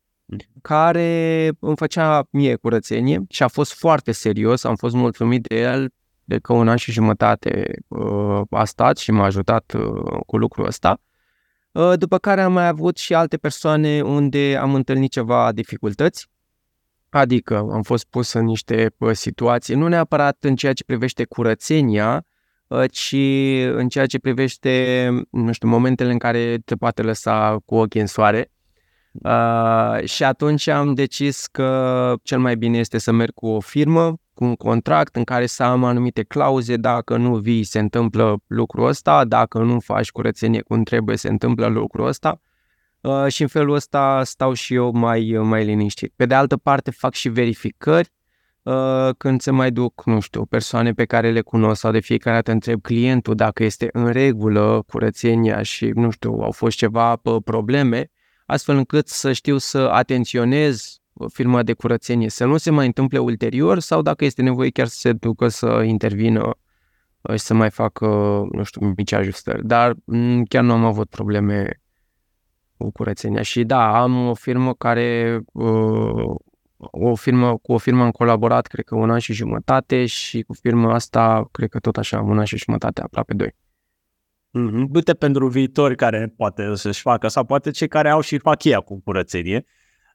care 0.62 1.50
îmi 1.60 1.76
făcea 1.76 2.26
mie 2.30 2.54
curățenie 2.54 3.24
și 3.28 3.42
a 3.42 3.48
fost 3.48 3.74
foarte 3.74 4.12
serios, 4.12 4.64
am 4.64 4.74
fost 4.74 4.94
mulțumit 4.94 5.46
de 5.46 5.60
el, 5.60 5.88
de 6.24 6.38
că 6.38 6.52
un 6.52 6.68
an 6.68 6.76
și 6.76 6.92
jumătate 6.92 7.74
uh, 7.88 8.40
a 8.50 8.64
stat 8.64 8.96
și 8.96 9.10
m-a 9.10 9.24
ajutat 9.24 9.72
uh, 9.72 10.20
cu 10.26 10.36
lucrul 10.36 10.66
ăsta. 10.66 11.00
Uh, 11.72 11.92
după 11.96 12.18
care 12.18 12.42
am 12.42 12.52
mai 12.52 12.66
avut 12.66 12.96
și 12.96 13.14
alte 13.14 13.36
persoane 13.36 14.00
unde 14.00 14.56
am 14.60 14.74
întâlnit 14.74 15.10
ceva 15.10 15.52
dificultăți, 15.52 16.26
adică 17.08 17.56
am 17.56 17.82
fost 17.82 18.04
pus 18.04 18.32
în 18.32 18.44
niște 18.44 18.94
uh, 18.98 19.12
situații, 19.12 19.74
nu 19.74 19.88
neapărat 19.88 20.36
în 20.40 20.56
ceea 20.56 20.72
ce 20.72 20.84
privește 20.84 21.24
curățenia, 21.24 22.14
Uh, 22.14 22.32
ci 22.90 23.16
în 23.74 23.88
ceea 23.88 24.06
ce 24.06 24.18
privește, 24.18 25.08
nu 25.30 25.52
știu, 25.52 25.68
momentele 25.68 26.12
în 26.12 26.18
care 26.18 26.58
te 26.64 26.74
poate 26.74 27.02
lăsa 27.02 27.58
cu 27.64 27.74
ochii 27.74 28.00
în 28.00 28.06
soare. 28.06 28.50
Uh, 29.12 30.04
și 30.04 30.24
atunci 30.24 30.66
am 30.66 30.94
decis 30.94 31.46
că 31.46 32.14
cel 32.22 32.38
mai 32.38 32.56
bine 32.56 32.78
este 32.78 32.98
să 32.98 33.12
merg 33.12 33.34
cu 33.34 33.46
o 33.46 33.60
firmă, 33.60 34.16
cu 34.34 34.44
un 34.44 34.54
contract 34.54 35.16
în 35.16 35.24
care 35.24 35.46
să 35.46 35.62
am 35.62 35.84
anumite 35.84 36.22
clauze, 36.22 36.76
dacă 36.76 37.16
nu 37.16 37.36
vii 37.36 37.64
se 37.64 37.78
întâmplă 37.78 38.36
lucrul 38.46 38.86
ăsta, 38.86 39.24
dacă 39.24 39.58
nu 39.58 39.80
faci 39.80 40.10
curățenie 40.10 40.60
cum 40.60 40.82
trebuie 40.82 41.16
se 41.16 41.28
întâmplă 41.28 41.66
lucrul 41.66 42.06
ăsta 42.06 42.40
uh, 43.00 43.26
și 43.28 43.42
în 43.42 43.48
felul 43.48 43.74
ăsta 43.74 44.22
stau 44.24 44.52
și 44.52 44.74
eu 44.74 44.90
mai, 44.92 45.38
mai 45.42 45.64
liniștit. 45.64 46.12
Pe 46.16 46.26
de 46.26 46.34
altă 46.34 46.56
parte 46.56 46.90
fac 46.90 47.14
și 47.14 47.28
verificări 47.28 48.08
Uh, 48.08 48.23
când 49.16 49.40
se 49.40 49.50
mai 49.50 49.70
duc, 49.70 50.02
nu 50.04 50.20
știu, 50.20 50.44
persoane 50.44 50.92
pe 50.92 51.04
care 51.04 51.30
le 51.30 51.40
cunosc 51.40 51.80
sau 51.80 51.92
de 51.92 52.00
fiecare 52.00 52.36
dată 52.36 52.50
întreb 52.50 52.80
clientul 52.80 53.34
dacă 53.34 53.64
este 53.64 53.88
în 53.92 54.12
regulă 54.12 54.82
curățenia 54.86 55.62
și, 55.62 55.86
nu 55.94 56.10
știu, 56.10 56.32
au 56.32 56.50
fost 56.50 56.76
ceva 56.76 57.20
probleme, 57.44 58.10
astfel 58.46 58.76
încât 58.76 59.08
să 59.08 59.32
știu 59.32 59.58
să 59.58 59.78
atenționez 59.78 60.98
firma 61.32 61.62
de 61.62 61.72
curățenie, 61.72 62.28
să 62.28 62.44
nu 62.44 62.56
se 62.56 62.70
mai 62.70 62.86
întâmple 62.86 63.18
ulterior 63.18 63.78
sau 63.78 64.02
dacă 64.02 64.24
este 64.24 64.42
nevoie 64.42 64.70
chiar 64.70 64.86
să 64.86 64.98
se 64.98 65.12
ducă 65.12 65.48
să 65.48 65.82
intervină 65.86 66.54
uh, 67.20 67.34
și 67.34 67.44
să 67.44 67.54
mai 67.54 67.70
facă, 67.70 68.06
nu 68.52 68.62
știu, 68.62 68.92
mici 68.96 69.12
ajustări. 69.12 69.66
Dar 69.66 69.94
mm, 70.04 70.44
chiar 70.44 70.62
nu 70.62 70.72
am 70.72 70.84
avut 70.84 71.08
probleme 71.08 71.80
cu 72.76 72.90
curățenia. 72.90 73.42
Și 73.42 73.64
da, 73.64 74.00
am 74.02 74.28
o 74.28 74.34
firmă 74.34 74.74
care 74.74 75.40
uh, 75.52 76.34
o 76.90 77.14
firmă, 77.14 77.56
cu 77.56 77.72
o 77.72 77.78
firmă 77.78 78.02
am 78.02 78.10
colaborat, 78.10 78.66
cred 78.66 78.84
că 78.84 78.94
un 78.94 79.10
an 79.10 79.18
și 79.18 79.32
jumătate 79.32 80.06
și 80.06 80.42
cu 80.42 80.52
firma 80.52 80.94
asta, 80.94 81.48
cred 81.50 81.68
că 81.68 81.78
tot 81.78 81.96
așa, 81.96 82.20
un 82.20 82.38
an 82.38 82.44
și 82.44 82.56
jumătate, 82.56 83.00
aproape 83.00 83.34
doi. 83.34 83.54
Mm-hmm. 84.58 84.86
Du-te 84.90 85.14
pentru 85.14 85.48
viitori 85.48 85.96
care 85.96 86.32
poate 86.36 86.74
să-și 86.74 87.00
facă 87.00 87.28
sau 87.28 87.44
poate 87.44 87.70
cei 87.70 87.88
care 87.88 88.10
au 88.10 88.20
și 88.20 88.38
fac 88.38 88.64
ei 88.64 88.82
cu 88.84 89.00
curățenie. 89.04 89.64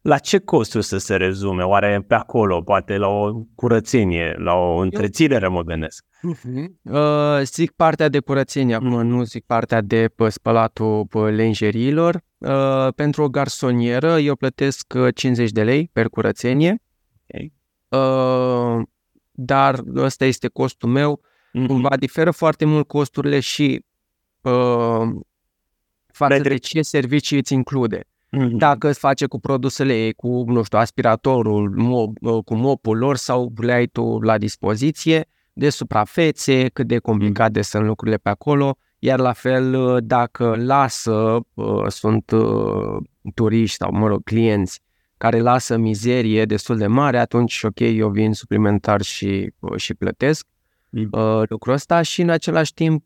La 0.01 0.17
ce 0.17 0.39
costuri 0.39 0.85
să 0.85 0.97
se 0.97 1.15
rezume? 1.15 1.63
Oare 1.63 2.03
pe 2.07 2.13
acolo, 2.13 2.61
poate 2.61 2.97
la 2.97 3.07
o 3.07 3.33
curățenie, 3.55 4.35
la 4.37 4.53
o 4.53 4.77
întreținere, 4.77 5.47
mă 5.47 5.61
gândesc? 5.61 6.05
Uh-huh. 6.05 6.65
Uh, 6.81 7.41
zic 7.43 7.71
partea 7.71 8.09
de 8.09 8.19
curățenie, 8.19 8.75
acum 8.75 8.87
mm. 8.87 9.07
nu 9.07 9.23
zic 9.23 9.45
partea 9.45 9.81
de 9.81 10.09
pe 10.15 10.29
spălatul 10.29 11.05
pe 11.05 11.19
lenjeriilor. 11.19 12.21
Uh, 12.39 12.87
pentru 12.95 13.23
o 13.23 13.29
garsonieră 13.29 14.19
eu 14.19 14.35
plătesc 14.35 14.93
50 15.13 15.47
uh, 15.47 15.53
de 15.53 15.63
lei 15.63 15.89
per 15.93 16.09
curățenie, 16.09 16.81
okay. 17.27 17.53
uh, 17.87 18.83
dar 19.31 19.83
ăsta 19.95 20.25
este 20.25 20.47
costul 20.47 20.89
meu. 20.89 21.21
Mm-hmm. 21.21 21.67
Cumva 21.67 21.97
diferă 21.97 22.31
foarte 22.31 22.65
mult 22.65 22.87
costurile 22.87 23.39
și 23.39 23.85
uh, 24.41 25.07
față 26.07 26.39
de 26.39 26.57
ce 26.57 26.81
servicii 26.81 27.37
îți 27.37 27.53
include. 27.53 27.99
Mm-hmm. 28.03 28.49
Dacă 28.51 28.89
îți 28.89 28.99
face 28.99 29.25
cu 29.25 29.39
produsele 29.39 29.93
ei, 30.05 30.13
cu, 30.13 30.43
nu 30.47 30.63
știu, 30.63 30.77
aspiratorul, 30.77 31.69
mob, 31.69 32.17
uh, 32.21 32.43
cu 32.45 32.55
mopul 32.55 32.97
lor 32.97 33.15
sau 33.15 33.53
le 33.61 33.71
ai 33.71 33.85
tu 33.85 34.19
la 34.21 34.37
dispoziție, 34.37 35.27
de 35.53 35.69
suprafețe, 35.69 36.69
cât 36.69 36.87
de 36.87 36.99
complicate 36.99 37.59
mm-hmm. 37.59 37.63
sunt 37.63 37.85
lucrurile 37.85 38.17
pe 38.17 38.29
acolo, 38.29 38.77
iar 38.99 39.19
la 39.19 39.33
fel 39.33 39.73
uh, 39.73 39.97
dacă 40.03 40.55
lasă, 40.57 41.39
uh, 41.53 41.87
sunt 41.87 42.31
turiști 43.33 43.75
sau, 43.75 43.91
mă 43.91 44.07
rog, 44.07 44.23
clienți 44.23 44.81
care 45.17 45.39
lasă 45.39 45.77
mizerie 45.77 46.45
destul 46.45 46.77
de 46.77 46.87
mare, 46.87 47.19
atunci, 47.19 47.63
ok, 47.63 47.79
eu 47.79 48.09
vin 48.09 48.33
suplimentar 48.33 49.01
și, 49.01 49.53
și 49.75 49.93
plătesc 49.93 50.47
mm. 50.89 51.09
lucrul 51.49 51.73
ăsta 51.73 52.01
și 52.01 52.21
în 52.21 52.29
același 52.29 52.73
timp, 52.73 53.03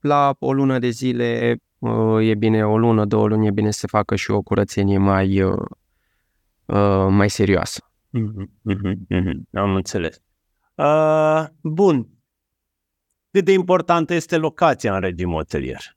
la 0.00 0.36
o 0.38 0.52
lună 0.52 0.78
de 0.78 0.88
zile 0.88 1.58
Uh, 1.84 2.28
e 2.28 2.34
bine 2.34 2.66
o 2.66 2.78
lună, 2.78 3.04
două 3.04 3.28
luni, 3.28 3.46
e 3.46 3.50
bine 3.50 3.70
să 3.70 3.78
se 3.78 3.86
facă 3.86 4.16
și 4.16 4.30
o 4.30 4.42
curățenie 4.42 4.98
mai, 4.98 5.42
uh, 5.42 5.64
uh, 6.64 7.06
mai 7.10 7.30
serioasă. 7.30 7.90
Mm-hmm, 8.18 8.72
mm-hmm, 8.72 8.94
mm-hmm. 9.10 9.40
Am 9.52 9.74
înțeles. 9.74 10.22
Uh, 10.74 11.44
bun. 11.60 12.08
Cât 13.34 13.44
de 13.44 13.52
importantă 13.52 14.14
este 14.14 14.36
locația 14.36 14.94
în 14.94 15.00
regim 15.00 15.30
hotelier? 15.30 15.96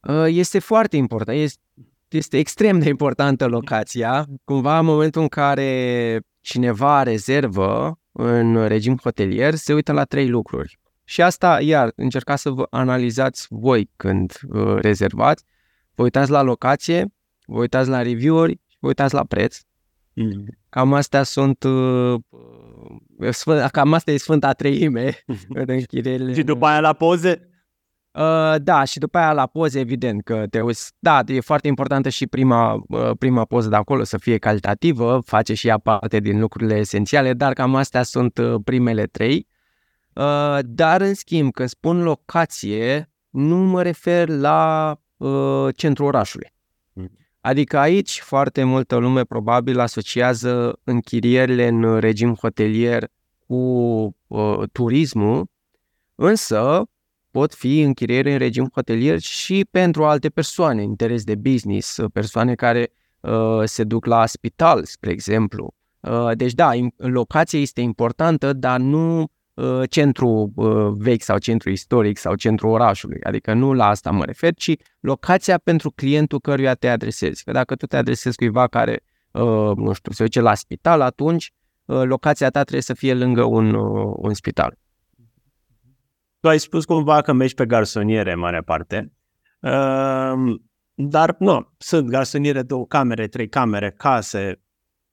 Uh, 0.00 0.24
este 0.26 0.58
foarte 0.58 0.96
important. 0.96 1.38
Este, 1.38 1.60
este 2.08 2.38
extrem 2.38 2.78
de 2.78 2.88
importantă 2.88 3.46
locația. 3.46 4.26
Cumva 4.44 4.78
în 4.78 4.84
momentul 4.84 5.22
în 5.22 5.28
care 5.28 6.20
cineva 6.40 7.02
rezervă 7.02 7.98
în 8.12 8.66
regim 8.66 8.98
hotelier, 9.02 9.54
se 9.54 9.74
uită 9.74 9.92
la 9.92 10.04
trei 10.04 10.28
lucruri. 10.28 10.78
Și 11.04 11.22
asta, 11.22 11.60
iar, 11.60 11.92
încercați 11.96 12.42
să 12.42 12.50
vă 12.50 12.66
analizați 12.70 13.46
voi 13.50 13.90
când 13.96 14.38
uh, 14.48 14.74
rezervați, 14.80 15.44
vă 15.94 16.02
uitați 16.02 16.30
la 16.30 16.42
locație, 16.42 17.06
vă 17.46 17.58
uitați 17.58 17.88
la 17.88 18.02
review-uri 18.02 18.52
și 18.52 18.76
vă 18.80 18.86
uitați 18.86 19.14
la 19.14 19.24
preț. 19.24 19.58
Mm. 20.18 20.44
Cam 20.68 20.92
astea 20.92 21.22
sunt, 21.22 21.62
uh, 21.62 22.14
uh 23.18 23.30
sfânt, 23.30 23.70
cam 23.70 23.92
asta 23.92 24.10
e 24.10 24.16
Sfânta 24.16 24.52
Treime 24.52 25.24
în 25.48 25.64
închirierile. 25.66 26.34
și 26.34 26.42
după 26.42 26.66
aia 26.66 26.80
la 26.80 26.92
poze? 26.92 27.48
Uh, 28.10 28.54
da, 28.62 28.84
și 28.84 28.98
după 28.98 29.18
aia 29.18 29.32
la 29.32 29.46
poze, 29.46 29.78
evident 29.78 30.22
că 30.22 30.44
te 30.50 30.60
uiți. 30.60 30.92
Da, 30.98 31.22
e 31.26 31.40
foarte 31.40 31.68
importantă 31.68 32.08
și 32.08 32.26
prima, 32.26 32.82
uh, 32.88 33.10
prima 33.18 33.44
poză 33.44 33.68
de 33.68 33.76
acolo 33.76 34.04
să 34.04 34.18
fie 34.18 34.38
calitativă, 34.38 35.20
face 35.24 35.54
și 35.54 35.68
ea 35.68 35.78
parte 35.78 36.20
din 36.20 36.40
lucrurile 36.40 36.74
esențiale, 36.76 37.32
dar 37.32 37.52
cam 37.52 37.74
astea 37.74 38.02
sunt 38.02 38.38
uh, 38.38 38.54
primele 38.64 39.04
trei. 39.04 39.46
Uh, 40.12 40.58
dar, 40.62 41.00
în 41.00 41.14
schimb, 41.14 41.52
când 41.52 41.68
spun 41.68 42.02
locație, 42.02 43.10
nu 43.30 43.56
mă 43.56 43.82
refer 43.82 44.28
la 44.28 44.96
uh, 45.16 45.74
centrul 45.76 46.06
orașului. 46.06 46.52
Mm. 47.42 47.50
Adică 47.50 47.78
aici 47.78 48.20
foarte 48.20 48.64
multă 48.64 48.96
lume 48.96 49.24
probabil 49.24 49.78
asociază 49.78 50.78
închirierile 50.84 51.66
în 51.66 51.98
regim 51.98 52.34
hotelier 52.34 53.08
cu 53.46 53.54
uh, 54.26 54.62
turismul, 54.72 55.46
însă 56.14 56.82
pot 57.30 57.54
fi 57.54 57.80
închirieri 57.80 58.32
în 58.32 58.38
regim 58.38 58.70
hotelier 58.74 59.18
și 59.18 59.66
pentru 59.70 60.04
alte 60.04 60.28
persoane, 60.28 60.82
interes 60.82 61.24
de 61.24 61.34
business, 61.34 61.98
persoane 62.12 62.54
care 62.54 62.92
uh, 63.20 63.62
se 63.64 63.84
duc 63.84 64.06
la 64.06 64.26
spital, 64.26 64.84
spre 64.84 65.10
exemplu. 65.10 65.74
Uh, 66.00 66.30
deci 66.36 66.52
da, 66.52 66.70
locația 66.96 67.60
este 67.60 67.80
importantă, 67.80 68.52
dar 68.52 68.80
nu 68.80 69.20
uh, 69.20 69.28
centru 69.88 70.52
uh, 70.54 70.92
vechi 70.96 71.22
sau 71.22 71.38
centru 71.38 71.70
istoric 71.70 72.18
sau 72.18 72.34
centru 72.34 72.68
orașului. 72.68 73.20
Adică 73.22 73.52
nu 73.52 73.72
la 73.72 73.86
asta 73.86 74.10
mă 74.10 74.24
refer, 74.24 74.54
ci 74.54 74.72
locația 75.00 75.58
pentru 75.58 75.90
clientul 75.90 76.40
căruia 76.40 76.74
te 76.74 76.88
adresezi. 76.88 77.44
Că 77.44 77.52
dacă 77.52 77.74
tu 77.74 77.86
te 77.86 77.96
adresezi 77.96 78.36
cuiva 78.36 78.66
care, 78.66 79.00
uh, 79.30 79.76
nu 79.76 79.92
știu, 79.92 80.12
se 80.12 80.22
duce 80.22 80.40
la 80.40 80.54
spital, 80.54 81.00
atunci 81.00 81.52
uh, 81.84 82.02
locația 82.02 82.50
ta 82.50 82.60
trebuie 82.60 82.82
să 82.82 82.94
fie 82.94 83.14
lângă 83.14 83.42
un, 83.42 83.74
uh, 83.74 84.14
un 84.16 84.34
spital. 84.34 84.78
Tu 86.40 86.48
ai 86.48 86.58
spus 86.58 86.84
cumva 86.84 87.20
că 87.20 87.32
mergi 87.32 87.54
pe 87.54 87.66
garsoniere 87.66 88.32
în 88.32 88.38
mare 88.38 88.60
parte, 88.60 89.12
uh, 89.60 90.56
dar 90.94 91.36
nu, 91.38 91.72
sunt 91.78 92.08
garsoniere, 92.08 92.62
două 92.62 92.86
camere, 92.86 93.26
trei 93.26 93.48
camere, 93.48 93.90
case. 93.90 94.62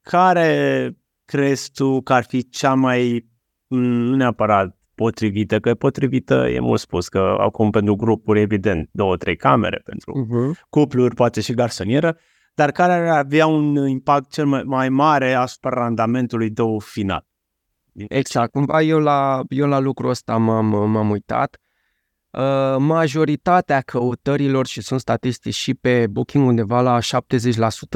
Care 0.01 0.91
crezi 1.25 1.71
tu 1.71 2.01
că 2.01 2.13
ar 2.13 2.23
fi 2.23 2.49
cea 2.49 2.73
mai, 2.73 3.29
nu 3.67 4.15
neapărat 4.15 4.77
potrivită, 4.95 5.59
că 5.59 5.75
potrivită 5.75 6.49
e 6.49 6.59
mult 6.59 6.79
spus, 6.79 7.07
că 7.07 7.35
acum 7.39 7.69
pentru 7.69 7.95
grupuri, 7.95 8.39
evident, 8.39 8.89
două, 8.91 9.17
trei 9.17 9.35
camere, 9.35 9.81
pentru 9.85 10.11
uh-huh. 10.11 10.67
cupluri, 10.69 11.15
poate 11.15 11.41
și 11.41 11.53
garsonieră, 11.53 12.17
dar 12.53 12.71
care 12.71 12.93
ar 12.93 13.17
avea 13.17 13.47
un 13.47 13.87
impact 13.87 14.31
cel 14.31 14.45
mai, 14.45 14.63
mai 14.63 14.89
mare 14.89 15.33
asupra 15.33 15.69
randamentului 15.69 16.51
tău 16.51 16.79
final? 16.79 17.25
Exact, 17.93 18.51
cumva 18.51 18.81
eu 18.81 18.99
la, 18.99 19.43
eu 19.49 19.67
la 19.67 19.79
lucrul 19.79 20.09
ăsta 20.09 20.37
m-am, 20.37 20.65
m-am 20.65 21.09
uitat. 21.09 21.59
Uh, 22.29 22.75
majoritatea 22.77 23.81
căutărilor 23.81 24.65
și 24.65 24.81
sunt 24.81 24.99
statistici 24.99 25.53
și 25.53 25.73
pe 25.73 26.07
Booking 26.07 26.47
undeva 26.47 26.81
la 26.81 26.99
70% 26.99 27.01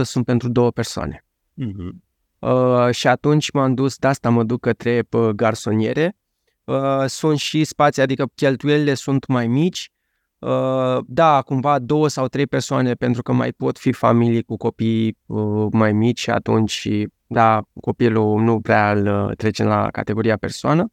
sunt 0.01 0.25
pentru 0.25 0.49
două 0.49 0.71
persoane. 0.71 1.25
Uh-huh. 1.62 2.08
Uh, 2.39 2.89
și 2.91 3.08
atunci 3.08 3.52
m-am 3.52 3.73
dus, 3.73 3.97
de 3.97 4.08
asta 4.08 4.30
mă 4.30 4.43
duc 4.43 4.60
către 4.60 5.04
uh, 5.12 5.30
garsoniere. 5.30 6.17
Uh, 6.63 7.06
sunt 7.06 7.38
și 7.38 7.63
spații, 7.63 8.02
adică 8.02 8.25
cheltuielile 8.36 8.93
sunt 8.93 9.25
mai 9.28 9.47
mici. 9.47 9.91
Uh, 10.39 10.97
da, 11.06 11.41
cumva 11.41 11.80
două 11.80 12.08
sau 12.08 12.28
trei 12.28 12.47
persoane 12.47 12.93
pentru 12.93 13.21
că 13.21 13.32
mai 13.32 13.52
pot 13.52 13.78
fi 13.78 13.91
familii 13.91 14.43
cu 14.43 14.58
copii 14.58 15.17
uh, 15.25 15.67
mai 15.71 15.93
mici 15.93 16.19
și 16.19 16.30
atunci 16.30 16.88
da, 17.28 17.62
copilul 17.82 18.41
nu 18.41 18.60
prea 18.60 18.91
îl 18.91 19.08
uh, 19.08 19.36
trecem 19.36 19.67
la 19.67 19.89
categoria 19.91 20.38
persoană. 20.38 20.89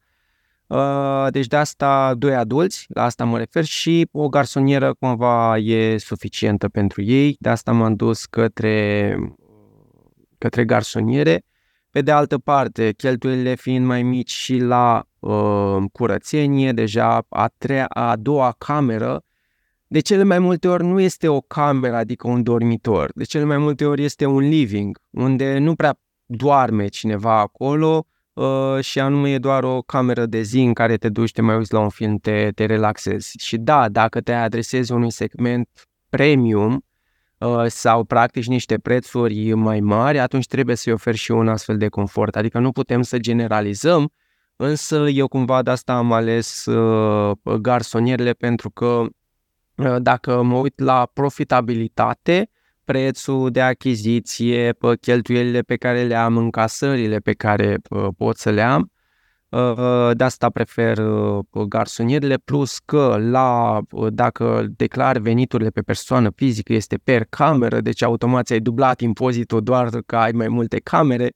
Uh, 0.67 1.27
deci 1.29 1.47
de 1.47 1.55
asta 1.55 2.13
doi 2.13 2.35
adulți, 2.35 2.85
la 2.89 3.03
asta 3.03 3.23
mă 3.23 3.37
refer 3.37 3.63
și 3.63 4.07
o 4.11 4.29
garsonieră 4.29 4.93
cumva 4.99 5.57
e 5.57 5.97
suficientă 5.97 6.67
pentru 6.69 7.01
ei, 7.01 7.35
de 7.39 7.49
asta 7.49 7.71
m-am 7.71 7.95
dus 7.95 8.25
către, 8.25 9.15
către 10.37 10.65
garsoniere. 10.65 11.43
Pe 11.89 12.01
de 12.01 12.11
altă 12.11 12.37
parte, 12.37 12.93
cheltuielile 12.97 13.55
fiind 13.55 13.85
mai 13.85 14.03
mici 14.03 14.31
și 14.31 14.57
la 14.57 15.07
uh, 15.19 15.83
curățenie, 15.91 16.71
deja 16.71 17.25
a, 17.29 17.51
treia, 17.57 17.85
a 17.85 18.15
doua 18.15 18.55
cameră, 18.57 19.23
de 19.87 19.99
cele 19.99 20.23
mai 20.23 20.39
multe 20.39 20.67
ori 20.67 20.83
nu 20.83 20.99
este 20.99 21.27
o 21.27 21.41
cameră, 21.41 21.95
adică 21.95 22.27
un 22.27 22.43
dormitor, 22.43 23.11
de 23.15 23.23
cele 23.23 23.43
mai 23.43 23.57
multe 23.57 23.85
ori 23.85 24.03
este 24.03 24.25
un 24.25 24.39
living, 24.39 24.97
unde 25.09 25.57
nu 25.57 25.75
prea 25.75 25.99
doarme 26.25 26.87
cineva 26.87 27.39
acolo 27.39 28.05
uh, 28.33 28.79
și 28.81 28.99
anume 28.99 29.31
e 29.31 29.37
doar 29.37 29.63
o 29.63 29.81
cameră 29.81 30.25
de 30.25 30.41
zi 30.41 30.59
în 30.59 30.73
care 30.73 30.97
te 30.97 31.09
duci, 31.09 31.31
te 31.31 31.41
mai 31.41 31.55
uiți 31.55 31.73
la 31.73 31.79
un 31.79 31.89
film, 31.89 32.17
te, 32.17 32.51
te 32.55 32.65
relaxezi. 32.65 33.37
Și 33.37 33.57
da, 33.57 33.89
dacă 33.89 34.21
te 34.21 34.33
adresezi 34.33 34.91
unui 34.91 35.11
segment 35.11 35.69
premium 36.09 36.73
uh, 36.73 36.86
sau 37.67 38.03
practici 38.03 38.47
niște 38.47 38.77
prețuri 38.77 39.53
mai 39.53 39.79
mari, 39.79 40.19
atunci 40.19 40.45
trebuie 40.45 40.75
să-i 40.75 40.93
oferi 40.93 41.17
și 41.17 41.31
un 41.31 41.47
astfel 41.47 41.77
de 41.77 41.87
confort. 41.87 42.35
Adică 42.35 42.59
nu 42.59 42.71
putem 42.71 43.01
să 43.01 43.17
generalizăm, 43.17 44.11
însă 44.55 45.07
eu 45.09 45.27
cumva 45.27 45.61
de 45.61 45.69
asta 45.71 45.93
am 45.93 46.11
ales 46.11 46.65
uh, 46.65 47.37
garsonierele 47.61 48.31
pentru 48.31 48.69
că 48.69 49.05
uh, 49.75 49.95
dacă 49.99 50.41
mă 50.41 50.57
uit 50.57 50.79
la 50.79 51.09
profitabilitate, 51.13 52.49
prețul 52.83 53.51
de 53.51 53.61
achiziție, 53.61 54.71
pe 54.73 54.97
cheltuielile 55.01 55.61
pe 55.61 55.75
care 55.75 56.03
le 56.03 56.15
am, 56.15 56.37
încasările 56.37 57.17
pe 57.17 57.33
care 57.33 57.77
pot 58.17 58.37
să 58.37 58.49
le 58.49 58.61
am. 58.61 58.91
Ă, 59.51 60.13
de 60.13 60.23
asta 60.23 60.49
prefer 60.49 60.97
garsonierele, 61.67 62.37
plus 62.37 62.77
că 62.85 63.17
la, 63.19 63.79
dacă 64.09 64.65
declar 64.69 65.17
veniturile 65.17 65.69
pe 65.69 65.81
persoană 65.81 66.29
fizică 66.35 66.73
este 66.73 66.97
per 67.03 67.25
cameră, 67.29 67.81
deci 67.81 68.03
automat 68.03 68.49
ai 68.49 68.59
dublat 68.59 69.01
impozitul 69.01 69.63
doar 69.63 69.89
că 70.05 70.15
ai 70.15 70.31
mai 70.31 70.47
multe 70.47 70.79
camere. 70.79 71.33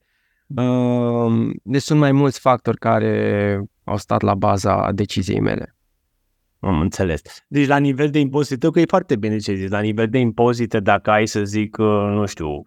Ă, 0.56 1.28
deci 1.62 1.82
sunt 1.82 1.98
mai 1.98 2.12
mulți 2.12 2.40
factori 2.40 2.78
care 2.78 3.62
au 3.84 3.96
stat 3.96 4.22
la 4.22 4.34
baza 4.34 4.92
deciziei 4.92 5.40
mele. 5.40 5.76
Am 6.60 6.80
înțeles. 6.80 7.22
Deci 7.48 7.66
la 7.66 7.76
nivel 7.76 8.10
de 8.10 8.18
impozite, 8.18 8.70
că 8.70 8.80
e 8.80 8.84
foarte 8.88 9.16
bine 9.16 9.36
ce 9.36 9.54
zici, 9.54 9.70
la 9.70 9.80
nivel 9.80 10.08
de 10.08 10.18
impozite, 10.18 10.80
dacă 10.80 11.10
ai 11.10 11.26
să 11.26 11.44
zic, 11.44 11.76
uh, 11.78 11.86
nu 11.86 12.26
știu, 12.26 12.62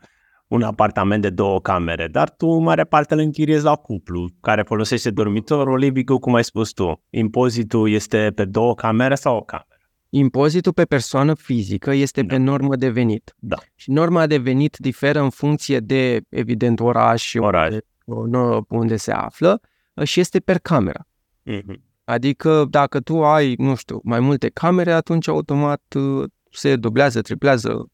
un 0.56 0.62
apartament 0.62 1.22
de 1.22 1.30
două 1.30 1.62
camere, 1.62 2.08
dar 2.08 2.30
tu 2.30 2.48
mare 2.48 2.84
parte 2.84 3.14
îl 3.14 3.20
închiriezi 3.20 3.64
la 3.64 3.76
cuplu 3.76 4.30
care 4.42 4.62
folosește 4.62 5.10
dormitorul, 5.10 5.78
Libicu, 5.78 6.18
cum 6.18 6.36
ai 6.36 6.44
spus 6.44 6.72
tu. 6.72 7.02
Impozitul 7.10 7.90
este 7.90 8.32
pe 8.36 8.46
două 8.46 8.76
camere 8.76 9.16
sau 9.16 9.38
o 9.38 9.42
cameră? 9.42 9.68
Impozitul 10.10 10.74
pe 10.74 10.86
persoană 10.86 11.34
fizică 11.34 11.92
este 11.92 12.22
da. 12.22 12.36
pe 12.36 12.42
normă 12.42 12.76
de 12.76 12.90
venit. 12.90 13.36
Da. 13.40 13.56
Și 13.76 13.92
norma 13.92 14.28
de 14.28 14.38
venit 14.38 14.78
diferă 14.78 15.20
în 15.20 15.30
funcție 15.30 15.80
de, 15.80 16.22
evident, 16.30 16.80
oraș, 16.80 17.34
oraș. 17.38 17.76
Unde, 18.06 18.38
unde 18.70 18.96
se 18.96 19.12
află 19.12 19.62
și 20.04 20.20
este 20.20 20.40
per 20.40 20.58
cameră. 20.60 21.08
Mm-hmm. 21.52 21.94
Adică 22.04 22.66
dacă 22.70 23.00
tu 23.00 23.24
ai, 23.24 23.54
nu 23.58 23.76
știu, 23.76 24.00
mai 24.04 24.20
multe 24.20 24.50
camere, 24.50 24.92
atunci 24.92 25.28
automat 25.28 25.82
uh, 25.96 26.30
se 26.52 26.76
dublează, 26.76 27.22
triplează, 27.22 27.86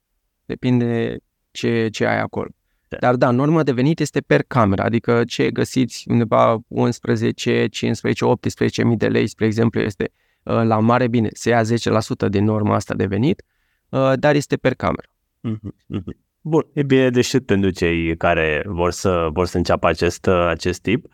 depinde 0.45 1.17
ce, 1.51 1.87
ce 1.87 2.05
ai 2.05 2.19
acolo. 2.19 2.49
Da. 2.87 2.97
Dar 2.97 3.15
da, 3.15 3.31
norma 3.31 3.63
de 3.63 3.71
venit 3.71 3.99
este 3.99 4.19
per 4.21 4.43
cameră, 4.43 4.81
adică 4.81 5.23
ce 5.23 5.51
găsiți 5.51 6.03
undeva 6.07 6.59
11, 6.67 7.67
15, 7.67 8.25
18 8.25 8.83
mii 8.83 8.97
de 8.97 9.07
lei, 9.07 9.27
spre 9.27 9.45
exemplu, 9.45 9.81
este 9.81 10.11
uh, 10.43 10.61
la 10.63 10.79
mare 10.79 11.07
bine, 11.07 11.29
se 11.33 11.49
ia 11.49 11.61
10% 11.63 12.29
din 12.29 12.43
norma 12.43 12.75
asta 12.75 12.93
de 12.93 13.05
venit, 13.05 13.43
uh, 13.89 14.13
dar 14.15 14.35
este 14.35 14.57
per 14.57 14.73
cameră. 14.73 15.07
Mm-hmm. 15.47 15.97
mm-hmm. 15.97 16.29
Bun, 16.41 16.67
e 16.73 16.83
bine 16.83 17.09
de 17.09 17.21
pentru 17.45 17.69
cei 17.69 18.17
care 18.17 18.63
vor 18.65 18.91
să, 18.91 19.27
vor 19.33 19.45
să 19.45 19.57
înceapă 19.57 19.87
acest, 19.87 20.27
acest 20.27 20.81
tip. 20.81 21.05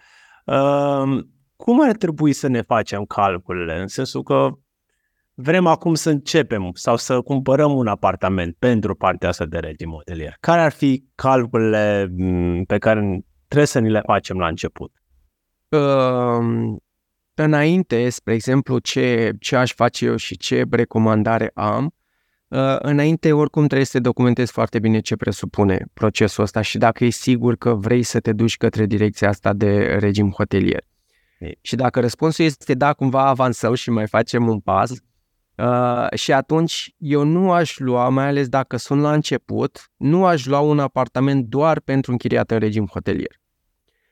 Uh, 0.46 1.24
cum 1.56 1.82
ar 1.82 1.96
trebui 1.96 2.34
să 2.34 2.48
ne 2.48 2.62
facem 2.62 3.06
calculele? 3.06 3.80
În 3.80 3.88
sensul 3.88 4.24
că 4.24 4.50
vrem 5.40 5.68
acum 5.68 5.94
să 5.96 6.10
începem 6.10 6.72
sau 6.74 6.98
să 6.98 7.22
cumpărăm 7.22 7.76
un 7.76 7.88
apartament 7.88 8.56
pentru 8.60 8.96
partea 8.96 9.30
asta 9.30 9.46
de 9.46 9.58
regim 9.58 9.90
modelier. 9.90 10.38
Care 10.40 10.62
ar 10.62 10.72
fi 10.72 11.04
calculele 11.16 12.12
mm, 12.18 12.64
pe 12.64 12.78
care 12.78 13.26
trebuie 13.48 13.68
să 13.68 13.80
ni 13.80 13.90
le 13.90 14.02
facem 14.06 14.38
la 14.38 14.48
început? 14.48 14.92
Uh, 15.70 16.76
înainte, 17.34 18.10
spre 18.10 18.34
exemplu, 18.34 18.80
ce, 18.80 19.32
ce 19.40 19.56
aș 19.56 19.74
face 19.74 20.06
eu 20.06 20.16
și 20.16 20.38
ce 20.38 20.64
recomandare 20.70 21.52
am, 21.54 21.94
uh, 22.48 22.76
înainte 22.80 23.34
oricum 23.34 23.66
trebuie 23.66 23.86
să 23.86 23.92
te 23.92 24.00
documentezi 24.00 24.52
foarte 24.52 24.80
bine 24.80 25.00
ce 25.00 25.16
presupune 25.16 25.86
procesul 25.94 26.44
ăsta 26.44 26.62
și 26.62 26.78
dacă 26.78 27.06
e 27.06 27.10
sigur 27.10 27.56
că 27.56 27.74
vrei 27.74 28.04
să 28.04 28.20
te 28.20 28.34
duci 28.34 28.58
către 28.58 28.86
direcția 28.86 29.30
asta 29.30 29.54
de 29.54 29.98
regim 30.00 30.32
hotelier. 30.32 30.84
Și 31.62 31.76
dacă 31.76 32.00
răspunsul 32.00 32.46
este 32.46 32.74
da, 32.74 32.94
cumva 32.94 33.28
avansăm 33.28 33.74
și 33.74 33.90
mai 33.90 34.08
facem 34.08 34.48
un 34.48 34.60
pas, 34.60 34.92
uh, 35.58 36.08
și 36.16 36.34
atunci 36.34 36.94
eu 36.98 37.24
nu 37.24 37.52
aș 37.52 37.78
lua, 37.78 38.10
mai 38.10 38.28
ales 38.28 38.48
dacă 38.48 38.78
sunt 38.78 39.02
la 39.02 39.14
început, 39.14 39.92
nu 39.98 40.26
aș 40.26 40.46
lua 40.46 40.60
un 40.60 40.80
apartament 40.80 41.46
doar 41.46 41.80
pentru 41.80 42.12
închiriat 42.12 42.52
în 42.52 42.60
regim 42.60 42.86
hotelier. 42.86 43.40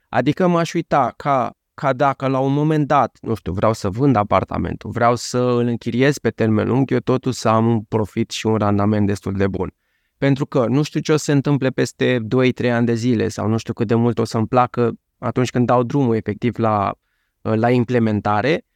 Adică 0.10 0.48
m-aș 0.48 0.74
uita 0.74 1.14
ca, 1.16 1.54
ca 1.74 1.94
dacă 1.94 2.28
la 2.28 2.40
un 2.40 2.54
moment 2.54 2.88
dat, 2.88 3.18
nu 3.22 3.36
știu, 3.36 3.52
vreau 3.52 3.74
să 3.74 3.90
vând 3.90 4.16
apartamentul, 4.16 4.90
vreau 4.90 5.16
să 5.16 5.38
îl 5.38 5.68
închiriez 5.68 6.18
pe 6.18 6.30
termen 6.30 6.68
lung, 6.68 6.92
eu 6.92 7.00
totuși 7.00 7.40
să 7.40 7.50
am 7.50 7.68
un 7.68 7.82
profit 7.82 8.32
și 8.32 8.46
un 8.46 8.56
randament 8.56 9.08
destul 9.08 9.34
de 9.34 9.48
bun. 9.48 9.74
Pentru 10.18 10.46
că 10.46 10.66
nu 10.66 10.84
știu 10.84 11.00
ce 11.00 11.12
o 11.12 11.18
să 11.18 11.24
se 11.24 11.32
întâmple 11.32 11.70
peste 11.70 12.20
2-3 12.66 12.72
ani 12.72 12.86
de 12.86 12.94
zile 12.94 13.28
sau 13.28 13.48
nu 13.48 13.58
știu 13.58 13.74
cât 13.74 13.88
de 13.88 13.96
mult 13.96 14.20
o 14.20 14.24
să-mi 14.24 14.48
placă 14.48 14.92
atunci 15.18 15.50
când 15.50 15.66
dau 15.66 15.84
drumul 15.84 16.16
efectiv 16.16 16.58
la 16.58 16.94
Uh, 17.46 17.54
la 17.56 17.70
implementare 17.70 18.54
Uh, 18.56 18.75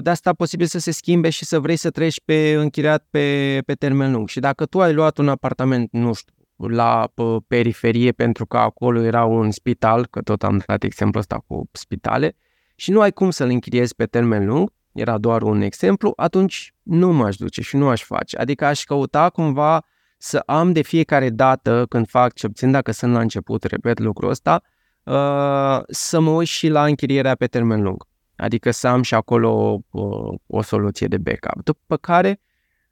de 0.00 0.10
asta 0.10 0.32
posibil 0.32 0.66
să 0.66 0.78
se 0.78 0.90
schimbe 0.90 1.30
și 1.30 1.44
să 1.44 1.60
vrei 1.60 1.76
să 1.76 1.90
treci 1.90 2.20
pe 2.24 2.52
închiriat 2.52 3.06
pe, 3.10 3.58
pe 3.66 3.74
termen 3.74 4.12
lung. 4.12 4.28
Și 4.28 4.40
dacă 4.40 4.66
tu 4.66 4.80
ai 4.80 4.92
luat 4.92 5.18
un 5.18 5.28
apartament, 5.28 5.88
nu 5.92 6.12
știu, 6.12 6.34
la 6.56 7.12
periferie 7.46 8.12
pentru 8.12 8.46
că 8.46 8.56
acolo 8.56 9.00
era 9.00 9.24
un 9.24 9.50
spital, 9.50 10.06
că 10.06 10.20
tot 10.20 10.42
am 10.42 10.62
dat 10.66 10.82
exemplu 10.82 11.18
ăsta 11.20 11.44
cu 11.46 11.68
spitale, 11.72 12.36
și 12.74 12.90
nu 12.90 13.00
ai 13.00 13.12
cum 13.12 13.30
să-l 13.30 13.48
închiriezi 13.48 13.94
pe 13.94 14.06
termen 14.06 14.46
lung, 14.46 14.72
era 14.92 15.18
doar 15.18 15.42
un 15.42 15.60
exemplu, 15.60 16.12
atunci 16.16 16.74
nu 16.82 17.12
m-aș 17.12 17.36
duce 17.36 17.62
și 17.62 17.76
nu 17.76 17.88
aș 17.88 18.02
face. 18.02 18.36
Adică 18.38 18.64
aș 18.64 18.84
căuta 18.84 19.30
cumva 19.30 19.84
să 20.18 20.42
am 20.46 20.72
de 20.72 20.82
fiecare 20.82 21.30
dată 21.30 21.86
când 21.88 22.08
fac, 22.08 22.32
ce 22.32 22.46
obțin 22.46 22.70
dacă 22.70 22.90
sunt 22.92 23.12
la 23.12 23.20
început, 23.20 23.62
repet 23.62 23.98
lucrul 23.98 24.30
ăsta, 24.30 24.62
uh, 25.02 25.80
să 25.88 26.20
mă 26.20 26.30
uit 26.30 26.48
și 26.48 26.68
la 26.68 26.84
închirierea 26.84 27.34
pe 27.34 27.46
termen 27.46 27.82
lung. 27.82 28.06
Adică 28.42 28.70
să 28.70 28.88
am 28.88 29.02
și 29.02 29.14
acolo 29.14 29.82
o, 29.90 30.34
o 30.46 30.62
soluție 30.62 31.06
de 31.06 31.18
backup. 31.18 31.64
După 31.64 31.96
care 31.96 32.40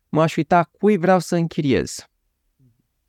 m-aș 0.09 0.37
uita 0.37 0.71
cui 0.79 0.97
vreau 0.97 1.19
să 1.19 1.37
închiriez. 1.37 2.09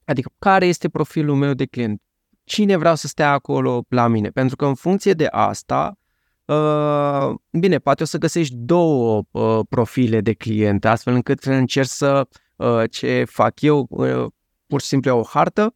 Adică 0.06 0.32
care 0.40 0.66
este 0.66 0.90
profilul 0.90 1.36
meu 1.36 1.54
de 1.54 1.66
client? 1.66 2.02
Cine 2.44 2.76
vreau 2.76 2.96
să 2.96 3.08
stea 3.08 3.32
acolo 3.32 3.86
la 3.90 4.08
mine? 4.08 4.30
Pentru 4.30 4.56
că 4.56 4.66
în 4.66 4.76
funcție 4.76 5.14
de 5.14 5.26
asta, 5.26 5.98
uh, 6.46 7.34
bine, 7.52 7.78
poate 7.78 8.04
o 8.04 8.06
să 8.06 8.18
găsești 8.18 8.56
două 8.56 9.24
uh, 9.32 9.60
profile 9.70 10.22
de 10.22 10.34
client, 10.34 10.86
astfel 10.86 11.14
încât 11.14 11.44
încerc 11.44 11.88
să 11.88 12.28
uh, 12.56 12.84
ce 12.90 13.24
fac 13.24 13.62
eu, 13.62 13.88
uh, 13.90 14.26
pur 14.68 14.82
și 14.82 14.88
simplu 14.88 15.18
o 15.18 15.24
hartă 15.24 15.76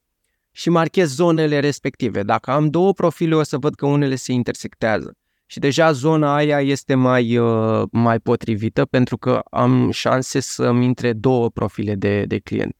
și 0.51 0.69
marchez 0.69 1.13
zonele 1.13 1.60
respective. 1.60 2.23
Dacă 2.23 2.51
am 2.51 2.69
două 2.69 2.93
profile, 2.93 3.36
o 3.36 3.43
să 3.43 3.58
văd 3.58 3.75
că 3.75 3.86
unele 3.86 4.15
se 4.15 4.32
intersectează. 4.32 5.17
Și 5.45 5.60
deja 5.60 5.91
zona 5.91 6.36
aia 6.36 6.62
este 6.62 6.95
mai, 6.95 7.38
uh, 7.38 7.84
mai 7.91 8.19
potrivită 8.19 8.86
pentru 8.86 9.17
că 9.17 9.41
am 9.49 9.91
șanse 9.91 10.39
să-mi 10.39 10.86
intre 10.86 11.13
două 11.13 11.49
profile 11.49 11.95
de, 11.95 12.25
de 12.25 12.39
client. 12.39 12.75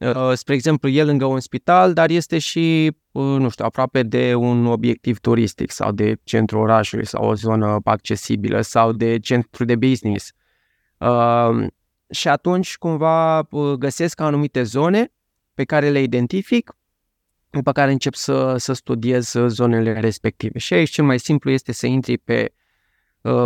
Uh, 0.00 0.32
spre 0.34 0.54
exemplu, 0.54 0.88
e 0.88 1.04
lângă 1.04 1.24
un 1.24 1.40
spital, 1.40 1.92
dar 1.92 2.10
este 2.10 2.38
și, 2.38 2.96
uh, 3.12 3.22
nu 3.22 3.48
știu, 3.48 3.64
aproape 3.64 4.02
de 4.02 4.34
un 4.34 4.66
obiectiv 4.66 5.18
turistic 5.18 5.70
sau 5.70 5.92
de 5.92 6.16
centru 6.24 6.58
orașului 6.58 7.06
sau 7.06 7.28
o 7.28 7.34
zonă 7.34 7.80
accesibilă 7.84 8.60
sau 8.60 8.92
de 8.92 9.18
centru 9.18 9.64
de 9.64 9.76
business. 9.76 10.32
Uh, 10.98 11.66
și 12.10 12.28
atunci 12.28 12.76
cumva 12.76 13.48
găsesc 13.78 14.20
anumite 14.20 14.62
zone 14.62 15.12
pe 15.54 15.64
care 15.64 15.88
le 15.88 16.02
identific, 16.02 16.76
după 17.50 17.72
care 17.72 17.90
încep 17.90 18.14
să, 18.14 18.56
să 18.56 18.72
studiez 18.72 19.34
zonele 19.46 20.00
respective. 20.00 20.58
Și 20.58 20.74
aici 20.74 20.90
cel 20.90 21.04
mai 21.04 21.18
simplu 21.18 21.50
este 21.50 21.72
să 21.72 21.86
intri 21.86 22.18
pe 22.18 22.52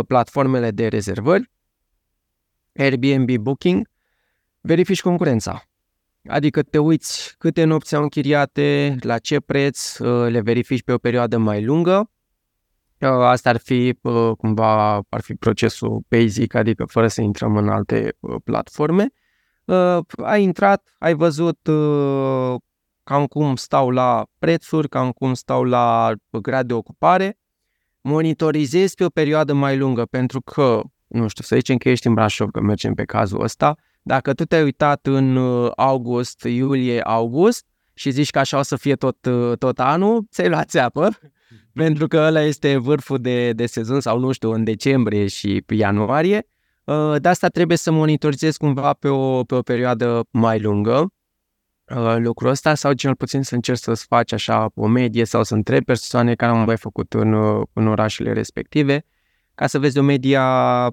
platformele 0.07 0.71
de 0.71 0.87
rezervări, 0.87 1.51
Airbnb 2.75 3.35
Booking, 3.35 3.89
verifici 4.61 5.01
concurența 5.01 5.63
Adică 6.27 6.63
te 6.63 6.77
uiți 6.77 7.35
câte 7.37 7.63
nopți 7.63 7.95
au 7.95 8.01
închiriate, 8.01 8.95
la 8.99 9.17
ce 9.17 9.39
preț, 9.39 9.97
uh, 9.97 10.29
le 10.29 10.39
verifici 10.39 10.83
pe 10.83 10.91
o 10.91 10.97
perioadă 10.97 11.37
mai 11.37 11.63
lungă. 11.63 12.09
Uh, 12.99 13.09
asta 13.09 13.49
ar 13.49 13.57
fi 13.57 13.97
uh, 14.01 14.31
cumva 14.37 14.93
ar 15.09 15.21
fi 15.21 15.33
procesul 15.33 16.01
basic, 16.07 16.53
adică 16.53 16.85
fără 16.85 17.07
să 17.07 17.21
intrăm 17.21 17.57
în 17.57 17.69
alte 17.69 18.17
platforme. 18.43 19.09
Ai 20.17 20.43
intrat, 20.43 20.95
ai 20.99 21.13
văzut 21.13 21.59
cam 23.05 23.25
cum 23.25 23.55
stau 23.55 23.89
la 23.89 24.25
prețuri, 24.39 24.89
cam 24.89 25.11
cum 25.11 25.33
stau 25.33 25.63
la 25.63 26.13
grad 26.29 26.67
de 26.67 26.73
ocupare, 26.73 27.37
monitorizezi 28.01 28.95
pe 28.95 29.03
o 29.03 29.09
perioadă 29.09 29.53
mai 29.53 29.77
lungă, 29.77 30.05
pentru 30.05 30.41
că, 30.41 30.81
nu 31.07 31.27
știu, 31.27 31.43
să 31.43 31.55
zicem 31.55 31.77
că 31.77 31.89
ești 31.89 32.07
în 32.07 32.13
Brașov, 32.13 32.49
că 32.49 32.61
mergem 32.61 32.93
pe 32.93 33.03
cazul 33.03 33.41
ăsta, 33.41 33.75
dacă 34.01 34.33
tu 34.33 34.43
te-ai 34.43 34.63
uitat 34.63 35.05
în 35.05 35.35
uh, 35.35 35.71
august, 35.75 36.43
iulie, 36.43 37.01
august 37.01 37.65
și 37.93 38.09
zici 38.09 38.29
că 38.29 38.39
așa 38.39 38.59
o 38.59 38.61
să 38.61 38.75
fie 38.75 38.95
tot, 38.95 39.25
uh, 39.25 39.57
tot 39.57 39.79
anul, 39.79 40.27
ți-ai 40.31 40.49
luat 40.49 40.69
țeapă, 40.69 41.09
pentru 41.73 42.07
că 42.07 42.17
ăla 42.17 42.41
este 42.41 42.77
vârful 42.77 43.17
de, 43.17 43.51
de 43.51 43.65
sezon 43.65 43.99
sau 43.99 44.19
nu 44.19 44.31
știu, 44.31 44.51
în 44.51 44.63
decembrie 44.63 45.27
și 45.27 45.63
ianuarie. 45.69 46.47
Uh, 46.83 47.15
de 47.17 47.27
asta 47.27 47.47
trebuie 47.47 47.77
să 47.77 47.91
monitorizezi 47.91 48.57
cumva 48.57 48.93
pe 48.93 49.07
o, 49.07 49.43
pe 49.43 49.55
o 49.55 49.61
perioadă 49.61 50.25
mai 50.31 50.59
lungă 50.59 51.14
lucrul 52.17 52.49
ăsta 52.49 52.75
sau 52.75 52.93
cel 52.93 53.15
puțin 53.15 53.41
să 53.41 53.55
încerci 53.55 53.79
să-ți 53.79 54.05
faci 54.05 54.31
așa 54.31 54.69
o 54.75 54.87
medie 54.87 55.25
sau 55.25 55.43
să 55.43 55.53
întrebi 55.53 55.85
persoane 55.85 56.35
care 56.35 56.51
au 56.51 56.57
mai 56.57 56.77
făcut 56.77 57.13
în, 57.13 57.33
în 57.73 57.87
orașele 57.87 58.33
respective 58.33 59.05
ca 59.55 59.67
să 59.67 59.79
vezi 59.79 59.97
o 59.97 60.01
medie 60.01 60.37
a, 60.37 60.89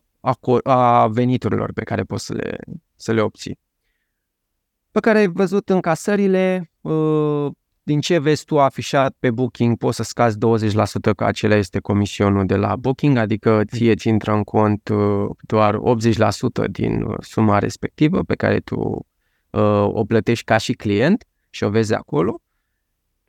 a 0.62 1.07
veniturilor 1.07 1.72
pe 1.72 1.83
care 1.83 2.02
poți 2.02 2.24
să 2.24 2.35
le, 2.35 2.59
să 2.96 3.12
le 3.12 3.20
obții. 3.20 3.59
Pe 4.90 5.00
care 5.00 5.18
ai 5.18 5.28
văzut 5.28 5.68
încasările, 5.68 6.70
uh, 6.81 7.50
din 7.83 8.00
ce 8.00 8.18
vezi 8.18 8.44
tu 8.44 8.61
afișat 8.61 9.14
pe 9.18 9.31
Booking, 9.31 9.76
poți 9.76 9.96
să 9.96 10.02
scazi 10.02 10.37
20% 10.37 11.14
că 11.16 11.24
acela 11.24 11.55
este 11.55 11.78
comisionul 11.78 12.46
de 12.46 12.57
la 12.57 12.76
Booking, 12.76 13.16
adică 13.16 13.61
ție 13.66 13.94
ți 13.94 14.09
intră 14.09 14.33
în 14.33 14.42
cont 14.42 14.88
uh, 14.88 15.31
doar 15.40 15.78
80% 16.66 16.70
din 16.70 17.02
uh, 17.02 17.16
suma 17.20 17.59
respectivă 17.59 18.22
pe 18.22 18.35
care 18.35 18.61
tu 18.61 19.07
o 19.83 20.05
plătești 20.05 20.45
ca 20.45 20.57
și 20.57 20.73
client 20.73 21.25
și 21.51 21.65
o 21.65 21.71
vezi 21.71 21.95
acolo, 21.95 22.41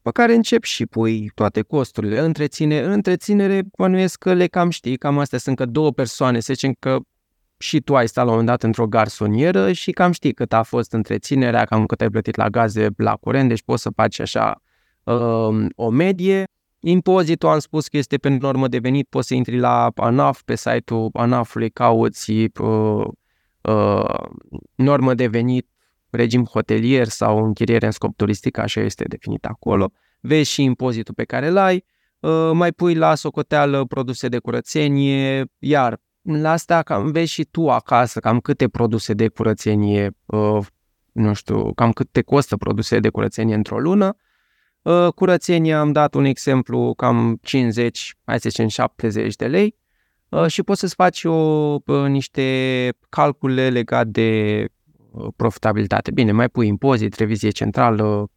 pe 0.01 0.11
care 0.11 0.33
începi 0.33 0.67
și 0.67 0.85
pui 0.85 1.31
toate 1.35 1.61
costurile. 1.61 2.19
Întreține, 2.19 2.79
întreținere, 2.81 3.61
bănuiesc 3.77 4.17
că 4.19 4.33
le 4.33 4.47
cam 4.47 4.69
știi, 4.69 4.97
cam 4.97 5.19
astea 5.19 5.37
sunt 5.37 5.55
că 5.55 5.65
două 5.65 5.91
persoane, 5.91 6.39
să 6.39 6.53
zicem 6.53 6.75
că 6.79 6.99
și 7.57 7.79
tu 7.79 7.95
ai 7.95 8.07
stat 8.07 8.25
la 8.25 8.31
un 8.31 8.37
moment 8.37 8.47
dat 8.47 8.63
într-o 8.63 8.87
garsonieră 8.87 9.71
și 9.71 9.91
cam 9.91 10.11
știi 10.11 10.33
cât 10.33 10.53
a 10.53 10.63
fost 10.63 10.91
întreținerea, 10.91 11.65
cam 11.65 11.85
cât 11.85 12.01
ai 12.01 12.09
plătit 12.09 12.35
la 12.35 12.49
gaze, 12.49 12.89
la 12.97 13.15
curent, 13.15 13.49
deci 13.49 13.63
poți 13.63 13.81
să 13.81 13.89
faci 13.95 14.19
așa 14.19 14.61
uh, 15.03 15.65
o 15.75 15.89
medie. 15.89 16.43
Impozitul 16.79 17.49
am 17.49 17.59
spus 17.59 17.87
că 17.87 17.97
este 17.97 18.17
pe 18.17 18.29
normă 18.29 18.67
de 18.67 18.77
venit, 18.77 19.07
poți 19.09 19.27
să 19.27 19.33
intri 19.33 19.59
la 19.59 19.89
ANAF, 19.95 20.41
pe 20.45 20.55
site-ul 20.55 21.09
ANAF-ului 21.13 21.69
cauți 21.69 22.31
uh, 22.31 23.05
uh, 23.61 24.19
normă 24.75 25.13
de 25.13 25.27
venit, 25.27 25.67
regim 26.15 26.45
hotelier 26.45 27.07
sau 27.07 27.45
închiriere 27.45 27.85
în 27.85 27.91
scop 27.91 28.15
turistic, 28.15 28.57
așa 28.57 28.81
este 28.81 29.03
definit 29.03 29.45
acolo. 29.45 29.91
Vezi 30.19 30.51
și 30.51 30.63
impozitul 30.63 31.13
pe 31.13 31.23
care 31.23 31.47
îl 31.47 31.57
ai, 31.57 31.85
uh, 32.19 32.51
mai 32.53 32.71
pui 32.71 32.95
la 32.95 33.15
socoteală 33.15 33.85
produse 33.85 34.27
de 34.27 34.39
curățenie, 34.39 35.45
iar 35.59 35.99
la 36.21 36.51
asta 36.51 36.81
cam 36.81 37.11
vezi 37.11 37.31
și 37.31 37.43
tu 37.43 37.69
acasă 37.69 38.19
cam 38.19 38.39
câte 38.39 38.67
produse 38.67 39.13
de 39.13 39.27
curățenie, 39.27 40.17
uh, 40.25 40.65
nu 41.11 41.33
știu, 41.33 41.73
cam 41.73 41.91
cât 41.91 42.11
te 42.11 42.21
costă 42.21 42.57
produse 42.57 42.99
de 42.99 43.09
curățenie 43.09 43.55
într-o 43.55 43.79
lună. 43.79 44.15
Uh, 44.81 45.07
curățenia 45.15 45.79
am 45.79 45.91
dat 45.91 46.13
un 46.13 46.25
exemplu 46.25 46.93
cam 46.93 47.39
50, 47.41 48.15
hai 48.25 48.39
să 48.39 48.49
zicem 48.49 48.67
70 48.67 49.35
de 49.35 49.47
lei 49.47 49.75
uh, 50.29 50.47
și 50.47 50.63
poți 50.63 50.79
să-ți 50.79 50.95
faci 50.95 51.23
o, 51.23 52.07
niște 52.07 52.93
calcule 53.09 53.69
legate 53.69 54.09
de 54.09 54.67
profitabilitate. 55.35 56.11
Bine, 56.11 56.31
mai 56.31 56.49
pui 56.49 56.67
impozit, 56.67 57.15
revizie 57.15 57.49
centrală, 57.49 58.31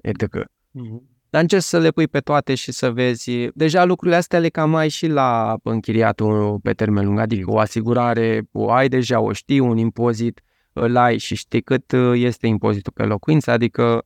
etc. 0.00 0.24
Mm-hmm 0.24 1.12
dar 1.34 1.42
încerci 1.42 1.62
să 1.62 1.78
le 1.78 1.90
pui 1.90 2.08
pe 2.08 2.20
toate 2.20 2.54
și 2.54 2.72
să 2.72 2.90
vezi. 2.90 3.48
Deja 3.54 3.84
lucrurile 3.84 4.16
astea 4.16 4.38
le 4.38 4.48
cam 4.48 4.74
ai 4.74 4.88
și 4.88 5.06
la 5.06 5.56
închiriatul 5.62 6.58
pe 6.62 6.72
termen 6.72 7.04
lung, 7.04 7.18
adică 7.18 7.50
o 7.50 7.58
asigurare 7.58 8.48
o 8.52 8.70
ai 8.70 8.88
deja, 8.88 9.20
o 9.20 9.32
știi, 9.32 9.58
un 9.58 9.76
impozit 9.76 10.40
îl 10.72 10.96
ai 10.96 11.18
și 11.18 11.34
știi 11.34 11.62
cât 11.62 11.92
uh, 11.92 12.12
este 12.14 12.46
impozitul 12.46 12.92
pe 12.92 13.02
locuință, 13.04 13.50
adică 13.50 14.04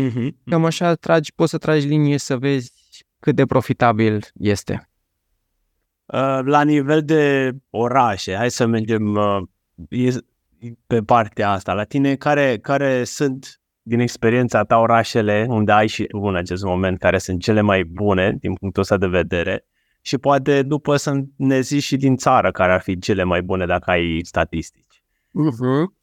mm-hmm. 0.00 0.28
cam 0.44 0.64
așa 0.64 0.94
tragi, 0.94 1.34
poți 1.34 1.50
să 1.50 1.58
tragi 1.58 1.86
linie 1.86 2.18
să 2.18 2.36
vezi 2.36 2.72
cât 3.20 3.34
de 3.34 3.46
profitabil 3.46 4.24
este. 4.34 4.90
Uh, 6.06 6.40
la 6.44 6.62
nivel 6.62 7.04
de 7.04 7.52
orașe, 7.70 8.34
hai 8.34 8.50
să 8.50 8.66
mergem 8.66 9.14
uh, 9.14 9.42
pe 10.86 11.00
partea 11.02 11.50
asta. 11.50 11.72
La 11.72 11.84
tine, 11.84 12.14
care, 12.14 12.58
care 12.58 13.04
sunt 13.04 13.60
din 13.82 14.00
experiența 14.00 14.64
ta 14.64 14.78
orașele 14.78 15.46
unde 15.48 15.72
ai 15.72 15.86
și 15.86 16.04
tu 16.04 16.18
în 16.18 16.36
acest 16.36 16.62
moment, 16.62 16.98
care 16.98 17.18
sunt 17.18 17.40
cele 17.40 17.60
mai 17.60 17.84
bune 17.84 18.36
din 18.40 18.54
punctul 18.54 18.82
ăsta 18.82 18.96
de 18.96 19.06
vedere 19.06 19.64
și 20.00 20.18
poate 20.18 20.62
după 20.62 20.96
să 20.96 21.20
ne 21.36 21.60
zici 21.60 21.82
și 21.82 21.96
din 21.96 22.16
țară 22.16 22.50
care 22.50 22.72
ar 22.72 22.80
fi 22.80 22.98
cele 22.98 23.22
mai 23.22 23.42
bune 23.42 23.66
dacă 23.66 23.90
ai 23.90 24.20
statistici. 24.22 25.02
Uh-huh. 25.28 25.96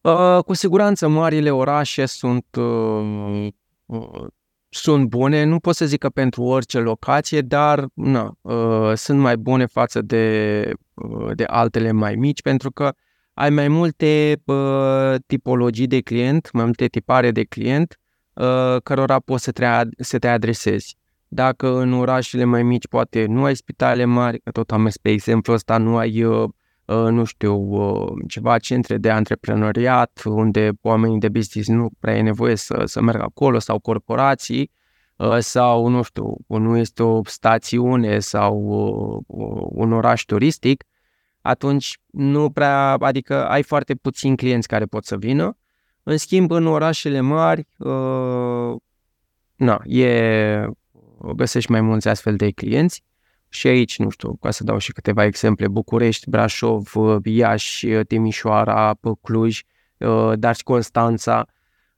Uh, 0.00 0.44
cu 0.44 0.54
siguranță 0.54 1.08
marile 1.08 1.50
orașe 1.50 2.06
sunt, 2.06 2.46
uh, 2.56 3.48
uh, 3.86 4.26
sunt 4.68 5.08
bune, 5.08 5.44
nu 5.44 5.58
pot 5.58 5.74
să 5.74 5.86
zic 5.86 5.98
că 5.98 6.08
pentru 6.08 6.42
orice 6.42 6.78
locație, 6.78 7.40
dar 7.40 7.86
na, 7.94 8.32
uh, 8.40 8.92
sunt 8.94 9.18
mai 9.18 9.36
bune 9.36 9.66
față 9.66 10.02
de, 10.02 10.72
uh, 10.94 11.30
de 11.34 11.44
altele 11.44 11.92
mai 11.92 12.14
mici 12.14 12.42
pentru 12.42 12.70
că 12.70 12.84
uh, 12.84 13.06
ai 13.38 13.50
mai 13.50 13.68
multe 13.68 14.40
uh, 14.44 15.14
tipologii 15.26 15.86
de 15.86 16.00
client, 16.00 16.52
mai 16.52 16.64
multe 16.64 16.86
tipare 16.86 17.30
de 17.30 17.44
client 17.44 17.98
uh, 18.32 18.76
cărora 18.82 19.18
poți 19.18 19.44
să 19.44 19.52
te, 19.52 19.66
să 19.98 20.18
te 20.18 20.28
adresezi. 20.28 20.96
Dacă 21.28 21.78
în 21.78 21.92
orașele 21.92 22.44
mai 22.44 22.62
mici 22.62 22.88
poate 22.88 23.26
nu 23.26 23.44
ai 23.44 23.56
spitale 23.56 24.04
mari, 24.04 24.40
că 24.40 24.50
tot 24.50 24.72
am 24.72 24.80
mers 24.80 24.96
pe 24.96 25.10
exemplu 25.10 25.52
ăsta, 25.52 25.76
nu 25.76 25.96
ai, 25.96 26.22
uh, 26.22 26.42
uh, 26.42 26.48
nu 26.94 27.24
știu, 27.24 27.54
uh, 27.54 28.12
ceva 28.28 28.58
centre 28.58 28.96
de 28.96 29.10
antreprenoriat 29.10 30.22
unde 30.24 30.70
oamenii 30.80 31.18
de 31.18 31.28
business 31.28 31.68
nu 31.68 31.90
prea 32.00 32.16
e 32.16 32.22
nevoie 32.22 32.54
să, 32.54 32.82
să 32.84 33.00
meargă 33.00 33.22
acolo 33.22 33.58
sau 33.58 33.78
corporații 33.78 34.70
sau, 35.38 35.86
nu 35.86 36.02
știu, 36.02 36.36
nu 36.46 36.76
este 36.76 37.02
o 37.02 37.20
stațiune 37.24 38.18
sau 38.18 38.56
un 39.70 39.92
oraș 39.92 40.22
turistic, 40.22 40.84
atunci 41.40 41.98
nu 42.10 42.50
prea, 42.50 42.92
adică 42.92 43.48
ai 43.48 43.62
foarte 43.62 43.94
puțini 43.94 44.36
clienți 44.36 44.68
care 44.68 44.84
pot 44.84 45.04
să 45.04 45.16
vină. 45.16 45.56
În 46.02 46.16
schimb, 46.16 46.50
în 46.50 46.66
orașele 46.66 47.20
mari, 47.20 47.66
uh, 47.78 48.76
na, 49.54 49.80
e, 49.84 50.66
găsești 51.34 51.70
mai 51.70 51.80
mulți 51.80 52.08
astfel 52.08 52.36
de 52.36 52.50
clienți 52.50 53.04
și 53.48 53.66
aici, 53.66 53.98
nu 53.98 54.08
știu, 54.08 54.36
ca 54.40 54.50
să 54.50 54.64
dau 54.64 54.78
și 54.78 54.92
câteva 54.92 55.24
exemple, 55.24 55.68
București, 55.68 56.30
Brașov, 56.30 56.92
Iași, 57.24 57.88
Timișoara, 57.88 58.98
Cluj, 59.22 59.62
uh, 59.98 60.32
dar 60.34 60.54
și 60.54 60.62
Constanța. 60.62 61.46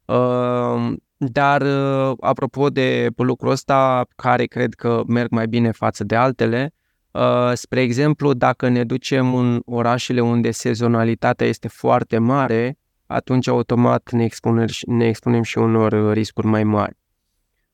Uh, 0.05 0.93
dar, 1.17 1.63
uh, 1.63 2.17
apropo 2.21 2.69
de 2.69 3.09
lucrul 3.17 3.51
ăsta, 3.51 4.07
care 4.17 4.45
cred 4.45 4.75
că 4.75 5.03
merg 5.07 5.31
mai 5.31 5.49
bine 5.49 5.71
față 5.71 6.05
de 6.05 6.17
altele, 6.17 6.75
Uh, 7.13 7.51
spre 7.55 7.81
exemplu, 7.81 8.33
dacă 8.35 8.69
ne 8.69 8.85
ducem 8.85 9.35
în 9.35 9.61
orașele 9.65 10.21
unde 10.21 10.51
sezonalitatea 10.51 11.47
este 11.47 11.69
foarte 11.69 12.19
mare, 12.19 12.79
atunci 13.07 13.47
automat 13.49 14.11
ne 14.11 14.25
expunem, 14.25 14.67
ne 14.87 15.07
expunem 15.07 15.43
și 15.43 15.59
unor 15.59 15.93
uh, 15.93 16.13
riscuri 16.13 16.47
mai 16.47 16.65
mari. 16.65 16.97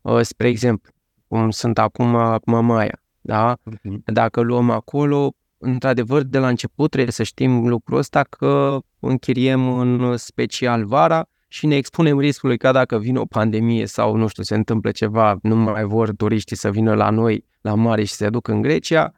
Uh, 0.03 0.21
spre 0.21 0.49
exemplu, 0.49 0.93
cum 1.29 1.51
sunt 1.51 1.79
acum 1.79 2.41
Mamaia, 2.45 3.03
da? 3.27 3.57
Mhm. 3.83 4.03
Dacă 4.05 4.41
luăm 4.41 4.71
acolo, 4.71 5.33
într-adevăr, 5.59 6.23
de 6.23 6.39
la 6.39 6.49
început 6.49 6.91
trebuie 6.91 7.13
să 7.13 7.23
știm 7.23 7.69
lucrul 7.69 7.99
ăsta 7.99 8.23
că 8.23 8.79
închiriem 9.01 9.79
în 9.79 10.17
special 10.17 10.85
vara 10.85 11.27
și 11.49 11.67
ne 11.67 11.77
expunem 11.77 12.19
riscului 12.19 12.57
ca 12.57 12.73
dacă 12.73 12.99
vine 12.99 13.19
o 13.19 13.25
pandemie 13.25 13.87
sau, 13.87 14.17
nu 14.17 14.27
știu, 14.27 14.43
se 14.43 14.55
întâmplă 14.55 14.91
ceva, 14.91 15.39
nu 15.43 15.57
mai 15.57 15.85
vor 15.85 16.11
turiștii 16.11 16.57
să 16.57 16.71
vină 16.71 16.95
la 16.95 17.11
noi, 17.11 17.45
la 17.61 17.75
mare 17.75 18.05
și 18.05 18.13
să 18.13 18.25
se 18.25 18.31
ducă 18.31 18.53
în 18.53 18.63
Grecia, 18.63 19.13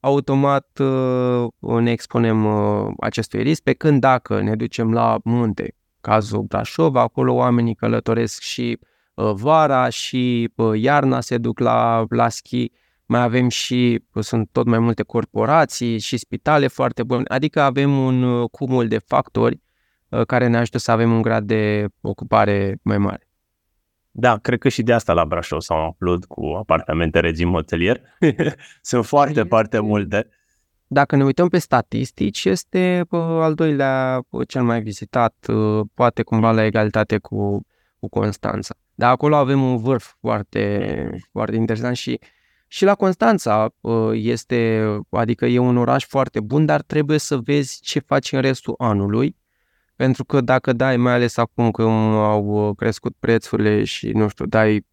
automat 0.00 0.78
uh, 0.78 1.80
ne 1.80 1.90
expunem 1.90 2.44
uh, 2.44 2.92
acestui 3.00 3.42
risc, 3.42 3.62
pe 3.62 3.72
când 3.72 4.00
dacă 4.00 4.40
ne 4.40 4.54
ducem 4.54 4.92
la 4.92 5.18
munte, 5.24 5.74
cazul 6.00 6.42
Brașov, 6.42 6.96
acolo 6.96 7.32
oamenii 7.32 7.74
călătoresc 7.74 8.40
și 8.40 8.78
uh, 9.14 9.32
vara 9.34 9.88
și 9.88 10.52
iarna 10.74 11.20
se 11.20 11.38
duc 11.38 11.58
la, 11.58 12.04
la 12.08 12.28
schi, 12.28 12.72
mai 13.06 13.22
avem 13.22 13.48
și, 13.48 14.04
sunt 14.20 14.48
tot 14.52 14.66
mai 14.66 14.78
multe 14.78 15.02
corporații 15.02 15.98
și 15.98 16.16
spitale 16.16 16.66
foarte 16.66 17.02
bune, 17.02 17.22
adică 17.26 17.60
avem 17.60 17.98
un 17.98 18.46
cumul 18.46 18.88
de 18.88 18.98
factori 18.98 19.62
care 20.26 20.46
ne 20.46 20.56
ajută 20.56 20.78
să 20.78 20.90
avem 20.90 21.12
un 21.12 21.22
grad 21.22 21.46
de 21.46 21.86
ocupare 22.00 22.78
mai 22.82 22.98
mare. 22.98 23.28
Da, 24.10 24.36
cred 24.36 24.58
că 24.58 24.68
și 24.68 24.82
de 24.82 24.92
asta 24.92 25.12
la 25.12 25.24
Brașov 25.24 25.60
s-au 25.60 25.84
umplut 25.84 26.24
cu 26.24 26.46
apartamente 26.58 27.20
regim 27.20 27.50
hotelier. 27.50 28.00
Sunt 28.82 29.04
foarte, 29.04 29.42
foarte 29.42 29.78
multe. 29.78 30.28
Dacă 30.86 31.16
ne 31.16 31.24
uităm 31.24 31.48
pe 31.48 31.58
statistici, 31.58 32.44
este 32.44 33.04
al 33.10 33.54
doilea 33.54 34.20
cel 34.48 34.62
mai 34.62 34.82
vizitat, 34.82 35.46
poate 35.94 36.22
cumva 36.22 36.50
la 36.50 36.64
egalitate 36.64 37.18
cu, 37.18 37.66
cu 37.98 38.08
Constanța. 38.08 38.74
Dar 38.94 39.10
acolo 39.10 39.36
avem 39.36 39.62
un 39.62 39.76
vârf 39.76 40.14
foarte, 40.20 41.10
foarte 41.32 41.56
interesant 41.56 41.96
și 41.96 42.18
și 42.74 42.84
la 42.84 42.94
Constanța 42.94 43.74
este, 44.12 44.86
adică 45.10 45.46
e 45.46 45.58
un 45.58 45.76
oraș 45.76 46.06
foarte 46.06 46.40
bun, 46.40 46.66
dar 46.66 46.82
trebuie 46.82 47.18
să 47.18 47.36
vezi 47.36 47.80
ce 47.80 47.98
faci 47.98 48.32
în 48.32 48.40
restul 48.40 48.74
anului 48.78 49.36
pentru 49.96 50.24
că 50.24 50.40
dacă 50.40 50.72
dai, 50.72 50.96
mai 50.96 51.12
ales 51.12 51.36
acum 51.36 51.70
că 51.70 51.82
au 51.82 52.68
uh, 52.68 52.76
crescut 52.76 53.14
prețurile 53.18 53.84
și, 53.84 54.08
nu 54.08 54.28
știu, 54.28 54.46
dai 54.46 54.80
90.000 54.80 54.86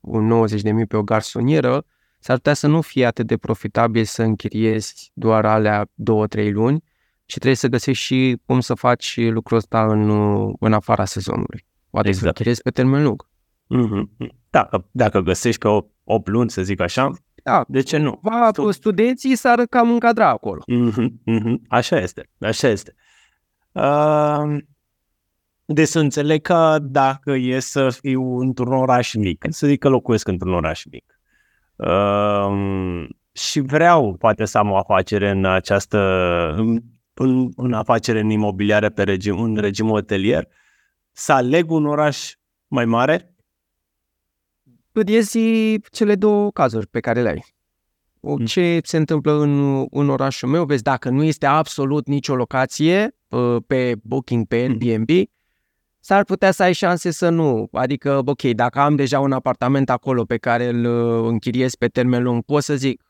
pe 0.87 0.97
o 0.97 1.03
garsonieră, 1.03 1.85
s-ar 2.19 2.35
putea 2.35 2.53
să 2.53 2.67
nu 2.67 2.81
fie 2.81 3.05
atât 3.05 3.27
de 3.27 3.37
profitabil 3.37 4.03
să 4.03 4.23
închiriezi 4.23 5.11
doar 5.13 5.45
alea 5.45 5.85
2-3 5.85 6.51
luni, 6.51 6.83
ci 7.25 7.33
trebuie 7.33 7.55
să 7.55 7.67
găsești 7.67 8.03
și 8.03 8.37
cum 8.45 8.59
să 8.59 8.73
faci 8.73 9.17
lucrul 9.17 9.57
ăsta 9.57 9.85
în, 9.85 10.09
uh, 10.09 10.53
în 10.59 10.73
afara 10.73 11.05
sezonului. 11.05 11.65
Poate 11.89 12.07
exact. 12.07 12.23
să 12.23 12.27
închiriezi 12.27 12.61
pe 12.61 12.69
termen 12.69 13.03
lung. 13.03 13.29
Mm-hmm. 13.75 14.27
Da, 14.49 14.69
dacă 14.91 15.19
găsești 15.19 15.59
pe 15.59 15.67
8 16.03 16.27
luni, 16.27 16.49
să 16.49 16.63
zic 16.63 16.79
așa, 16.79 17.11
da, 17.43 17.63
de 17.67 17.81
ce 17.81 17.97
nu? 17.97 18.19
Va, 18.21 18.51
studenții 18.69 19.35
s-ar 19.35 19.65
cam 19.69 19.91
încadra 19.91 20.27
acolo. 20.27 20.61
Mm-hmm, 20.71 21.07
mm-hmm. 21.07 21.55
Așa 21.67 21.97
este, 21.97 22.29
așa 22.39 22.67
este. 22.67 22.95
Uh, 23.71 24.57
de 25.65 25.85
să 25.85 25.99
înțeleg 25.99 26.41
că 26.41 26.77
dacă 26.81 27.31
e 27.31 27.59
să 27.59 27.89
fiu 27.89 28.37
într-un 28.37 28.73
oraș 28.73 29.13
mic, 29.13 29.45
să 29.49 29.67
zic 29.67 29.79
că 29.79 29.89
locuiesc 29.89 30.27
într-un 30.27 30.53
oraș 30.53 30.83
mic 30.91 31.19
uh, 31.75 33.07
și 33.31 33.59
vreau 33.59 34.15
poate 34.19 34.45
să 34.45 34.57
am 34.57 34.71
o 34.71 34.77
afacere 34.77 35.29
în 35.29 35.45
această, 35.45 35.99
în, 37.13 37.49
în 37.55 37.73
afacere 37.73 38.19
în 38.19 38.29
imobiliare 38.29 38.89
pe 38.89 39.03
regim, 39.03 39.41
în 39.41 39.55
regim 39.55 39.87
hotelier, 39.87 40.47
să 41.11 41.33
aleg 41.33 41.71
un 41.71 41.85
oraș 41.85 42.33
mai 42.67 42.85
mare? 42.85 43.35
Iezi 45.05 45.79
cele 45.91 46.15
două 46.15 46.51
cazuri 46.51 46.87
pe 46.87 46.99
care 46.99 47.21
le 47.21 47.29
ai. 47.29 47.45
Mm. 48.19 48.45
Ce 48.45 48.79
se 48.83 48.97
întâmplă 48.97 49.31
în, 49.41 49.85
în 49.91 50.09
orașul 50.09 50.49
meu, 50.49 50.65
vezi, 50.65 50.83
dacă 50.83 51.09
nu 51.09 51.23
este 51.23 51.45
absolut 51.45 52.07
nicio 52.07 52.35
locație 52.35 53.15
uh, 53.29 53.55
pe 53.67 53.95
Booking, 54.03 54.47
pe 54.47 54.55
mm. 54.55 54.61
Airbnb, 54.61 55.09
s-ar 55.99 56.23
putea 56.23 56.51
să 56.51 56.63
ai 56.63 56.73
șanse 56.73 57.11
să 57.11 57.29
nu. 57.29 57.67
Adică, 57.71 58.21
ok, 58.25 58.41
dacă 58.41 58.79
am 58.79 58.95
deja 58.95 59.19
un 59.19 59.31
apartament 59.31 59.89
acolo 59.89 60.23
pe 60.23 60.37
care 60.37 60.67
îl 60.67 60.85
uh, 60.85 61.27
închiriez 61.29 61.75
pe 61.75 61.87
termen 61.87 62.23
lung, 62.23 62.43
pot 62.43 62.63
să 62.63 62.75
zic 62.75 63.03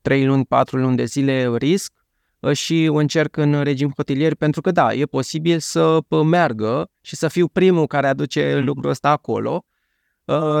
3 0.00 0.24
luni, 0.26 0.44
4 0.44 0.76
luni 0.76 0.96
de 0.96 1.04
zile 1.04 1.56
risc 1.56 1.92
uh, 2.40 2.52
și 2.52 2.84
încerc 2.84 3.36
în 3.36 3.62
regim 3.62 3.92
hotelier 3.96 4.34
pentru 4.34 4.60
că 4.60 4.70
da, 4.70 4.94
e 4.94 5.04
posibil 5.04 5.58
să 5.58 5.98
meargă 6.24 6.90
și 7.00 7.16
să 7.16 7.28
fiu 7.28 7.48
primul 7.48 7.86
care 7.86 8.06
aduce 8.06 8.54
mm. 8.56 8.64
lucrul 8.64 8.90
ăsta 8.90 9.10
acolo, 9.10 9.64
uh, 9.64 9.73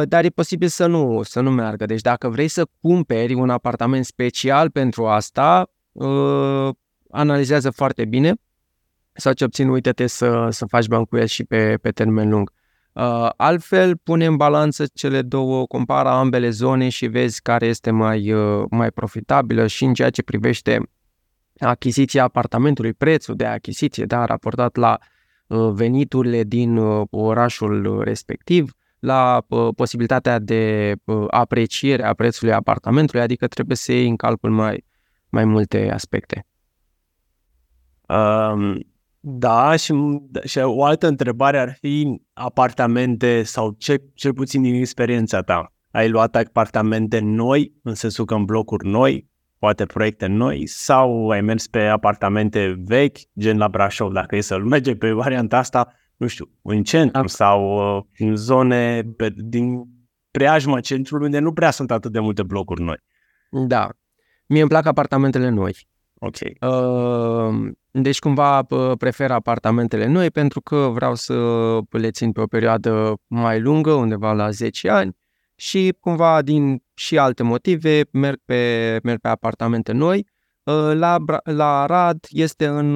dar 0.04 0.24
e 0.24 0.28
posibil 0.28 0.68
să 0.68 0.86
nu, 0.86 1.22
să 1.22 1.40
nu 1.40 1.50
meargă. 1.50 1.86
Deci 1.86 2.00
dacă 2.00 2.28
vrei 2.28 2.48
să 2.48 2.66
cumperi 2.80 3.34
un 3.34 3.50
apartament 3.50 4.04
special 4.04 4.70
pentru 4.70 5.06
asta, 5.06 5.70
analizează 7.10 7.70
foarte 7.70 8.04
bine 8.04 8.34
sau 9.12 9.32
ce 9.32 9.44
obțin, 9.44 9.68
uite-te 9.68 10.06
să, 10.06 10.48
să 10.50 10.66
faci 10.66 10.86
bani 10.86 11.06
cu 11.06 11.16
el 11.16 11.26
și 11.26 11.44
pe, 11.44 11.76
pe 11.76 11.90
termen 11.90 12.28
lung. 12.28 12.52
Uh, 12.92 13.28
altfel, 13.36 13.96
pune 13.96 14.26
în 14.26 14.36
balanță 14.36 14.84
cele 14.94 15.22
două, 15.22 15.66
compara 15.66 16.18
ambele 16.18 16.50
zone 16.50 16.88
și 16.88 17.06
vezi 17.06 17.42
care 17.42 17.66
este 17.66 17.90
mai, 17.90 18.32
uh, 18.32 18.64
mai 18.70 18.90
profitabilă 18.90 19.66
și 19.66 19.84
în 19.84 19.94
ceea 19.94 20.10
ce 20.10 20.22
privește 20.22 20.80
achiziția 21.58 22.22
apartamentului, 22.22 22.92
prețul 22.92 23.36
de 23.36 23.46
achiziție, 23.46 24.04
da, 24.04 24.24
raportat 24.24 24.76
la 24.76 24.98
uh, 25.46 25.70
veniturile 25.72 26.42
din 26.42 26.76
uh, 26.76 27.06
orașul 27.10 28.02
respectiv, 28.04 28.72
la 29.04 29.44
uh, 29.48 29.68
posibilitatea 29.76 30.38
de 30.38 30.94
uh, 31.04 31.24
apreciere 31.30 32.04
a 32.04 32.14
prețului 32.14 32.52
apartamentului, 32.52 33.22
adică 33.22 33.46
trebuie 33.46 33.76
să 33.76 33.92
iei 33.92 34.08
în 34.08 34.16
calcul 34.16 34.50
mai, 34.50 34.84
mai 35.28 35.44
multe 35.44 35.90
aspecte. 35.90 36.46
Um, 38.08 38.78
da, 39.20 39.76
și, 39.76 39.94
și 40.44 40.58
o 40.58 40.84
altă 40.84 41.06
întrebare 41.06 41.58
ar 41.58 41.76
fi 41.80 42.20
apartamente 42.32 43.42
sau 43.42 43.74
ce, 43.78 44.02
cel 44.14 44.32
puțin 44.32 44.62
din 44.62 44.74
experiența 44.74 45.40
ta. 45.40 45.72
Ai 45.90 46.08
luat 46.08 46.36
apartamente 46.36 47.18
noi, 47.18 47.72
în 47.82 47.94
sensul 47.94 48.24
că 48.24 48.34
în 48.34 48.44
blocuri 48.44 48.88
noi, 48.88 49.30
poate 49.58 49.84
proiecte 49.84 50.26
noi, 50.26 50.66
sau 50.66 51.28
ai 51.28 51.40
mers 51.40 51.66
pe 51.66 51.80
apartamente 51.80 52.82
vechi, 52.84 53.18
gen 53.38 53.58
la 53.58 53.68
Brașov, 53.68 54.12
dacă 54.12 54.36
e 54.36 54.40
să 54.40 54.58
merge 54.58 54.94
pe 54.96 55.12
varianta 55.12 55.58
asta, 55.58 55.92
nu 56.16 56.26
știu, 56.26 56.50
în 56.62 56.82
centru 56.82 57.20
da. 57.20 57.26
sau 57.26 57.96
uh, 57.96 58.04
în 58.18 58.36
zone 58.36 59.02
pe, 59.16 59.32
din 59.36 59.84
preajma 60.30 60.80
centrului 60.80 61.26
unde 61.26 61.38
nu 61.38 61.52
prea 61.52 61.70
sunt 61.70 61.90
atât 61.90 62.12
de 62.12 62.20
multe 62.20 62.42
blocuri 62.42 62.82
noi. 62.82 62.96
Da. 63.50 63.88
Mie 64.46 64.60
îmi 64.60 64.68
plac 64.68 64.86
apartamentele 64.86 65.48
noi. 65.48 65.86
Ok. 66.18 66.36
Uh, 66.60 67.72
deci 67.90 68.18
cumva 68.18 68.66
prefer 68.98 69.30
apartamentele 69.30 70.06
noi 70.06 70.30
pentru 70.30 70.60
că 70.60 70.76
vreau 70.76 71.14
să 71.14 71.34
le 71.90 72.10
țin 72.10 72.32
pe 72.32 72.40
o 72.40 72.46
perioadă 72.46 73.14
mai 73.26 73.60
lungă, 73.60 73.92
undeva 73.92 74.32
la 74.32 74.50
10 74.50 74.90
ani 74.90 75.16
și 75.54 75.96
cumva 76.00 76.42
din 76.42 76.82
și 76.94 77.18
alte 77.18 77.42
motive 77.42 78.02
merg 78.10 78.38
pe, 78.44 78.98
merg 79.02 79.20
pe 79.20 79.28
apartamente 79.28 79.92
noi. 79.92 80.26
Uh, 80.62 80.92
la, 80.94 81.16
la 81.44 81.82
Arad 81.82 82.26
este 82.28 82.66
în 82.66 82.94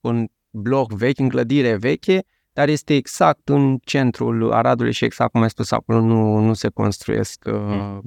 un 0.00 0.26
bloc 0.50 0.92
vechi, 0.92 1.18
în 1.18 1.28
clădire 1.28 1.76
veche, 1.76 2.24
dar 2.52 2.68
este 2.68 2.94
exact 2.94 3.48
în 3.48 3.78
centrul 3.84 4.52
Aradului 4.52 4.92
și 4.92 5.04
exact 5.04 5.32
cum 5.32 5.42
ai 5.42 5.50
spus 5.50 5.70
acolo, 5.70 6.00
nu, 6.00 6.38
nu 6.38 6.52
se 6.52 6.68
construiesc 6.68 7.44
mm 7.44 8.02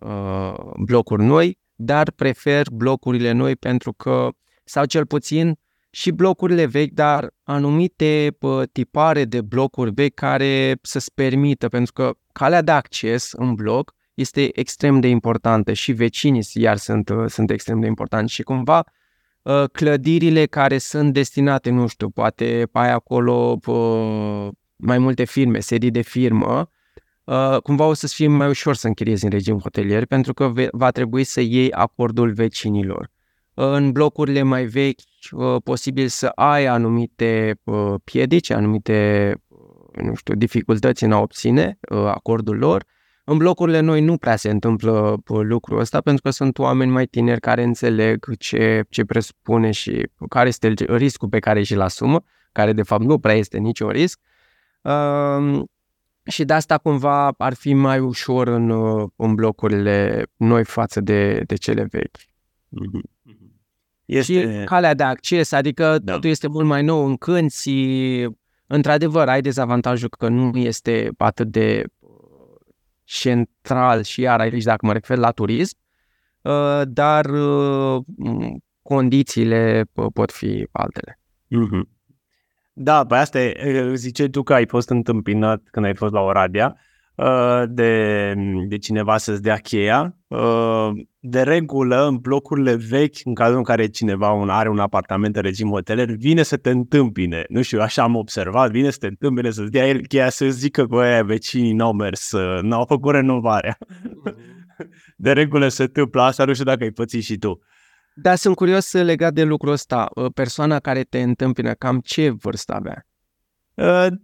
uh, 0.00 0.54
blocuri 0.78 1.24
noi, 1.24 1.58
dar 1.74 2.10
prefer 2.10 2.66
blocurile 2.72 3.32
noi 3.32 3.56
pentru 3.56 3.92
că, 3.92 4.28
sau 4.64 4.84
cel 4.84 5.06
puțin 5.06 5.58
și 5.90 6.10
blocurile 6.10 6.66
vechi, 6.66 6.92
dar 6.92 7.30
anumite 7.42 8.36
uh, 8.40 8.62
tipare 8.72 9.24
de 9.24 9.40
blocuri 9.40 9.90
vechi 9.90 10.14
care 10.14 10.78
să-ți 10.82 11.14
permită, 11.14 11.68
pentru 11.68 11.92
că 11.92 12.12
calea 12.32 12.62
de 12.62 12.70
acces 12.70 13.32
în 13.32 13.54
bloc 13.54 13.94
este 14.14 14.58
extrem 14.58 15.00
de 15.00 15.08
importantă 15.08 15.72
și 15.72 15.92
vecinii 15.92 16.46
iar 16.52 16.76
sunt, 16.76 17.08
uh, 17.08 17.24
sunt 17.26 17.50
extrem 17.50 17.80
de 17.80 17.86
importanti 17.86 18.32
și 18.32 18.42
cumva 18.42 18.78
uh, 18.78 18.99
clădirile 19.72 20.46
care 20.46 20.78
sunt 20.78 21.12
destinate, 21.12 21.70
nu 21.70 21.86
știu, 21.86 22.08
poate 22.08 22.68
ai 22.72 22.90
acolo 22.90 23.58
uh, 23.66 24.48
mai 24.76 24.98
multe 24.98 25.24
firme, 25.24 25.60
sedii 25.60 25.90
de 25.90 26.00
firmă, 26.00 26.70
cumva 27.62 27.84
o 27.84 27.92
să-ți 27.92 28.14
fie 28.14 28.28
mai 28.28 28.48
ușor 28.48 28.74
să 28.74 28.86
închiriezi 28.86 29.24
în 29.24 29.30
regim 29.30 29.58
hotelier 29.58 30.06
pentru 30.06 30.34
că 30.34 30.52
va 30.72 30.90
trebui 30.90 31.24
să 31.24 31.40
iei 31.40 31.72
acordul 31.72 32.32
vecinilor. 32.32 33.10
În 33.54 33.92
blocurile 33.92 34.42
mai 34.42 34.64
vechi, 34.64 35.00
posibil 35.64 36.08
să 36.08 36.26
ai 36.26 36.66
anumite 36.66 37.60
piedici, 38.04 38.50
anumite, 38.50 39.34
nu 40.02 40.14
știu, 40.14 40.34
dificultăți 40.34 41.04
în 41.04 41.12
a 41.12 41.18
obține 41.18 41.78
acordul 41.88 42.56
lor, 42.56 42.84
în 43.30 43.36
blocurile 43.36 43.80
noi 43.80 44.00
nu 44.00 44.16
prea 44.16 44.36
se 44.36 44.50
întâmplă 44.50 45.20
lucrul 45.24 45.78
ăsta 45.78 46.00
pentru 46.00 46.22
că 46.22 46.30
sunt 46.30 46.58
oameni 46.58 46.90
mai 46.90 47.06
tineri 47.06 47.40
care 47.40 47.62
înțeleg 47.62 48.36
ce, 48.38 48.84
ce 48.88 49.04
presupune 49.04 49.70
și 49.70 50.06
care 50.28 50.48
este 50.48 50.74
riscul 50.76 51.28
pe 51.28 51.38
care 51.38 51.62
și-l 51.62 51.80
asumă, 51.80 52.24
care 52.52 52.72
de 52.72 52.82
fapt 52.82 53.02
nu 53.02 53.18
prea 53.18 53.34
este 53.34 53.58
niciun 53.58 53.88
risc. 53.88 54.20
Uh, 54.82 55.62
și 56.24 56.44
de 56.44 56.52
asta 56.52 56.78
cumva 56.78 57.34
ar 57.38 57.54
fi 57.54 57.74
mai 57.74 57.98
ușor 57.98 58.48
în, 58.48 58.70
în 59.16 59.34
blocurile 59.34 60.26
noi 60.36 60.64
față 60.64 61.00
de, 61.00 61.40
de 61.46 61.54
cele 61.54 61.86
vechi. 61.90 62.18
Mm-hmm. 62.18 63.10
Este... 64.04 64.32
Și 64.32 64.64
calea 64.64 64.94
de 64.94 65.02
acces, 65.02 65.52
adică 65.52 65.98
da. 65.98 66.12
totul 66.12 66.30
este 66.30 66.48
mult 66.48 66.66
mai 66.66 66.82
nou 66.82 67.06
în 67.06 67.16
cânți, 67.16 67.70
într-adevăr 68.66 69.28
ai 69.28 69.40
dezavantajul 69.40 70.08
că 70.08 70.28
nu 70.28 70.58
este 70.58 71.10
atât 71.16 71.48
de 71.48 71.84
central 73.10 74.02
și 74.02 74.20
iar 74.20 74.40
aici 74.40 74.62
dacă 74.62 74.86
mă 74.86 74.92
refer 74.92 75.16
la 75.16 75.30
turism, 75.30 75.76
uh, 76.42 76.82
dar 76.84 77.24
uh, 77.24 78.02
condițiile 78.82 79.84
pot 80.12 80.32
fi 80.32 80.68
altele. 80.72 81.18
Mm-hmm. 81.44 81.98
Da, 82.72 83.06
pe 83.06 83.14
asta 83.14 83.40
e, 83.40 83.94
ziceai 83.94 84.28
tu 84.28 84.42
că 84.42 84.54
ai 84.54 84.66
fost 84.66 84.90
întâmpinat 84.90 85.62
când 85.70 85.86
ai 85.86 85.94
fost 85.94 86.12
la 86.12 86.20
Oradea 86.20 86.76
uh, 86.76 86.89
de, 87.68 88.34
de 88.68 88.78
cineva 88.78 89.16
să-ți 89.16 89.42
dea 89.42 89.56
cheia. 89.56 90.16
De 91.20 91.42
regulă, 91.42 92.06
în 92.06 92.16
blocurile 92.16 92.74
vechi, 92.74 93.16
în 93.24 93.34
cazul 93.34 93.56
în 93.56 93.62
care 93.62 93.86
cineva 93.86 94.30
un, 94.30 94.48
are 94.48 94.68
un 94.68 94.78
apartament 94.78 95.36
în 95.36 95.42
regim 95.42 95.70
hoteler, 95.70 96.10
vine 96.10 96.42
să 96.42 96.56
te 96.56 96.70
întâmpine. 96.70 97.44
Nu 97.48 97.62
știu, 97.62 97.80
așa 97.80 98.02
am 98.02 98.14
observat, 98.14 98.70
vine 98.70 98.90
să 98.90 98.96
te 99.00 99.06
întâmpine, 99.06 99.50
să-ți 99.50 99.70
dea 99.70 99.88
el 99.88 100.06
cheia, 100.06 100.30
să 100.30 100.48
zică 100.48 100.86
că 100.86 100.96
aia 100.96 101.22
vecinii 101.22 101.72
n-au 101.72 101.92
mers, 101.92 102.32
n-au 102.60 102.84
făcut 102.84 103.14
renovarea. 103.14 103.78
De 105.16 105.32
regulă 105.32 105.68
se 105.68 105.82
întâmplă 105.82 106.22
asta, 106.22 106.44
nu 106.44 106.52
știu 106.52 106.64
dacă 106.64 106.82
ai 106.82 106.90
pățit 106.90 107.22
și 107.22 107.36
tu. 107.36 107.60
Da, 108.14 108.34
sunt 108.34 108.56
curios 108.56 108.92
legat 108.92 109.32
de 109.32 109.44
lucrul 109.44 109.72
ăsta. 109.72 110.08
Persoana 110.34 110.78
care 110.78 111.02
te 111.02 111.22
întâmpină, 111.22 111.72
cam 111.72 111.98
ce 111.98 112.30
vârstă 112.30 112.74
avea? 112.74 113.06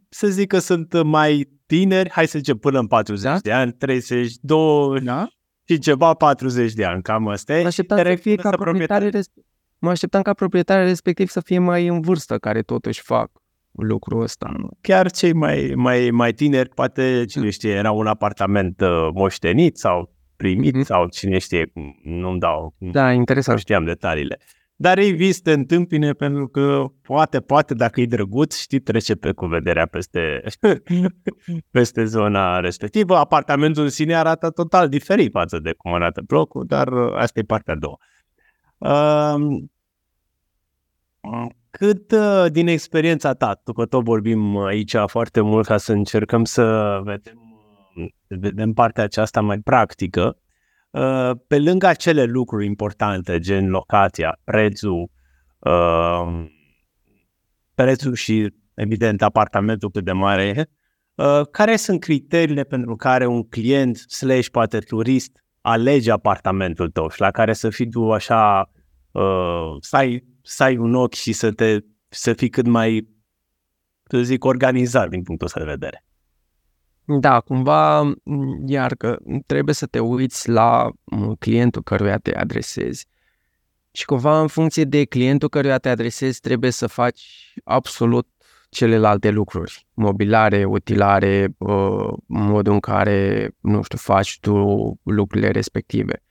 Să 0.09 0.27
zic 0.29 0.49
că 0.49 0.59
sunt 0.59 1.03
mai 1.03 1.56
tineri, 1.67 2.11
hai 2.11 2.27
să 2.27 2.39
zicem 2.39 2.57
până 2.57 2.79
în 2.79 2.87
40 2.87 3.25
da? 3.25 3.39
de 3.39 3.53
ani, 3.53 3.73
32, 3.73 5.01
da? 5.01 5.27
și 5.69 5.79
ceva 5.79 6.15
40 6.15 6.73
de 6.73 6.85
ani, 6.85 7.03
cam 7.03 7.29
asta 7.29 7.55
Mă 7.61 7.67
așteptam, 7.67 7.99
să 8.05 8.15
fie 8.15 8.35
ca 8.35 8.51
proprietare, 8.51 9.11
mă 9.79 9.91
așteptam 9.91 10.23
ca 10.23 10.33
proprietare 10.33 10.85
respectiv 10.85 11.29
să 11.29 11.41
fie 11.41 11.59
mai 11.59 11.87
în 11.87 12.01
vârstă, 12.01 12.39
care 12.39 12.63
totuși 12.63 13.01
fac 13.03 13.31
lucrul 13.73 14.23
ăsta. 14.23 14.53
Chiar 14.81 15.11
cei 15.11 15.33
mai, 15.33 15.73
mai, 15.75 16.11
mai 16.11 16.33
tineri, 16.33 16.69
poate, 16.69 17.25
cine 17.29 17.51
știe, 17.51 17.73
era 17.73 17.91
un 17.91 18.07
apartament 18.07 18.81
uh, 18.81 19.09
moștenit 19.15 19.79
sau 19.79 20.15
primit 20.37 20.77
mm-hmm. 20.77 20.85
sau 20.85 21.09
cine 21.09 21.39
știe, 21.39 21.73
nu-mi 22.03 22.39
dau, 22.39 22.75
da, 22.79 23.13
interesant. 23.13 23.57
nu 23.57 23.63
știam 23.63 23.85
detaliile. 23.85 24.39
Dar 24.79 24.99
ei 24.99 25.13
vis 25.13 25.41
te 25.41 25.53
întâmpine 25.53 26.13
pentru 26.13 26.49
că 26.49 26.85
poate, 27.03 27.41
poate 27.41 27.75
dacă 27.75 28.01
e 28.01 28.07
drăguț, 28.07 28.57
știi, 28.57 28.81
trece 28.81 29.15
pe 29.15 29.33
cu 29.33 29.47
vederea 29.47 29.87
peste, 29.87 30.43
peste 31.71 32.05
zona 32.05 32.61
respectivă. 32.61 33.17
Apartamentul 33.17 33.83
în 33.83 33.89
sine 33.89 34.15
arată 34.15 34.51
total 34.51 34.89
diferit 34.89 35.31
față 35.31 35.59
de 35.59 35.73
cum 35.73 35.93
arată 35.93 36.23
blocul, 36.27 36.65
dar 36.67 36.89
uh, 36.89 37.15
asta 37.15 37.41
e 37.41 37.43
partea 37.43 37.75
a 37.75 37.77
doua. 37.77 37.99
Uh, 38.79 39.35
cât 41.71 42.13
uh, 42.13 42.45
din 42.51 42.69
experiența 42.69 43.33
ta, 43.33 43.61
după 43.65 43.87
tot 43.87 44.05
vorbim 44.05 44.57
aici 44.57 44.97
foarte 45.07 45.41
mult 45.41 45.67
ca 45.67 45.77
să 45.77 45.93
încercăm 45.93 46.45
să 46.45 46.99
vedem, 47.05 47.39
uh, 47.95 48.39
vedem 48.39 48.73
partea 48.73 49.05
aceasta 49.05 49.41
mai 49.41 49.59
practică, 49.59 50.25
Uh, 50.27 50.46
pe 51.47 51.59
lângă 51.59 51.87
acele 51.87 52.25
lucruri 52.25 52.67
importante, 52.67 53.39
gen 53.39 53.69
locația, 53.69 54.39
prețul, 54.45 55.11
uh, 55.59 56.47
prețul 57.75 58.15
și, 58.15 58.55
evident, 58.75 59.23
apartamentul 59.23 59.91
cât 59.91 60.05
de 60.05 60.13
mare 60.13 60.45
e, 60.45 60.65
uh, 61.15 61.47
care 61.51 61.77
sunt 61.77 62.01
criteriile 62.01 62.63
pentru 62.63 62.97
care 62.97 63.27
un 63.27 63.49
client 63.49 63.97
slash 63.97 64.49
poate 64.49 64.79
turist 64.79 65.45
alege 65.61 66.11
apartamentul 66.11 66.91
tău 66.91 67.11
și 67.11 67.21
la 67.21 67.31
care 67.31 67.53
să 67.53 67.71
fii 67.71 67.89
tu 67.89 68.13
așa, 68.13 68.71
să 69.81 69.97
ai, 69.97 70.25
să 70.43 70.63
ai 70.63 70.77
un 70.77 70.95
ochi 70.95 71.15
și 71.15 71.33
să, 71.33 71.53
te, 71.53 71.79
să 72.09 72.33
fii 72.33 72.49
cât 72.49 72.67
mai, 72.67 73.09
să 74.03 74.23
zic, 74.23 74.45
organizat 74.45 75.09
din 75.09 75.23
punctul 75.23 75.47
ăsta 75.47 75.61
de 75.61 75.67
vedere? 75.67 76.05
Da, 77.09 77.41
cumva, 77.41 78.13
iar 78.67 78.95
că 78.95 79.19
trebuie 79.47 79.75
să 79.75 79.87
te 79.87 79.99
uiți 79.99 80.49
la 80.49 80.91
clientul 81.39 81.83
căruia 81.83 82.19
te 82.19 82.37
adresezi. 82.37 83.07
Și 83.91 84.05
cumva 84.05 84.41
în 84.41 84.47
funcție 84.47 84.85
de 84.85 85.05
clientul 85.05 85.49
căruia 85.49 85.79
te 85.79 85.89
adresezi 85.89 86.41
trebuie 86.41 86.71
să 86.71 86.87
faci 86.87 87.53
absolut 87.65 88.29
celelalte 88.69 89.31
lucruri. 89.31 89.87
Mobilare, 89.95 90.65
utilare, 90.65 91.55
uh, 91.59 92.13
modul 92.27 92.73
în 92.73 92.81
care, 92.81 93.51
nu 93.61 93.83
știu, 93.83 93.99
faci 93.99 94.39
tu 94.41 94.55
lucrurile 95.03 95.51
respective. 95.51 96.23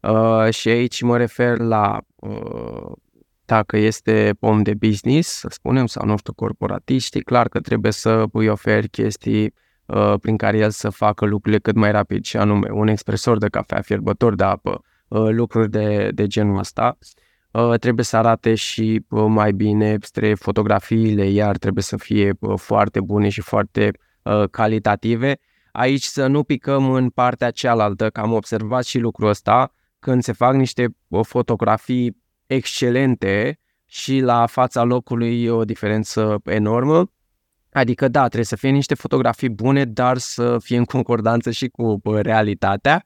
Uh, 0.00 0.50
și 0.50 0.68
aici 0.68 1.02
mă 1.02 1.16
refer 1.16 1.58
la 1.58 2.00
uh, 2.14 2.92
dacă 3.44 3.76
este 3.76 4.36
om 4.40 4.62
de 4.62 4.74
business, 4.74 5.28
să 5.28 5.48
spunem, 5.50 5.86
sau 5.86 6.06
nu 6.06 6.16
știu, 6.16 6.32
corporatiști, 6.32 7.22
clar 7.22 7.48
că 7.48 7.60
trebuie 7.60 7.92
să 7.92 8.24
îi 8.32 8.48
oferi 8.48 8.88
chestii 8.88 9.44
Uh, 9.44 9.64
prin 10.20 10.36
care 10.36 10.58
el 10.58 10.70
să 10.70 10.90
facă 10.90 11.24
lucrurile 11.24 11.60
cât 11.60 11.74
mai 11.74 11.90
rapid 11.90 12.24
și 12.24 12.36
anume 12.36 12.68
un 12.70 12.88
expresor 12.88 13.38
de 13.38 13.48
cafea, 13.48 13.80
fierbător 13.80 14.34
de 14.34 14.44
apă, 14.44 14.82
uh, 15.08 15.28
lucruri 15.30 15.70
de, 15.70 16.10
de 16.14 16.26
genul 16.26 16.58
ăsta. 16.58 16.98
Uh, 17.50 17.78
trebuie 17.78 18.04
să 18.04 18.16
arate 18.16 18.54
și 18.54 19.04
mai 19.08 19.52
bine 19.52 19.96
spre 20.00 20.34
fotografiile, 20.34 21.28
iar 21.28 21.56
trebuie 21.56 21.82
să 21.82 21.96
fie 21.96 22.32
foarte 22.56 23.00
bune 23.00 23.28
și 23.28 23.40
foarte 23.40 23.90
calitative. 24.50 25.38
Aici 25.72 26.02
să 26.02 26.26
nu 26.26 26.42
picăm 26.42 26.90
în 26.90 27.08
partea 27.10 27.50
cealaltă, 27.50 28.10
că 28.10 28.20
am 28.20 28.32
observat 28.32 28.84
și 28.84 28.98
lucrul 28.98 29.28
ăsta, 29.28 29.72
când 29.98 30.22
se 30.22 30.32
fac 30.32 30.54
niște 30.54 30.96
fotografii 31.22 32.16
excelente 32.46 33.60
și 33.84 34.18
la 34.18 34.46
fața 34.46 34.82
locului 34.82 35.42
e 35.42 35.50
o 35.50 35.64
diferență 35.64 36.40
enormă, 36.44 37.10
Adică, 37.76 38.08
da, 38.08 38.20
trebuie 38.20 38.44
să 38.44 38.56
fie 38.56 38.70
niște 38.70 38.94
fotografii 38.94 39.48
bune, 39.48 39.84
dar 39.84 40.18
să 40.18 40.58
fie 40.58 40.76
în 40.76 40.84
concordanță 40.84 41.50
și 41.50 41.68
cu 41.68 42.00
realitatea, 42.04 43.04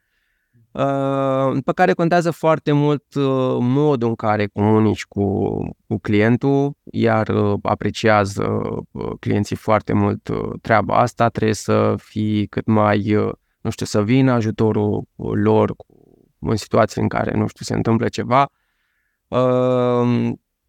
uh, 0.70 1.62
pe 1.64 1.72
care 1.74 1.92
contează 1.92 2.30
foarte 2.30 2.72
mult 2.72 3.14
uh, 3.14 3.56
modul 3.60 4.08
în 4.08 4.14
care 4.14 4.46
comunici 4.46 5.04
cu, 5.04 5.48
cu 5.86 5.98
clientul, 5.98 6.72
iar 6.84 7.28
uh, 7.28 7.58
apreciază 7.62 8.62
clienții 9.20 9.56
foarte 9.56 9.92
mult 9.92 10.30
treaba 10.60 10.98
asta, 10.98 11.28
trebuie 11.28 11.54
să 11.54 11.94
fii 11.98 12.46
cât 12.46 12.66
mai, 12.66 13.16
nu 13.60 13.70
știu, 13.70 13.86
să 13.86 14.02
vină 14.02 14.32
ajutorul 14.32 15.04
lor 15.34 15.74
în 16.38 16.56
situații 16.56 17.02
în 17.02 17.08
care, 17.08 17.36
nu 17.36 17.46
știu, 17.46 17.64
se 17.64 17.74
întâmplă 17.74 18.08
ceva 18.08 18.50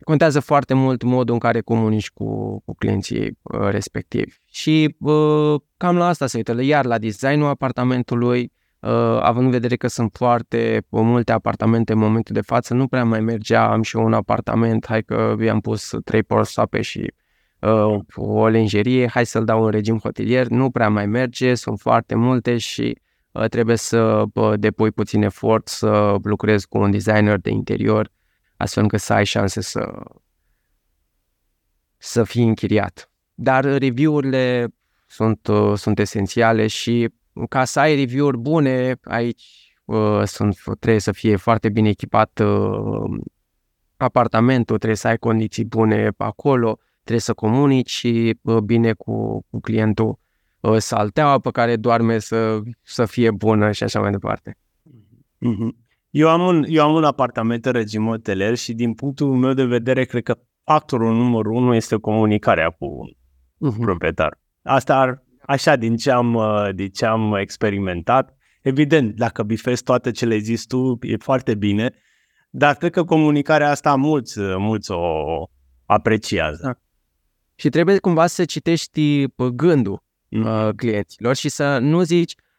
contează 0.03 0.39
foarte 0.39 0.73
mult 0.73 1.03
modul 1.03 1.33
în 1.33 1.39
care 1.39 1.61
comunici 1.61 2.09
cu, 2.09 2.59
cu 2.65 2.75
clienții 2.75 3.37
uh, 3.41 3.59
respectivi. 3.69 4.35
Și 4.45 4.95
uh, 4.99 5.61
cam 5.77 5.95
la 5.95 6.07
asta 6.07 6.27
se 6.27 6.37
uită, 6.37 6.61
iar 6.61 6.85
la 6.85 6.97
designul 6.97 7.49
apartamentului, 7.49 8.51
uh, 8.79 9.19
având 9.21 9.45
în 9.45 9.51
vedere 9.51 9.75
că 9.75 9.87
sunt 9.87 10.11
foarte 10.13 10.85
multe 10.89 11.31
apartamente 11.31 11.91
în 11.91 11.99
momentul 11.99 12.33
de 12.33 12.41
față, 12.41 12.73
nu 12.73 12.87
prea 12.87 13.03
mai 13.03 13.21
mergea, 13.21 13.71
am 13.71 13.81
și 13.81 13.95
un 13.95 14.13
apartament, 14.13 14.85
hai 14.85 15.03
că 15.03 15.35
i-am 15.39 15.59
pus 15.59 15.93
trei 16.03 16.23
porsoape 16.23 16.81
și 16.81 17.13
uh, 17.59 17.99
o 18.15 18.47
lenjerie, 18.47 19.07
hai 19.07 19.25
să-l 19.25 19.45
dau 19.45 19.63
în 19.63 19.71
regim 19.71 19.97
hotelier, 19.97 20.47
nu 20.47 20.69
prea 20.69 20.89
mai 20.89 21.05
merge, 21.05 21.55
sunt 21.55 21.79
foarte 21.79 22.15
multe 22.15 22.57
și 22.57 22.97
uh, 23.31 23.45
trebuie 23.45 23.75
să 23.75 24.23
uh, 24.33 24.53
depui 24.55 24.91
puțin 24.91 25.21
efort, 25.21 25.67
să 25.67 26.15
lucrezi 26.23 26.67
cu 26.67 26.77
un 26.77 26.91
designer 26.91 27.37
de 27.37 27.49
interior, 27.49 28.11
astfel 28.61 28.83
încât 28.83 28.99
să 28.99 29.13
ai 29.13 29.25
șanse 29.25 29.61
să, 29.61 30.03
să 31.97 32.23
fii 32.23 32.47
închiriat. 32.47 33.11
Dar 33.33 33.63
review-urile 33.63 34.73
sunt, 35.07 35.47
uh, 35.47 35.77
sunt 35.77 35.99
esențiale 35.99 36.67
și 36.67 37.09
ca 37.49 37.65
să 37.65 37.79
ai 37.79 37.95
review-uri 37.95 38.37
bune, 38.37 38.95
aici 39.03 39.75
uh, 39.85 40.23
sunt, 40.25 40.61
trebuie 40.79 40.99
să 40.99 41.11
fie 41.11 41.35
foarte 41.35 41.69
bine 41.69 41.89
echipat 41.89 42.39
uh, 42.39 43.19
apartamentul, 43.97 44.77
trebuie 44.77 44.97
să 44.97 45.07
ai 45.07 45.17
condiții 45.17 45.65
bune 45.65 46.11
acolo, 46.17 46.79
trebuie 46.93 47.19
să 47.19 47.33
comunici 47.33 48.07
uh, 48.41 48.57
bine 48.57 48.93
cu, 48.93 49.45
cu 49.49 49.59
clientul, 49.59 50.19
uh, 50.59 50.77
salteaua 50.77 51.39
pe 51.39 51.51
care 51.51 51.75
doarme 51.75 52.19
să, 52.19 52.59
să 52.81 53.05
fie 53.05 53.31
bună 53.31 53.71
și 53.71 53.83
așa 53.83 53.99
mai 53.99 54.11
departe. 54.11 54.57
Mm-hmm. 55.45 55.89
Eu 56.11 56.29
am 56.29 56.41
un, 56.41 56.65
eu 56.67 56.83
am 56.83 56.93
un 56.93 57.03
apartament 57.03 57.65
în 57.65 57.71
regim 57.71 58.05
hoteler 58.05 58.55
și 58.55 58.73
din 58.73 58.93
punctul 58.93 59.35
meu 59.35 59.53
de 59.53 59.65
vedere 59.65 60.03
cred 60.03 60.23
că 60.23 60.37
factorul 60.63 61.15
numărul 61.15 61.53
unu 61.53 61.75
este 61.75 61.95
comunicarea 61.95 62.69
cu 62.69 63.09
uh-huh. 63.09 63.79
proprietar. 63.79 64.39
Asta 64.63 64.97
ar, 64.97 65.23
așa 65.41 65.75
din 65.75 65.95
ce, 65.95 66.11
am, 66.11 66.33
uh, 66.33 66.69
din 66.73 66.89
ce 66.89 67.05
am 67.05 67.35
experimentat. 67.35 68.35
Evident, 68.61 69.15
dacă 69.15 69.43
bifezi 69.43 69.83
toate 69.83 70.11
ce 70.11 70.25
le 70.25 70.37
zis 70.37 70.65
tu, 70.65 70.97
e 71.01 71.17
foarte 71.17 71.55
bine, 71.55 71.91
dar 72.49 72.75
cred 72.75 72.91
că 72.91 73.03
comunicarea 73.03 73.69
asta 73.69 73.95
mulți, 73.95 74.39
mulți 74.39 74.91
o 74.91 75.43
apreciază. 75.85 76.61
Da. 76.63 76.73
Și 77.55 77.69
trebuie 77.69 77.99
cumva 77.99 78.27
să 78.27 78.45
citești 78.45 79.25
gândul 79.53 80.03
mm. 80.29 80.71
clienților 80.75 81.35
și 81.35 81.49
să 81.49 81.77
nu 81.77 82.01
zici 82.01 82.33
uh, 82.37 82.50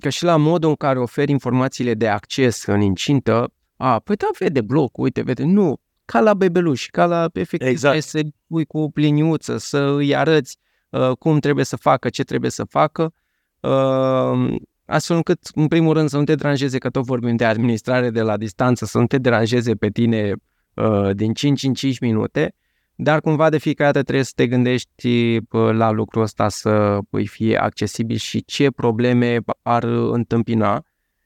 că 0.00 0.08
și 0.08 0.24
la 0.24 0.36
modul 0.36 0.68
în 0.68 0.74
care 0.74 0.98
oferi 0.98 1.30
informațiile 1.30 1.94
de 1.94 2.08
acces 2.08 2.64
în 2.66 2.80
incintă, 2.80 3.52
a, 3.76 3.98
păi 3.98 4.16
da, 4.16 4.28
vede 4.38 4.60
bloc, 4.60 4.98
uite, 4.98 5.22
vede, 5.22 5.44
nu, 5.44 5.80
ca 6.04 6.20
la 6.20 6.34
bebeluș, 6.34 6.86
ca 6.90 7.06
la 7.06 7.28
efectiv 7.32 7.68
exact. 7.68 8.02
să 8.02 8.20
pui 8.46 8.64
cu 8.64 8.90
pliniuță, 8.90 9.56
să 9.56 9.78
îi 9.78 10.16
arăți 10.16 10.58
uh, 10.90 11.10
cum 11.18 11.38
trebuie 11.38 11.64
să 11.64 11.76
facă, 11.76 12.08
ce 12.08 12.24
trebuie 12.24 12.50
să 12.50 12.64
facă, 12.64 13.12
uh, 13.60 14.56
astfel 14.84 15.16
încât, 15.16 15.38
în 15.54 15.68
primul 15.68 15.92
rând, 15.92 16.08
să 16.08 16.16
nu 16.16 16.24
te 16.24 16.34
deranjeze, 16.34 16.78
că 16.78 16.90
tot 16.90 17.04
vorbim 17.04 17.36
de 17.36 17.44
administrare 17.44 18.10
de 18.10 18.22
la 18.22 18.36
distanță, 18.36 18.84
să 18.84 18.98
nu 18.98 19.06
te 19.06 19.18
deranjeze 19.18 19.74
pe 19.74 19.88
tine 19.88 20.32
uh, 20.74 21.10
din 21.14 21.32
5 21.32 21.62
în 21.62 21.74
5 21.74 21.98
minute, 21.98 22.54
dar 23.00 23.20
cumva 23.20 23.48
de 23.48 23.58
fiecare 23.58 23.90
dată 23.90 24.04
trebuie 24.04 24.24
să 24.24 24.32
te 24.34 24.46
gândești 24.46 25.36
uh, 25.36 25.42
la 25.50 25.90
lucrul 25.90 26.22
ăsta 26.22 26.48
să 26.48 26.98
îi 27.10 27.26
fie 27.26 27.56
accesibil 27.56 28.16
și 28.16 28.44
ce 28.44 28.70
probleme 28.70 29.40
ar 29.62 29.82
întâmpina. 29.84 30.82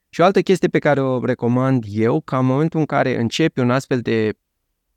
Și 0.09 0.21
o 0.21 0.23
altă 0.23 0.41
chestie 0.41 0.67
pe 0.67 0.79
care 0.79 1.01
o 1.01 1.25
recomand 1.25 1.83
eu, 1.87 2.21
ca 2.21 2.37
în 2.37 2.45
momentul 2.45 2.79
în 2.79 2.85
care 2.85 3.19
începi 3.19 3.59
un 3.59 3.71
astfel 3.71 3.99
de 4.01 4.33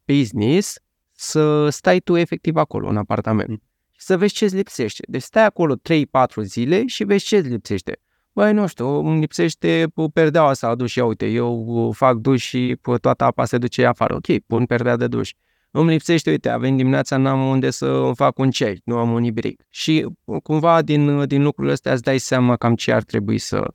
business, 0.05 0.79
să 1.13 1.69
stai 1.69 2.01
tu 2.01 2.17
efectiv 2.17 2.57
acolo, 2.57 2.89
în 2.89 2.97
apartament. 2.97 3.49
Mm. 3.49 3.63
Și 3.93 4.05
să 4.05 4.17
vezi 4.17 4.35
ce-ți 4.35 4.55
lipsește. 4.55 5.05
Deci 5.09 5.23
stai 5.23 5.45
acolo 5.45 5.75
3-4 5.77 6.43
zile 6.43 6.87
și 6.87 7.05
vezi 7.05 7.25
ce-ți 7.25 7.49
lipsește. 7.49 8.01
Băi, 8.33 8.53
nu 8.53 8.67
știu, 8.67 8.87
îmi 8.87 9.21
lipsește 9.21 9.87
perdeaua 10.13 10.53
să 10.53 10.67
aduc 10.67 10.87
și 10.87 10.99
ia 10.99 11.05
uite, 11.05 11.27
eu 11.27 11.91
fac 11.95 12.17
duș 12.17 12.45
și 12.45 12.79
toată 13.01 13.25
apa 13.25 13.45
se 13.45 13.59
duce 13.59 13.85
afară. 13.85 14.15
Ok, 14.15 14.39
pun 14.47 14.67
perdea 14.67 14.97
de 14.97 15.07
duș. 15.07 15.33
Îmi 15.71 15.91
lipsește, 15.91 16.31
uite, 16.31 16.49
avem 16.49 16.77
dimineața, 16.77 17.17
n-am 17.17 17.49
unde 17.49 17.71
să 17.71 18.11
fac 18.15 18.39
un 18.39 18.51
ceai, 18.51 18.81
nu 18.85 18.99
am 18.99 19.13
un 19.13 19.23
ibric. 19.23 19.63
Și 19.71 20.09
cumva 20.43 20.83
din, 20.83 21.27
din 21.27 21.43
lucrurile 21.43 21.73
astea 21.73 21.93
îți 21.93 22.03
dai 22.03 22.19
seama 22.19 22.57
cam 22.57 22.75
ce 22.75 22.93
ar 22.93 23.03
trebui 23.03 23.39
să, 23.39 23.75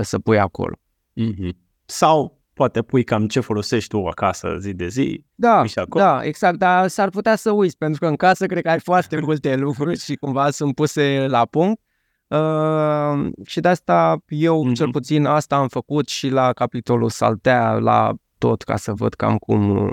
să 0.00 0.18
pui 0.18 0.38
acolo. 0.38 0.74
Mm-hmm. 1.20 1.50
Sau 1.84 2.42
poate 2.52 2.82
pui 2.82 3.04
cam 3.04 3.26
ce 3.26 3.40
folosești 3.40 3.88
tu 3.88 4.06
acasă 4.06 4.56
zi 4.60 4.72
de 4.72 4.88
zi. 4.88 5.24
Da, 5.34 5.64
da, 5.88 6.24
exact, 6.24 6.58
dar 6.58 6.88
s-ar 6.88 7.08
putea 7.08 7.36
să 7.36 7.50
uiți, 7.50 7.76
pentru 7.76 8.00
că 8.00 8.06
în 8.06 8.16
casă 8.16 8.46
cred 8.46 8.62
că 8.62 8.70
ai 8.70 8.80
foarte 8.80 9.20
multe 9.24 9.56
lucruri 9.56 9.98
și 9.98 10.14
cumva 10.14 10.50
sunt 10.50 10.74
puse 10.74 11.26
la 11.28 11.44
punct. 11.44 11.80
Uh, 12.26 13.26
și 13.46 13.60
de 13.60 13.68
asta 13.68 14.16
eu, 14.28 14.68
mm-hmm. 14.68 14.74
cel 14.74 14.90
puțin, 14.90 15.24
asta 15.24 15.56
am 15.56 15.68
făcut 15.68 16.08
și 16.08 16.28
la 16.28 16.52
capitolul 16.52 17.10
Saltea, 17.10 17.72
la 17.72 18.12
tot, 18.38 18.62
ca 18.62 18.76
să 18.76 18.92
văd 18.92 19.14
cam 19.14 19.36
cum, 19.36 19.92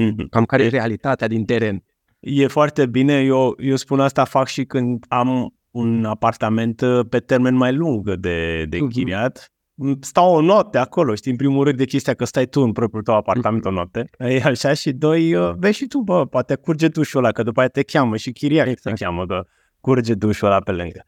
mm-hmm. 0.00 0.28
cam 0.30 0.44
care 0.44 0.64
e 0.64 0.68
realitatea 0.68 1.28
din 1.28 1.44
teren. 1.44 1.84
E 2.20 2.46
foarte 2.46 2.86
bine, 2.86 3.20
eu, 3.20 3.54
eu 3.58 3.76
spun 3.76 4.00
asta 4.00 4.24
fac 4.24 4.46
și 4.46 4.64
când 4.64 5.04
am 5.08 5.54
un 5.70 6.04
apartament 6.04 6.80
uh, 6.80 7.06
pe 7.08 7.18
termen 7.18 7.54
mai 7.54 7.74
lung 7.74 8.14
de, 8.14 8.64
de 8.64 8.76
mhm. 8.76 8.84
închiriat. 8.84 9.44
Mm-hmm. 9.44 9.98
Stau 10.00 10.34
o 10.34 10.40
noapte 10.40 10.78
acolo, 10.78 11.14
știi, 11.14 11.30
în 11.30 11.36
primul 11.36 11.64
rând 11.64 11.76
de 11.76 11.84
chestia 11.84 12.14
că 12.14 12.24
stai 12.24 12.46
tu 12.46 12.60
în 12.60 12.72
propriul 12.72 13.02
tău 13.02 13.14
apartament 13.14 13.62
mm-hmm. 13.62 13.70
o 13.70 13.70
noapte. 13.70 14.04
E 14.18 14.42
așa 14.44 14.72
și 14.72 14.92
doi, 14.92 15.34
uh, 15.34 15.54
vezi 15.58 15.76
și 15.76 15.86
tu, 15.86 15.98
bă, 15.98 16.26
poate 16.26 16.54
curge 16.54 16.88
dușul 16.88 17.24
ăla, 17.24 17.32
că 17.32 17.42
după 17.42 17.60
aia 17.60 17.68
te 17.68 17.82
cheamă 17.82 18.16
și 18.16 18.32
chiriaș 18.32 18.68
exact. 18.68 18.96
te 18.96 19.04
cheamă, 19.04 19.26
că 19.26 19.46
curge 19.80 20.14
dușul 20.14 20.46
ăla 20.46 20.60
pe 20.60 20.72
lângă. 20.72 21.04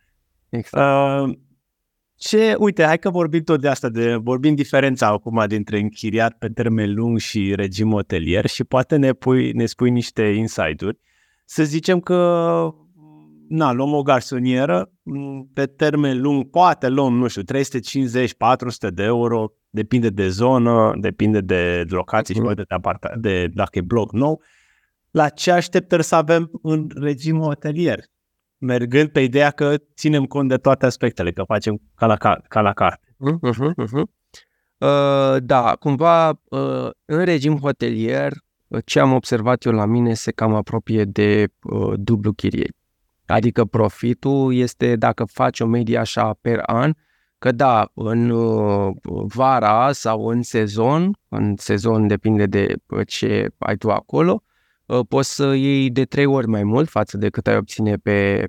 Exact. 0.48 1.28
Uh, 1.28 1.36
ce, 2.18 2.54
uite, 2.58 2.84
hai 2.84 2.98
că 2.98 3.10
vorbim 3.10 3.42
tot 3.42 3.60
de 3.60 3.68
asta, 3.68 3.88
de, 3.88 4.14
vorbim 4.14 4.54
diferența 4.54 5.06
acum 5.06 5.44
dintre 5.46 5.78
închiriat 5.78 6.38
pe 6.38 6.48
termen 6.48 6.94
lung 6.94 7.18
și 7.18 7.54
regim 7.54 7.90
hotelier 7.90 8.46
și 8.46 8.64
poate 8.64 8.96
ne, 8.96 9.12
pui, 9.12 9.52
ne 9.52 9.66
spui 9.66 9.90
niște 9.90 10.22
insight-uri. 10.22 10.98
Să 11.44 11.64
zicem 11.64 12.00
că, 12.00 12.16
na, 13.48 13.72
luăm 13.72 13.92
o 13.92 14.02
garsonieră, 14.02 14.92
pe 15.52 15.66
termen 15.66 16.20
lung 16.20 16.50
poate 16.50 16.88
luăm, 16.88 17.14
nu 17.14 17.26
știu, 17.28 17.42
350-400 17.42 17.46
de 18.92 19.02
euro, 19.02 19.52
depinde 19.70 20.10
de 20.10 20.28
zonă, 20.28 20.94
depinde 21.00 21.40
de 21.40 21.84
locație 21.88 22.34
uh-huh. 22.34 22.38
și 22.38 22.42
poate 22.42 22.62
de, 22.68 22.74
aparta, 22.74 23.12
de 23.16 23.46
dacă 23.46 23.78
e 23.78 23.80
bloc 23.82 24.12
nou. 24.12 24.42
La 25.10 25.28
ce 25.28 25.50
așteptări 25.50 26.04
să 26.04 26.14
avem 26.14 26.50
în 26.62 26.86
regim 26.94 27.38
hotelier? 27.38 27.98
Mergând 28.58 29.08
pe 29.08 29.20
ideea 29.20 29.50
că 29.50 29.74
ținem 29.94 30.24
cont 30.24 30.48
de 30.48 30.56
toate 30.56 30.86
aspectele, 30.86 31.32
că 31.32 31.42
facem 31.42 31.80
ca 31.94 32.06
la, 32.06 32.16
ca, 32.16 32.40
ca 32.48 32.60
la 32.60 32.72
carte. 32.72 33.14
Uh-huh, 33.24 33.84
uh-huh. 33.84 34.02
Uh, 34.78 35.36
da, 35.42 35.76
cumva 35.80 36.28
uh, 36.28 36.88
în 37.04 37.24
regim 37.24 37.58
hotelier, 37.58 38.32
uh, 38.66 38.82
ce 38.84 39.00
am 39.00 39.12
observat 39.12 39.62
eu 39.62 39.72
la 39.72 39.84
mine 39.84 40.14
se 40.14 40.32
cam 40.32 40.54
apropie 40.54 41.04
de 41.04 41.46
uh, 41.62 41.92
dublu 41.96 42.32
chirie. 42.32 42.72
Adică 43.26 43.64
profitul 43.64 44.54
este 44.54 44.96
dacă 44.96 45.24
faci 45.24 45.60
o 45.60 45.66
medie 45.66 45.98
așa 45.98 46.38
per 46.40 46.60
an, 46.66 46.92
că 47.38 47.52
da, 47.52 47.90
în 47.94 48.30
uh, 48.30 48.94
vara 49.34 49.92
sau 49.92 50.26
în 50.26 50.42
sezon, 50.42 51.18
în 51.28 51.54
sezon 51.56 52.06
depinde 52.06 52.46
de 52.46 52.74
uh, 52.86 53.06
ce 53.06 53.48
ai 53.58 53.76
tu 53.76 53.90
acolo, 53.90 54.32
Uh, 54.32 54.47
poți 55.08 55.34
să 55.34 55.54
iei 55.54 55.90
de 55.90 56.04
trei 56.04 56.26
ori 56.26 56.46
mai 56.46 56.62
mult 56.62 56.88
față 56.88 57.16
de 57.16 57.28
cât 57.28 57.46
ai 57.46 57.56
obține 57.56 57.96
pe, 57.96 58.48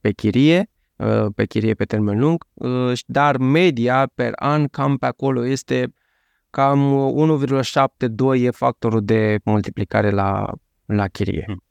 pe 0.00 0.12
chirie, 0.12 0.70
uh, 0.96 1.26
pe 1.34 1.46
chirie 1.46 1.74
pe 1.74 1.84
termen 1.84 2.18
lung, 2.18 2.44
uh, 2.52 2.92
dar 3.06 3.36
media 3.36 4.10
per 4.14 4.32
an 4.36 4.66
cam 4.68 4.96
pe 4.96 5.06
acolo 5.06 5.46
este 5.46 5.92
cam 6.50 7.12
1,72 8.36 8.42
e 8.42 8.50
factorul 8.50 9.04
de 9.04 9.38
multiplicare 9.44 10.10
la, 10.10 10.52
la 10.84 11.08
chirie. 11.08 11.42
Hmm. 11.46 11.62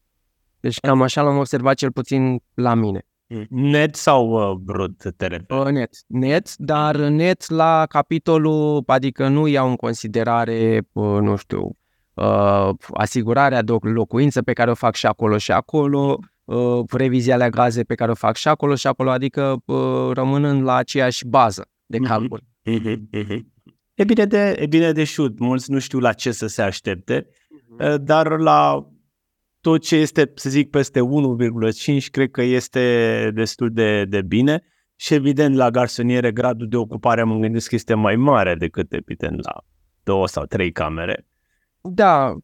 Deci 0.59 0.79
cam 0.79 1.01
așa 1.01 1.21
l-am 1.21 1.37
observat 1.37 1.75
cel 1.75 1.91
puțin 1.91 2.39
la 2.53 2.73
mine. 2.73 3.05
Hmm. 3.27 3.45
Net 3.49 3.95
sau 3.95 4.51
uh, 4.51 4.57
brut 4.57 5.13
te 5.17 5.45
Uh, 5.49 5.65
net, 5.65 5.89
net, 6.07 6.55
dar 6.57 6.95
net 6.95 7.49
la 7.49 7.85
capitolul, 7.89 8.83
adică 8.85 9.27
nu 9.27 9.47
iau 9.47 9.69
în 9.69 9.75
considerare, 9.75 10.87
uh, 10.91 11.19
nu 11.19 11.35
știu, 11.35 11.77
uh, 12.13 12.69
asigurarea 12.93 13.61
de 13.61 13.71
o 13.71 13.77
locuință 13.81 14.41
pe 14.41 14.53
care 14.53 14.71
o 14.71 14.75
fac 14.75 14.95
și 14.95 15.05
acolo 15.05 15.37
și 15.37 15.51
acolo, 15.51 16.19
uh, 16.43 16.79
revizia 16.91 17.37
la 17.37 17.49
gaze 17.49 17.83
pe 17.83 17.95
care 17.95 18.11
o 18.11 18.15
fac 18.15 18.35
și 18.35 18.47
acolo 18.47 18.75
și 18.75 18.87
acolo, 18.87 19.09
adică 19.09 19.61
uh, 19.65 20.09
rămânând 20.13 20.63
la 20.63 20.75
aceeași 20.75 21.27
bază 21.27 21.69
de 21.85 21.97
mhm. 21.99 22.07
calcul. 22.07 22.41
Mm-hmm. 22.69 22.97
Mm-hmm. 23.13 23.39
E 23.93 24.03
bine 24.03 24.25
de, 24.25 24.55
e 24.59 24.65
bine 24.65 24.91
de 24.91 25.03
șut, 25.03 25.39
mulți 25.39 25.71
nu 25.71 25.79
știu 25.79 25.99
la 25.99 26.13
ce 26.13 26.31
să 26.31 26.47
se 26.47 26.61
aștepte, 26.61 27.27
mm-hmm. 27.27 27.95
dar 28.01 28.39
la 28.39 28.87
tot 29.61 29.81
ce 29.81 29.95
este, 29.95 30.31
să 30.35 30.49
zic, 30.49 30.69
peste 30.69 30.99
1,5, 30.99 32.09
cred 32.11 32.31
că 32.31 32.41
este 32.41 33.31
destul 33.33 33.69
de, 33.71 34.05
de 34.05 34.21
bine 34.21 34.63
și 34.95 35.13
evident 35.13 35.55
la 35.55 35.69
garsoniere 35.69 36.31
gradul 36.31 36.67
de 36.67 36.75
ocupare 36.77 37.23
mă 37.23 37.35
gândesc 37.35 37.69
că 37.69 37.75
este 37.75 37.93
mai 37.93 38.15
mare 38.15 38.55
decât 38.55 38.93
evident 38.93 39.43
la 39.43 39.63
două 40.03 40.27
sau 40.27 40.45
trei 40.45 40.71
camere. 40.71 41.25
Da, 41.89 42.35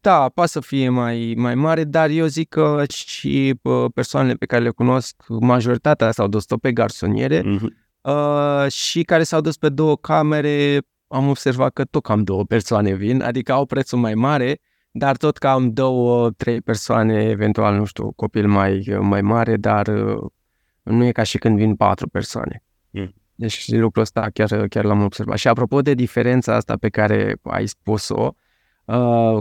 da, 0.00 0.28
poate 0.28 0.50
să 0.50 0.60
fie 0.60 0.88
mai, 0.88 1.34
mai 1.36 1.54
mare, 1.54 1.84
dar 1.84 2.10
eu 2.10 2.26
zic 2.26 2.48
că 2.48 2.84
și 2.88 3.60
persoanele 3.94 4.34
pe 4.34 4.46
care 4.46 4.62
le 4.62 4.70
cunosc, 4.70 5.22
majoritatea 5.28 6.10
s-au 6.10 6.28
dus 6.28 6.44
tot 6.44 6.60
pe 6.60 6.72
garsoniere 6.72 7.40
mm-hmm. 7.40 7.68
uh, 8.00 8.72
și 8.72 9.02
care 9.02 9.22
s-au 9.22 9.40
dus 9.40 9.56
pe 9.56 9.68
două 9.68 9.96
camere, 9.96 10.78
am 11.08 11.28
observat 11.28 11.72
că 11.72 11.84
tot 11.84 12.02
cam 12.02 12.22
două 12.22 12.44
persoane 12.44 12.94
vin, 12.94 13.22
adică 13.22 13.52
au 13.52 13.66
prețul 13.66 13.98
mai 13.98 14.14
mare, 14.14 14.60
dar 14.90 15.16
tot 15.16 15.38
cam 15.38 15.72
două, 15.72 16.30
trei 16.30 16.60
persoane, 16.60 17.24
eventual, 17.24 17.76
nu 17.76 17.84
știu, 17.84 18.12
copil 18.12 18.48
mai, 18.48 18.96
mai 19.00 19.22
mare, 19.22 19.56
dar 19.56 19.86
uh, 19.86 20.30
nu 20.82 21.04
e 21.04 21.12
ca 21.12 21.22
și 21.22 21.38
când 21.38 21.56
vin 21.56 21.76
patru 21.76 22.08
persoane. 22.08 22.62
Mm. 22.90 23.14
Deci 23.34 23.72
lucrul 23.72 24.02
ăsta 24.02 24.28
chiar, 24.32 24.68
chiar 24.68 24.84
l-am 24.84 25.02
observat. 25.02 25.38
Și 25.38 25.48
apropo 25.48 25.80
de 25.80 25.94
diferența 25.94 26.54
asta 26.54 26.76
pe 26.76 26.88
care 26.88 27.36
ai 27.42 27.66
spus-o, 27.66 28.22
uh, 28.22 28.42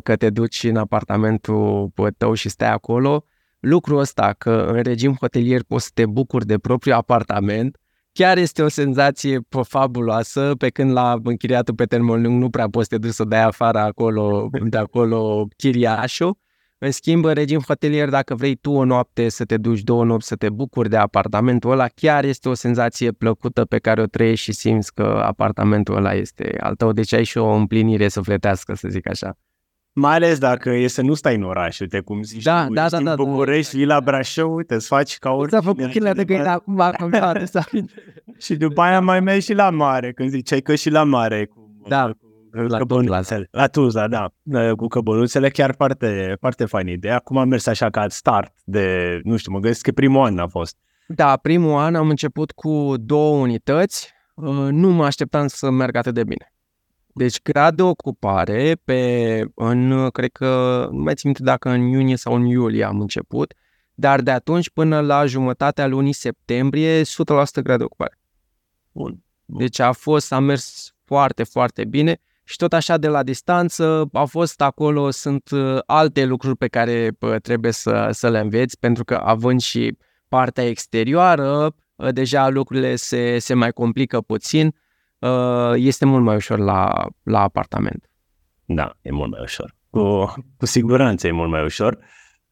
că 0.03 0.15
te 0.15 0.29
duci 0.29 0.63
în 0.63 0.75
apartamentul 0.75 1.91
tău 2.17 2.33
și 2.33 2.49
stai 2.49 2.71
acolo, 2.71 3.25
lucrul 3.59 3.99
ăsta 3.99 4.33
că 4.37 4.65
în 4.67 4.83
regim 4.83 5.15
hotelier 5.19 5.63
poți 5.63 5.83
să 5.83 5.91
te 5.93 6.05
bucuri 6.05 6.45
de 6.45 6.57
propriul 6.57 6.95
apartament, 6.95 7.77
chiar 8.11 8.37
este 8.37 8.61
o 8.63 8.67
senzație 8.67 9.39
fabuloasă, 9.61 10.55
pe 10.57 10.69
când 10.69 10.91
la 10.91 11.19
închiriatul 11.23 11.75
pe 11.75 11.85
termen 11.85 12.21
lung 12.21 12.41
nu 12.41 12.49
prea 12.49 12.69
poți 12.69 12.87
să 12.87 12.95
te 12.95 13.01
duci 13.01 13.13
să 13.15 13.23
dai 13.23 13.43
afară 13.43 13.79
acolo, 13.79 14.49
de 14.63 14.77
acolo 14.77 15.47
chiriașul. 15.57 16.37
În 16.85 16.91
schimb, 16.91 17.25
în 17.25 17.33
regim 17.33 17.61
hotelier, 17.67 18.09
dacă 18.09 18.35
vrei 18.35 18.55
tu 18.55 18.71
o 18.71 18.83
noapte 18.83 19.29
să 19.29 19.45
te 19.45 19.57
duci 19.57 19.81
două 19.81 20.03
nopți 20.03 20.27
să 20.27 20.35
te 20.35 20.49
bucuri 20.49 20.89
de 20.89 20.97
apartamentul 20.97 21.71
ăla, 21.71 21.87
chiar 21.95 22.23
este 22.23 22.49
o 22.49 22.53
senzație 22.53 23.11
plăcută 23.11 23.65
pe 23.65 23.77
care 23.77 24.01
o 24.01 24.05
trăiești 24.05 24.43
și 24.43 24.51
simți 24.51 24.93
că 24.93 25.21
apartamentul 25.25 25.95
ăla 25.95 26.13
este 26.13 26.55
al 26.59 26.75
tău. 26.75 26.91
Deci 26.91 27.13
ai 27.13 27.23
și 27.23 27.37
o 27.37 27.47
împlinire 27.47 28.07
sufletească, 28.07 28.75
să 28.75 28.87
zic 28.87 29.09
așa. 29.09 29.37
Mai 29.91 30.15
ales 30.15 30.37
dacă 30.37 30.69
e 30.69 30.87
să 30.87 31.01
nu 31.01 31.13
stai 31.13 31.35
în 31.35 31.43
oraș, 31.43 31.79
uite 31.79 31.99
cum 31.99 32.23
zici 32.23 32.43
Da, 32.43 32.65
tu, 32.65 32.73
da, 32.73 32.81
ești 32.81 32.91
da, 32.91 32.97
în 32.97 33.03
da, 33.03 33.15
da. 33.15 33.23
București, 33.23 33.75
vii 33.75 33.85
la 33.85 34.01
Brașov, 34.01 34.53
uite, 34.53 34.73
îți 34.73 34.87
faci 34.87 35.17
ca 35.17 35.45
Ți-a 35.47 35.61
făcut 35.61 35.89
chile 35.89 36.13
de 36.13 36.25
găină 36.25 36.47
acum, 36.47 36.79
acum, 36.79 37.09
da, 37.09 37.33
da. 37.51 37.61
Și 38.45 38.55
după 38.55 38.81
aia 38.81 38.99
mai 38.99 39.19
mergi 39.19 39.45
și 39.45 39.53
la 39.53 39.69
mare, 39.69 40.11
când 40.11 40.29
ziceai 40.29 40.61
că 40.61 40.75
și 40.75 40.89
la 40.89 41.03
mare. 41.03 41.45
Cu, 41.45 41.71
Da, 41.87 42.05
cu 42.05 42.22
la 42.53 42.77
căbănuțele. 42.77 43.47
La 43.51 43.67
Tuzla, 43.67 44.07
da. 44.07 44.33
Cu 44.75 44.87
căbănuțele 44.87 45.49
chiar 45.49 45.73
foarte, 45.75 46.35
foarte 46.39 46.65
fain 46.65 46.87
idee. 46.87 47.11
Acum 47.11 47.37
am 47.37 47.47
mers 47.47 47.65
așa 47.65 47.89
ca 47.89 48.07
start 48.07 48.53
de, 48.63 49.19
nu 49.23 49.37
știu, 49.37 49.51
mă 49.51 49.59
gândesc 49.59 49.81
că 49.81 49.91
primul 49.91 50.25
an 50.25 50.37
a 50.37 50.47
fost. 50.47 50.77
Da, 51.07 51.37
primul 51.37 51.77
an 51.77 51.95
am 51.95 52.09
început 52.09 52.51
cu 52.51 52.93
două 52.97 53.37
unități, 53.37 54.13
uh, 54.35 54.67
nu 54.71 54.89
mă 54.89 55.05
așteptam 55.05 55.47
să 55.47 55.69
meargă 55.69 55.97
atât 55.97 56.13
de 56.13 56.23
bine. 56.23 56.53
Deci 57.15 57.41
grad 57.41 57.75
de 57.75 57.81
ocupare 57.81 58.77
pe, 58.83 59.41
în, 59.55 60.09
cred 60.09 60.31
că, 60.31 60.87
nu 60.91 61.01
mai 61.01 61.13
țin 61.13 61.29
minte 61.29 61.43
dacă 61.43 61.69
în 61.69 61.81
iunie 61.81 62.15
sau 62.15 62.33
în 62.33 62.45
iulie 62.45 62.83
am 62.83 63.01
început, 63.01 63.53
dar 63.93 64.21
de 64.21 64.31
atunci 64.31 64.69
până 64.69 64.99
la 64.99 65.25
jumătatea 65.25 65.87
lunii 65.87 66.13
septembrie, 66.13 67.01
100% 67.01 67.05
grad 67.63 67.77
de 67.77 67.83
ocupare. 67.83 68.19
Bun. 68.91 69.23
Deci 69.45 69.79
a 69.79 69.91
fost, 69.91 70.31
a 70.31 70.39
mers 70.39 70.95
foarte, 71.05 71.43
foarte 71.43 71.85
bine 71.85 72.21
și 72.53 72.59
tot 72.59 72.73
așa 72.73 72.97
de 72.97 73.07
la 73.07 73.23
distanță 73.23 74.09
au 74.13 74.25
fost 74.25 74.61
acolo, 74.61 75.09
sunt 75.09 75.49
uh, 75.49 75.79
alte 75.85 76.25
lucruri 76.25 76.57
pe 76.57 76.67
care 76.67 77.11
bă, 77.19 77.39
trebuie 77.39 77.71
să, 77.71 78.07
să 78.11 78.29
le 78.29 78.39
înveți, 78.39 78.79
pentru 78.79 79.03
că 79.03 79.15
având 79.15 79.61
și 79.61 79.97
partea 80.27 80.67
exterioară, 80.67 81.75
uh, 81.95 82.13
deja 82.13 82.49
lucrurile 82.49 82.95
se, 82.95 83.39
se 83.39 83.53
mai 83.53 83.71
complică 83.71 84.21
puțin, 84.21 84.75
uh, 85.19 85.73
este 85.75 86.05
mult 86.05 86.23
mai 86.23 86.35
ușor 86.35 86.59
la, 86.59 87.07
la 87.23 87.41
apartament. 87.41 88.09
Da, 88.65 88.91
e 89.01 89.11
mult 89.11 89.31
mai 89.31 89.41
ușor. 89.41 89.75
Cu, 89.89 90.33
cu 90.57 90.65
siguranță 90.65 91.27
e 91.27 91.31
mult 91.31 91.49
mai 91.49 91.63
ușor. 91.63 91.97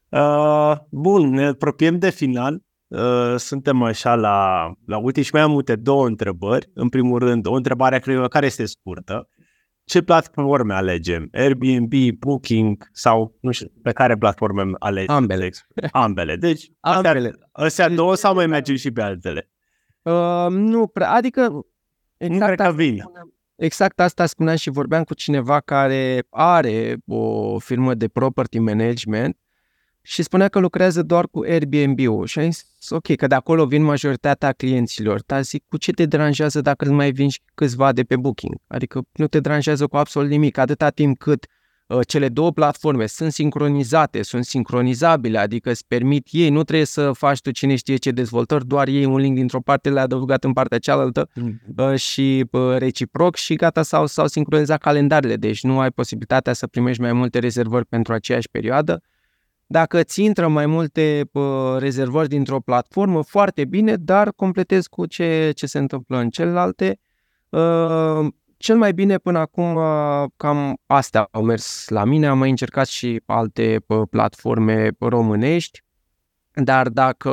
Uh, 0.08 0.72
bun, 0.90 1.28
ne 1.28 1.46
apropiem 1.46 1.98
de 1.98 2.10
final. 2.10 2.62
Uh, 2.88 3.34
suntem 3.36 3.82
așa 3.82 4.14
la, 4.14 4.70
la 4.86 4.98
ultim 4.98 5.22
și 5.22 5.30
mai 5.32 5.42
am 5.42 5.54
uite 5.54 5.76
două 5.76 6.06
întrebări. 6.06 6.70
În 6.74 6.88
primul 6.88 7.18
rând, 7.18 7.46
o 7.46 7.52
întrebare 7.52 7.98
cred 7.98 8.16
eu, 8.16 8.28
care 8.28 8.46
este 8.46 8.64
scurtă. 8.64 9.28
Ce 9.84 10.02
platforme 10.02 10.74
alegem? 10.74 11.28
Airbnb, 11.32 11.92
Booking 12.18 12.88
sau 12.92 13.36
nu 13.40 13.50
știu, 13.50 13.68
pe 13.82 13.92
care 13.92 14.16
platforme 14.16 14.70
alegem? 14.78 15.14
Ambele. 15.14 15.50
Ambele. 15.90 16.36
Deci, 16.36 16.70
Ambele. 16.80 17.32
astea 17.52 17.88
două 17.88 18.14
sau 18.14 18.34
mai 18.34 18.46
mergem 18.46 18.76
și 18.76 18.90
pe 18.90 19.02
altele? 19.02 19.50
Uh, 20.02 20.46
nu 20.48 20.86
prea, 20.86 21.10
adică 21.10 21.48
nu 21.48 21.64
exact 22.16 22.44
cred 22.44 22.56
că 22.56 22.62
asta, 22.62 22.76
vin. 22.76 23.02
exact 23.56 24.00
asta 24.00 24.26
spuneam 24.26 24.56
și 24.56 24.70
vorbeam 24.70 25.04
cu 25.04 25.14
cineva 25.14 25.60
care 25.60 26.26
are 26.30 26.96
o 27.06 27.58
firmă 27.58 27.94
de 27.94 28.08
property 28.08 28.58
management 28.58 29.36
și 30.02 30.22
spunea 30.22 30.48
că 30.48 30.58
lucrează 30.58 31.02
doar 31.02 31.28
cu 31.30 31.40
Airbnb-ul 31.40 32.26
și 32.26 32.38
am 32.38 32.50
zis, 32.50 32.90
ok, 32.90 33.16
că 33.16 33.26
de 33.26 33.34
acolo 33.34 33.66
vin 33.66 33.82
majoritatea 33.82 34.52
clienților, 34.52 35.22
dar 35.26 35.42
zic, 35.42 35.64
cu 35.68 35.76
ce 35.76 35.92
te 35.92 36.06
deranjează 36.06 36.60
dacă 36.60 36.84
îți 36.84 36.94
mai 36.94 37.10
vin 37.10 37.28
și 37.28 37.40
câțiva 37.54 37.92
de 37.92 38.02
pe 38.02 38.16
Booking? 38.16 38.54
Adică 38.66 39.00
nu 39.12 39.26
te 39.26 39.40
deranjează 39.40 39.86
cu 39.86 39.96
absolut 39.96 40.30
nimic, 40.30 40.58
atâta 40.58 40.88
timp 40.88 41.18
cât 41.18 41.46
uh, 41.86 42.00
cele 42.06 42.28
două 42.28 42.52
platforme 42.52 43.06
sunt 43.06 43.32
sincronizate, 43.32 44.22
sunt 44.22 44.44
sincronizabile, 44.44 45.38
adică 45.38 45.70
îți 45.70 45.86
permit 45.86 46.28
ei, 46.30 46.50
nu 46.50 46.62
trebuie 46.62 46.86
să 46.86 47.12
faci 47.12 47.40
tu 47.40 47.50
cine 47.50 47.74
știe 47.74 47.96
ce 47.96 48.10
dezvoltări, 48.10 48.66
doar 48.66 48.88
ei 48.88 49.04
un 49.04 49.16
link 49.16 49.36
dintr-o 49.36 49.60
parte, 49.60 49.90
le-ai 49.90 50.04
adăugat 50.04 50.44
în 50.44 50.52
partea 50.52 50.78
cealaltă 50.78 51.28
uh, 51.76 51.94
și 51.94 52.44
uh, 52.50 52.76
reciproc 52.76 53.36
și 53.36 53.54
gata, 53.54 53.82
s-au, 53.82 54.06
s-au 54.06 54.26
sincronizat 54.26 54.80
calendarele, 54.80 55.36
deci 55.36 55.62
nu 55.62 55.80
ai 55.80 55.90
posibilitatea 55.90 56.52
să 56.52 56.66
primești 56.66 57.02
mai 57.02 57.12
multe 57.12 57.38
rezervări 57.38 57.86
pentru 57.86 58.12
aceeași 58.12 58.48
perioadă. 58.50 59.02
Dacă 59.72 59.98
îți 60.00 60.22
intră 60.22 60.48
mai 60.48 60.66
multe 60.66 61.28
uh, 61.32 61.76
rezervări 61.78 62.28
dintr-o 62.28 62.60
platformă, 62.60 63.22
foarte 63.22 63.64
bine, 63.64 63.96
dar 63.96 64.32
completezi 64.32 64.88
cu 64.88 65.06
ce, 65.06 65.52
ce 65.54 65.66
se 65.66 65.78
întâmplă 65.78 66.18
în 66.18 66.30
celelalte. 66.30 66.98
Uh, 67.48 68.26
cel 68.56 68.76
mai 68.76 68.92
bine 68.92 69.18
până 69.18 69.38
acum 69.38 69.74
uh, 69.74 70.24
cam 70.36 70.76
astea 70.86 71.28
au 71.30 71.42
mers 71.42 71.88
la 71.88 72.04
mine, 72.04 72.26
am 72.26 72.38
mai 72.38 72.50
încercat 72.50 72.86
și 72.86 73.22
alte 73.26 73.84
uh, 73.86 74.02
platforme 74.10 74.90
românești, 74.98 75.82
dar 76.50 76.88
dacă 76.88 77.32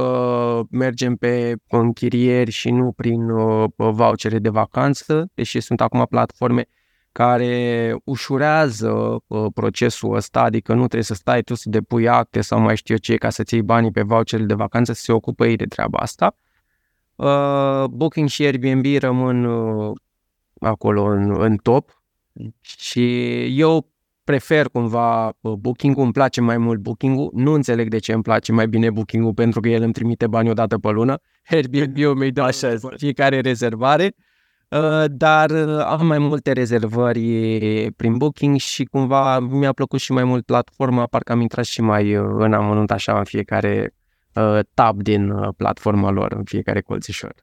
mergem 0.71 1.15
pe 1.15 1.55
închirieri 1.67 2.51
și 2.51 2.71
nu 2.71 2.91
prin 2.91 3.29
uh, 3.29 3.69
vouchere 3.75 4.39
de 4.39 4.49
vacanță, 4.49 5.29
deși 5.33 5.59
sunt 5.59 5.81
acum 5.81 6.05
platforme 6.09 6.65
care 7.11 7.95
ușurează 8.03 9.21
uh, 9.27 9.45
procesul 9.53 10.15
ăsta, 10.15 10.41
adică 10.41 10.71
nu 10.71 10.79
trebuie 10.79 11.03
să 11.03 11.13
stai 11.13 11.41
tu 11.41 11.55
să 11.55 11.69
depui 11.69 12.07
acte 12.07 12.41
sau 12.41 12.59
mai 12.59 12.75
știu 12.75 12.93
eu 12.93 12.99
ce 12.99 13.15
ca 13.15 13.29
să-ți 13.29 13.53
iei 13.53 13.63
banii 13.63 13.91
pe 13.91 14.01
voucherele 14.01 14.47
de 14.47 14.53
vacanță, 14.53 14.93
să 14.93 15.01
se 15.01 15.11
ocupă 15.11 15.45
ei 15.45 15.55
de 15.55 15.65
treaba 15.65 15.97
asta. 15.97 16.35
Uh, 17.15 17.83
Booking 17.89 18.27
și 18.27 18.43
Airbnb 18.43 18.85
rămân 18.99 19.43
uh, 19.43 19.95
acolo 20.59 21.03
în, 21.03 21.41
în 21.41 21.57
top 21.57 22.01
și 22.61 23.43
eu 23.59 23.87
prefer 24.23 24.69
cumva 24.69 25.27
uh, 25.27 25.53
Booking-ul, 25.53 26.03
îmi 26.03 26.11
place 26.11 26.41
mai 26.41 26.57
mult 26.57 26.79
Booking-ul, 26.79 27.31
nu 27.33 27.53
înțeleg 27.53 27.89
de 27.89 27.97
ce 27.97 28.13
îmi 28.13 28.23
place 28.23 28.51
mai 28.51 28.67
bine 28.67 28.89
Booking-ul 28.89 29.33
pentru 29.33 29.59
că 29.59 29.69
el 29.69 29.81
îmi 29.81 29.93
trimite 29.93 30.27
bani 30.27 30.49
o 30.49 30.53
dată 30.53 30.77
pe 30.77 30.89
lună, 30.89 31.19
Airbnb-ul 31.49 32.15
mi 32.15 32.31
dă 32.31 32.41
Așa 32.41 32.71
este. 32.71 32.87
fiecare 32.97 33.39
rezervare, 33.39 34.03
uh, 34.03 34.28
dar 35.07 35.49
uh, 35.49 35.79
am 35.85 36.05
mai 36.05 36.17
multe 36.17 36.51
rezervări 36.51 37.91
prin 37.91 38.17
Booking 38.17 38.57
și 38.57 38.83
cumva 38.83 39.39
mi-a 39.39 39.71
plăcut 39.73 39.99
și 39.99 40.11
mai 40.11 40.23
mult 40.23 40.45
platforma, 40.45 41.05
parcă 41.05 41.31
am 41.31 41.41
intrat 41.41 41.65
și 41.65 41.81
mai 41.81 42.15
uh, 42.15 42.25
în 42.37 42.53
amănunt 42.53 42.91
așa 42.91 43.17
în 43.17 43.23
fiecare 43.23 43.93
uh, 44.33 44.59
tab 44.73 45.01
din 45.01 45.29
uh, 45.29 45.47
platforma 45.57 46.09
lor, 46.09 46.31
în 46.31 46.43
fiecare 46.43 46.81
colțișor. 46.81 47.33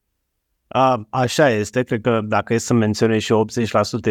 A, 0.68 1.07
așa 1.11 1.51
este, 1.51 1.83
cred 1.83 2.01
că 2.01 2.20
dacă 2.24 2.55
e 2.55 2.59
să 2.59 2.74
menționez 2.74 3.20
și 3.20 3.33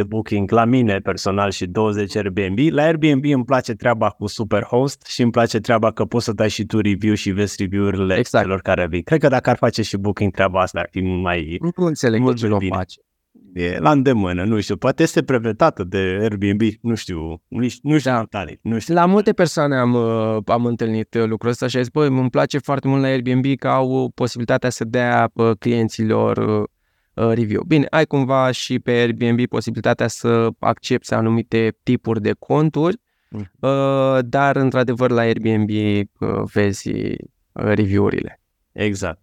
80% 0.02 0.04
booking 0.08 0.52
la 0.52 0.66
mine 0.66 1.00
personal 1.00 1.52
și 1.52 1.66
20% 1.66 1.70
Airbnb, 2.16 2.58
la 2.72 2.82
Airbnb 2.84 3.24
îmi 3.26 3.46
place 3.46 3.74
treaba 3.74 4.10
cu 4.10 4.28
Superhost 4.28 5.06
și 5.06 5.22
îmi 5.22 5.32
place 5.32 5.60
treaba 5.60 5.92
că 5.92 6.06
poți 6.06 6.26
să 6.26 6.32
dai 6.34 6.50
și 6.50 6.66
tu 6.66 6.80
review 6.82 7.14
și 7.14 7.32
vezi 7.32 7.56
review-urile 7.60 8.16
Exact. 8.18 8.44
celor 8.46 8.62
care 8.62 8.88
vin. 8.88 9.02
Cred 9.02 9.20
că 9.20 9.28
dacă 9.28 9.50
ar 9.50 9.56
face 9.58 9.82
și 9.82 9.98
booking 9.98 10.32
treaba 10.32 10.62
asta 10.62 10.80
ar 10.80 10.88
fi 10.92 11.02
mult 11.02 11.22
mai 11.22 11.58
Nu 11.60 11.86
înțeleg 11.86 12.22
Mult 12.22 12.34
de 12.36 12.40
ce 12.42 12.48
mai 12.48 12.52
nu 12.52 12.56
o 12.56 12.60
bine. 12.60 12.76
face. 12.76 13.00
E, 13.54 13.78
la 13.80 13.92
îndemână, 13.92 14.44
nu 14.44 14.60
știu, 14.60 14.78
poate 14.78 15.04
este 15.04 15.22
brevetată 15.22 15.84
de 15.84 15.98
Airbnb, 15.98 16.62
nu 16.82 16.96
știu, 16.96 17.42
nu 17.48 17.68
știu, 17.68 17.90
nu 17.90 17.98
știu 17.98 18.12
Da. 18.12 18.20
detalii, 18.20 18.60
nu 18.62 18.80
știu. 18.80 18.94
La 18.94 19.06
multe 19.06 19.34
persoane 19.34 19.76
am, 19.76 19.94
uh, 19.94 20.38
am 20.46 20.66
întâlnit 20.66 21.14
uh, 21.14 21.24
lucrul 21.26 21.52
ăsta 21.52 21.68
și 21.68 21.78
a 21.78 21.80
zis, 21.80 21.90
băi, 21.90 22.08
îmi 22.08 22.30
place 22.30 22.58
foarte 22.58 22.88
mult 22.88 23.02
la 23.02 23.08
Airbnb 23.08 23.46
că 23.60 23.68
au 23.68 24.12
posibilitatea 24.16 24.70
să 24.70 24.84
dea 24.84 25.30
uh, 25.34 25.52
clienților 25.60 26.38
uh, 26.38 26.64
uh, 27.26 27.34
review. 27.34 27.64
Bine, 27.64 27.86
ai 27.90 28.06
cumva 28.06 28.52
și 28.52 28.80
pe 28.80 28.92
Airbnb 28.92 29.46
posibilitatea 29.46 30.08
să 30.08 30.48
accepti 30.60 31.14
anumite 31.14 31.78
tipuri 31.84 32.22
de 32.22 32.32
conturi, 32.40 33.04
Mm. 33.30 33.52
uh, 33.60 34.20
dar 34.24 34.56
într-adevăr 34.56 35.12
la 35.12 35.22
Airbnb 35.22 35.70
uh, 35.70 36.30
vezi 36.54 36.90
uh, 36.92 37.16
review-urile. 37.52 38.42
Exact. 38.72 39.22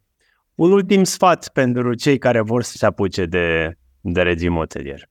Un 0.55 0.73
ultim 0.73 1.05
sfat 1.05 1.49
pentru 1.53 1.95
cei 1.95 2.19
care 2.19 2.41
vor 2.41 2.63
să 2.63 2.77
se 2.77 2.87
apuce 2.87 3.25
de, 3.25 3.77
de 4.03 4.23
regim 4.23 4.55
hotelier. 4.55 5.11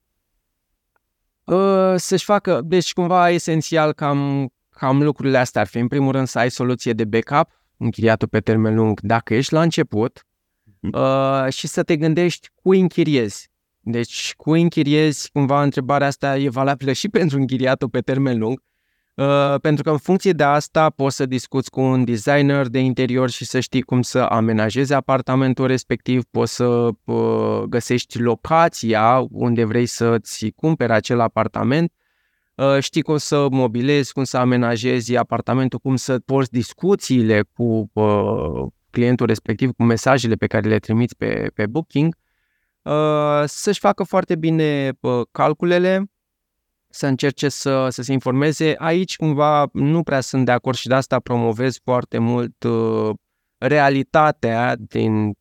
Uh, 1.43 1.93
să-și 1.95 2.25
facă, 2.25 2.61
deci 2.63 2.93
cumva 2.93 3.29
esențial 3.29 3.93
cam, 3.93 4.51
cam 4.69 5.03
lucrurile 5.03 5.37
astea 5.37 5.61
ar 5.61 5.67
fi. 5.67 5.77
În 5.77 5.87
primul 5.87 6.11
rând 6.11 6.27
să 6.27 6.39
ai 6.39 6.51
soluție 6.51 6.93
de 6.93 7.05
backup, 7.05 7.49
închiriatul 7.77 8.27
pe 8.27 8.39
termen 8.39 8.75
lung, 8.75 8.99
dacă 8.99 9.33
ești 9.33 9.53
la 9.53 9.61
început 9.61 10.25
uh, 10.93 11.45
și 11.49 11.67
să 11.67 11.83
te 11.83 11.97
gândești 11.97 12.49
cui 12.55 12.79
închiriezi. 12.79 13.49
Deci 13.79 14.33
cui 14.37 14.61
închiriezi, 14.61 15.31
cumva 15.31 15.63
întrebarea 15.63 16.07
asta 16.07 16.37
e 16.37 16.49
valabilă 16.49 16.91
și 16.91 17.09
pentru 17.09 17.37
închiriatul 17.37 17.89
pe 17.89 18.01
termen 18.01 18.37
lung. 18.37 18.61
Uh, 19.13 19.55
pentru 19.61 19.83
că 19.83 19.89
în 19.89 19.97
funcție 19.97 20.31
de 20.31 20.43
asta 20.43 20.89
poți 20.89 21.15
să 21.15 21.25
discuți 21.25 21.69
cu 21.69 21.81
un 21.81 22.03
designer 22.03 22.67
de 22.67 22.79
interior 22.79 23.29
și 23.29 23.45
să 23.45 23.59
știi 23.59 23.81
cum 23.81 24.01
să 24.01 24.19
amenajezi 24.19 24.93
apartamentul 24.93 25.67
respectiv, 25.67 26.23
poți 26.31 26.55
să 26.55 26.89
uh, 27.03 27.61
găsești 27.69 28.19
locația 28.19 29.25
unde 29.31 29.63
vrei 29.63 29.85
să-ți 29.85 30.49
cumperi 30.55 30.91
acel 30.91 31.19
apartament, 31.19 31.91
uh, 32.55 32.79
știi 32.79 33.01
cum 33.01 33.17
să 33.17 33.47
mobilezi, 33.49 34.13
cum 34.13 34.23
să 34.23 34.37
amenajezi 34.37 35.15
apartamentul, 35.15 35.79
cum 35.79 35.95
să 35.95 36.19
porți 36.19 36.51
discuțiile 36.51 37.43
cu 37.53 37.89
uh, 37.93 38.65
clientul 38.89 39.25
respectiv, 39.25 39.71
cu 39.71 39.83
mesajele 39.83 40.35
pe 40.35 40.47
care 40.47 40.69
le 40.69 40.79
trimiți 40.79 41.15
pe, 41.15 41.51
pe 41.53 41.65
Booking, 41.67 42.15
uh, 42.81 43.43
să-și 43.45 43.79
facă 43.79 44.03
foarte 44.03 44.35
bine 44.35 44.91
uh, 44.99 45.21
calculele, 45.31 46.10
să 46.91 47.07
încerce 47.07 47.49
să, 47.49 47.87
să 47.89 48.01
se 48.01 48.11
informeze. 48.11 48.75
Aici 48.77 49.15
cumva 49.15 49.69
nu 49.73 50.03
prea 50.03 50.21
sunt 50.21 50.45
de 50.45 50.51
acord 50.51 50.77
și 50.77 50.87
de 50.87 50.93
asta 50.93 51.19
promovez 51.19 51.79
foarte 51.83 52.17
mult 52.17 52.63
uh, 52.63 53.09
realitatea 53.57 54.75
din, 54.75 55.33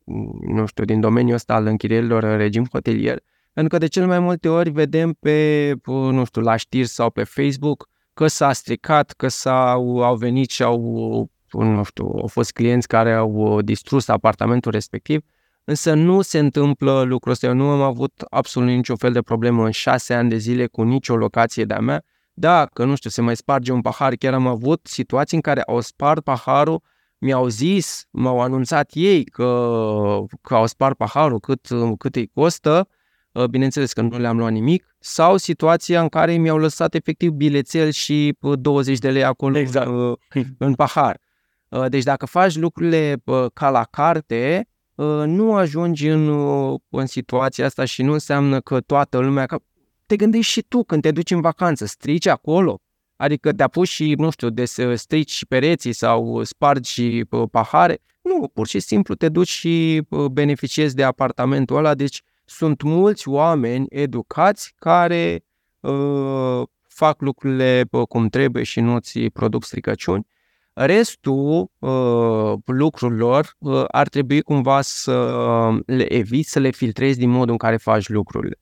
nu 0.47 0.65
știu, 0.65 0.83
din 0.83 0.99
domeniul 0.99 1.35
ăsta 1.35 1.53
al 1.53 1.65
închirierilor 1.65 2.23
în 2.23 2.37
regim 2.37 2.67
hotelier. 2.71 3.19
Pentru 3.53 3.73
că 3.73 3.77
de 3.77 3.87
cel 3.87 4.07
mai 4.07 4.19
multe 4.19 4.49
ori 4.49 4.69
vedem 4.69 5.13
pe, 5.19 5.71
uh, 5.85 6.11
nu 6.11 6.25
știu, 6.25 6.41
la 6.41 6.55
știri 6.55 6.87
sau 6.87 7.09
pe 7.09 7.23
Facebook 7.23 7.89
că 8.13 8.27
s-a 8.27 8.53
stricat, 8.53 9.11
că 9.11 9.27
s-au 9.27 10.03
au 10.03 10.15
venit 10.15 10.49
și 10.49 10.63
au, 10.63 10.81
uh, 11.51 11.63
nu 11.63 11.83
știu, 11.83 12.05
au 12.05 12.27
fost 12.27 12.51
clienți 12.51 12.87
care 12.87 13.13
au 13.13 13.31
uh, 13.31 13.63
distrus 13.63 14.07
apartamentul 14.07 14.71
respectiv 14.71 15.21
Însă 15.63 15.93
nu 15.93 16.21
se 16.21 16.39
întâmplă 16.39 17.01
lucrul 17.01 17.31
ăsta. 17.31 17.47
Eu 17.47 17.53
nu 17.53 17.67
am 17.69 17.81
avut 17.81 18.23
absolut 18.29 18.69
niciun 18.69 18.95
fel 18.95 19.11
de 19.11 19.21
problemă 19.21 19.65
în 19.65 19.71
șase 19.71 20.13
ani 20.13 20.29
de 20.29 20.37
zile 20.37 20.67
cu 20.67 20.83
nicio 20.83 21.15
locație 21.15 21.65
de-a 21.65 21.79
mea. 21.79 22.03
Da, 22.33 22.65
că 22.65 22.85
nu 22.85 22.95
știu, 22.95 23.09
se 23.09 23.21
mai 23.21 23.35
sparge 23.35 23.71
un 23.71 23.81
pahar. 23.81 24.15
Chiar 24.15 24.33
am 24.33 24.47
avut 24.47 24.79
situații 24.83 25.35
în 25.35 25.41
care 25.41 25.61
au 25.61 25.79
spart 25.79 26.23
paharul, 26.23 26.81
mi-au 27.17 27.47
zis, 27.47 28.05
m-au 28.11 28.41
anunțat 28.41 28.89
ei 28.93 29.23
că, 29.23 29.45
că 30.41 30.55
au 30.55 30.65
spart 30.65 30.97
paharul, 30.97 31.39
cât, 31.39 31.67
cât 31.97 32.15
îi 32.15 32.27
costă, 32.27 32.87
ă, 33.35 33.47
bineînțeles 33.47 33.93
că 33.93 34.01
nu 34.01 34.17
le-am 34.17 34.37
luat 34.37 34.51
nimic, 34.51 34.95
sau 34.99 35.37
situația 35.37 36.01
în 36.01 36.09
care 36.09 36.33
mi-au 36.33 36.57
lăsat 36.57 36.93
efectiv 36.93 37.31
bilețel 37.31 37.89
și 37.89 38.37
20 38.39 38.97
de 38.97 39.11
lei 39.11 39.23
acolo 39.23 39.57
exact. 39.57 39.87
în, 39.87 40.15
în 40.57 40.73
pahar. 40.73 41.19
Ă, 41.71 41.89
deci 41.89 42.03
dacă 42.03 42.25
faci 42.25 42.55
lucrurile 42.55 43.21
ca 43.53 43.69
la 43.69 43.83
carte, 43.83 44.65
Ă, 44.65 44.70
nu 45.25 45.55
ajungi 45.55 46.07
în, 46.07 46.27
ă, 46.27 46.77
în 46.89 47.05
situația 47.05 47.65
asta 47.65 47.85
și 47.85 48.03
nu 48.03 48.13
înseamnă 48.13 48.59
că 48.59 48.79
toată 48.79 49.17
lumea, 49.19 49.45
că 49.45 49.59
te 50.05 50.15
gândești 50.15 50.51
și 50.51 50.61
tu 50.61 50.83
când 50.83 51.01
te 51.01 51.11
duci 51.11 51.31
în 51.31 51.41
vacanță, 51.41 51.85
strici 51.85 52.27
acolo, 52.27 52.81
adică 53.15 53.53
te 53.53 53.63
apuci 53.63 53.87
și, 53.87 54.13
nu 54.17 54.29
știu, 54.29 54.49
de 54.49 54.65
să 54.65 54.95
strici 54.95 55.31
și 55.31 55.45
pereții 55.45 55.93
sau 55.93 56.43
spargi 56.43 56.91
și 56.91 57.25
pahare, 57.51 58.01
nu, 58.21 58.47
pur 58.47 58.67
și 58.67 58.79
simplu 58.79 59.15
te 59.15 59.29
duci 59.29 59.47
și 59.47 60.01
beneficiezi 60.31 60.95
de 60.95 61.03
apartamentul 61.03 61.75
ăla, 61.75 61.95
deci 61.95 62.21
sunt 62.45 62.81
mulți 62.81 63.27
oameni 63.27 63.85
educați 63.89 64.73
care 64.75 65.43
uh, 65.79 66.61
fac 66.87 67.21
lucrurile 67.21 67.83
cum 68.09 68.27
trebuie 68.27 68.63
și 68.63 68.79
nu 68.79 68.99
ți 68.99 69.19
produc 69.19 69.63
stricăciuni. 69.63 70.27
Restul 70.73 71.71
uh, 71.79 72.53
lucrurilor 72.65 73.55
uh, 73.57 73.83
ar 73.87 74.07
trebui 74.07 74.41
cumva 74.41 74.81
să 74.81 75.11
uh, 75.11 75.79
le 75.85 76.13
eviți, 76.13 76.51
să 76.51 76.59
le 76.59 76.71
filtrezi 76.71 77.19
din 77.19 77.29
modul 77.29 77.51
în 77.51 77.57
care 77.57 77.77
faci 77.77 78.09
lucrurile. 78.09 78.59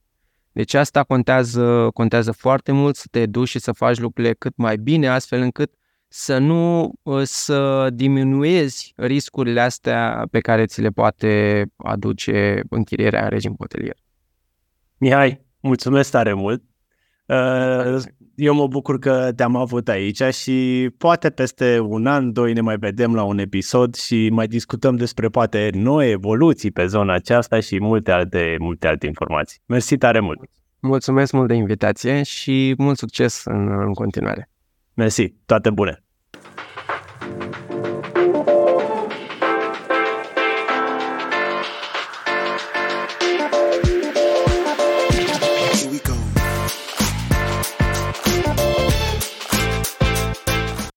Deci 0.51 0.74
asta 0.74 1.03
contează, 1.03 1.89
contează 1.93 2.32
foarte 2.32 2.72
mult 2.72 2.95
să 2.95 3.05
te 3.12 3.26
duci 3.26 3.47
și 3.47 3.60
să 3.60 3.72
faci 3.72 3.99
lucrurile 3.99 4.34
cât 4.34 4.53
mai 4.55 4.78
bine, 4.78 5.07
astfel 5.07 5.41
încât 5.41 5.74
să 6.07 6.38
nu 6.38 6.93
uh, 7.01 7.22
să 7.24 7.89
diminuezi 7.93 8.93
riscurile 8.95 9.62
astea 9.62 10.28
pe 10.32 10.39
care 10.39 10.66
ți 10.66 10.82
le 10.82 10.89
poate 10.89 11.66
aduce 11.78 12.62
închirierea 12.70 13.24
în 13.24 13.30
regim 13.30 13.55
hotelier. 13.60 13.95
Mihai, 14.97 15.45
mulțumesc 15.60 16.12
tare 16.12 16.34
mult! 16.34 16.64
Uh, 17.26 18.01
eu 18.40 18.54
mă 18.54 18.68
bucur 18.68 19.00
că 19.00 19.32
te-am 19.36 19.56
avut 19.56 19.88
aici 19.88 20.22
și 20.24 20.90
poate 20.98 21.30
peste 21.30 21.80
un 21.80 22.06
an, 22.06 22.32
doi 22.32 22.54
ne 22.54 22.62
mai 22.62 22.78
vedem 22.78 23.14
la 23.16 23.24
un 23.24 23.40
episod 23.40 23.96
și 23.96 24.30
mai 24.32 24.48
discutăm 24.48 24.96
despre 24.96 25.28
poate 25.28 25.70
noi 25.74 26.12
evoluții 26.12 26.72
pe 26.72 26.86
zona 26.86 27.14
aceasta 27.14 27.60
și 27.60 27.80
multe 27.80 28.12
alte, 28.12 28.56
multe 28.60 28.88
alte 28.88 29.06
informații. 29.06 29.60
Mersi 29.66 29.98
tare 29.98 30.20
mult! 30.20 30.40
Mulțumesc 30.80 31.32
mult 31.32 31.48
de 31.48 31.54
invitație 31.54 32.24
și 32.24 32.74
mult 32.78 32.98
succes 32.98 33.42
în, 33.46 33.82
în 33.82 33.94
continuare! 33.94 34.50
Mersi, 34.94 35.34
toate 35.46 35.70
bune! 35.70 36.04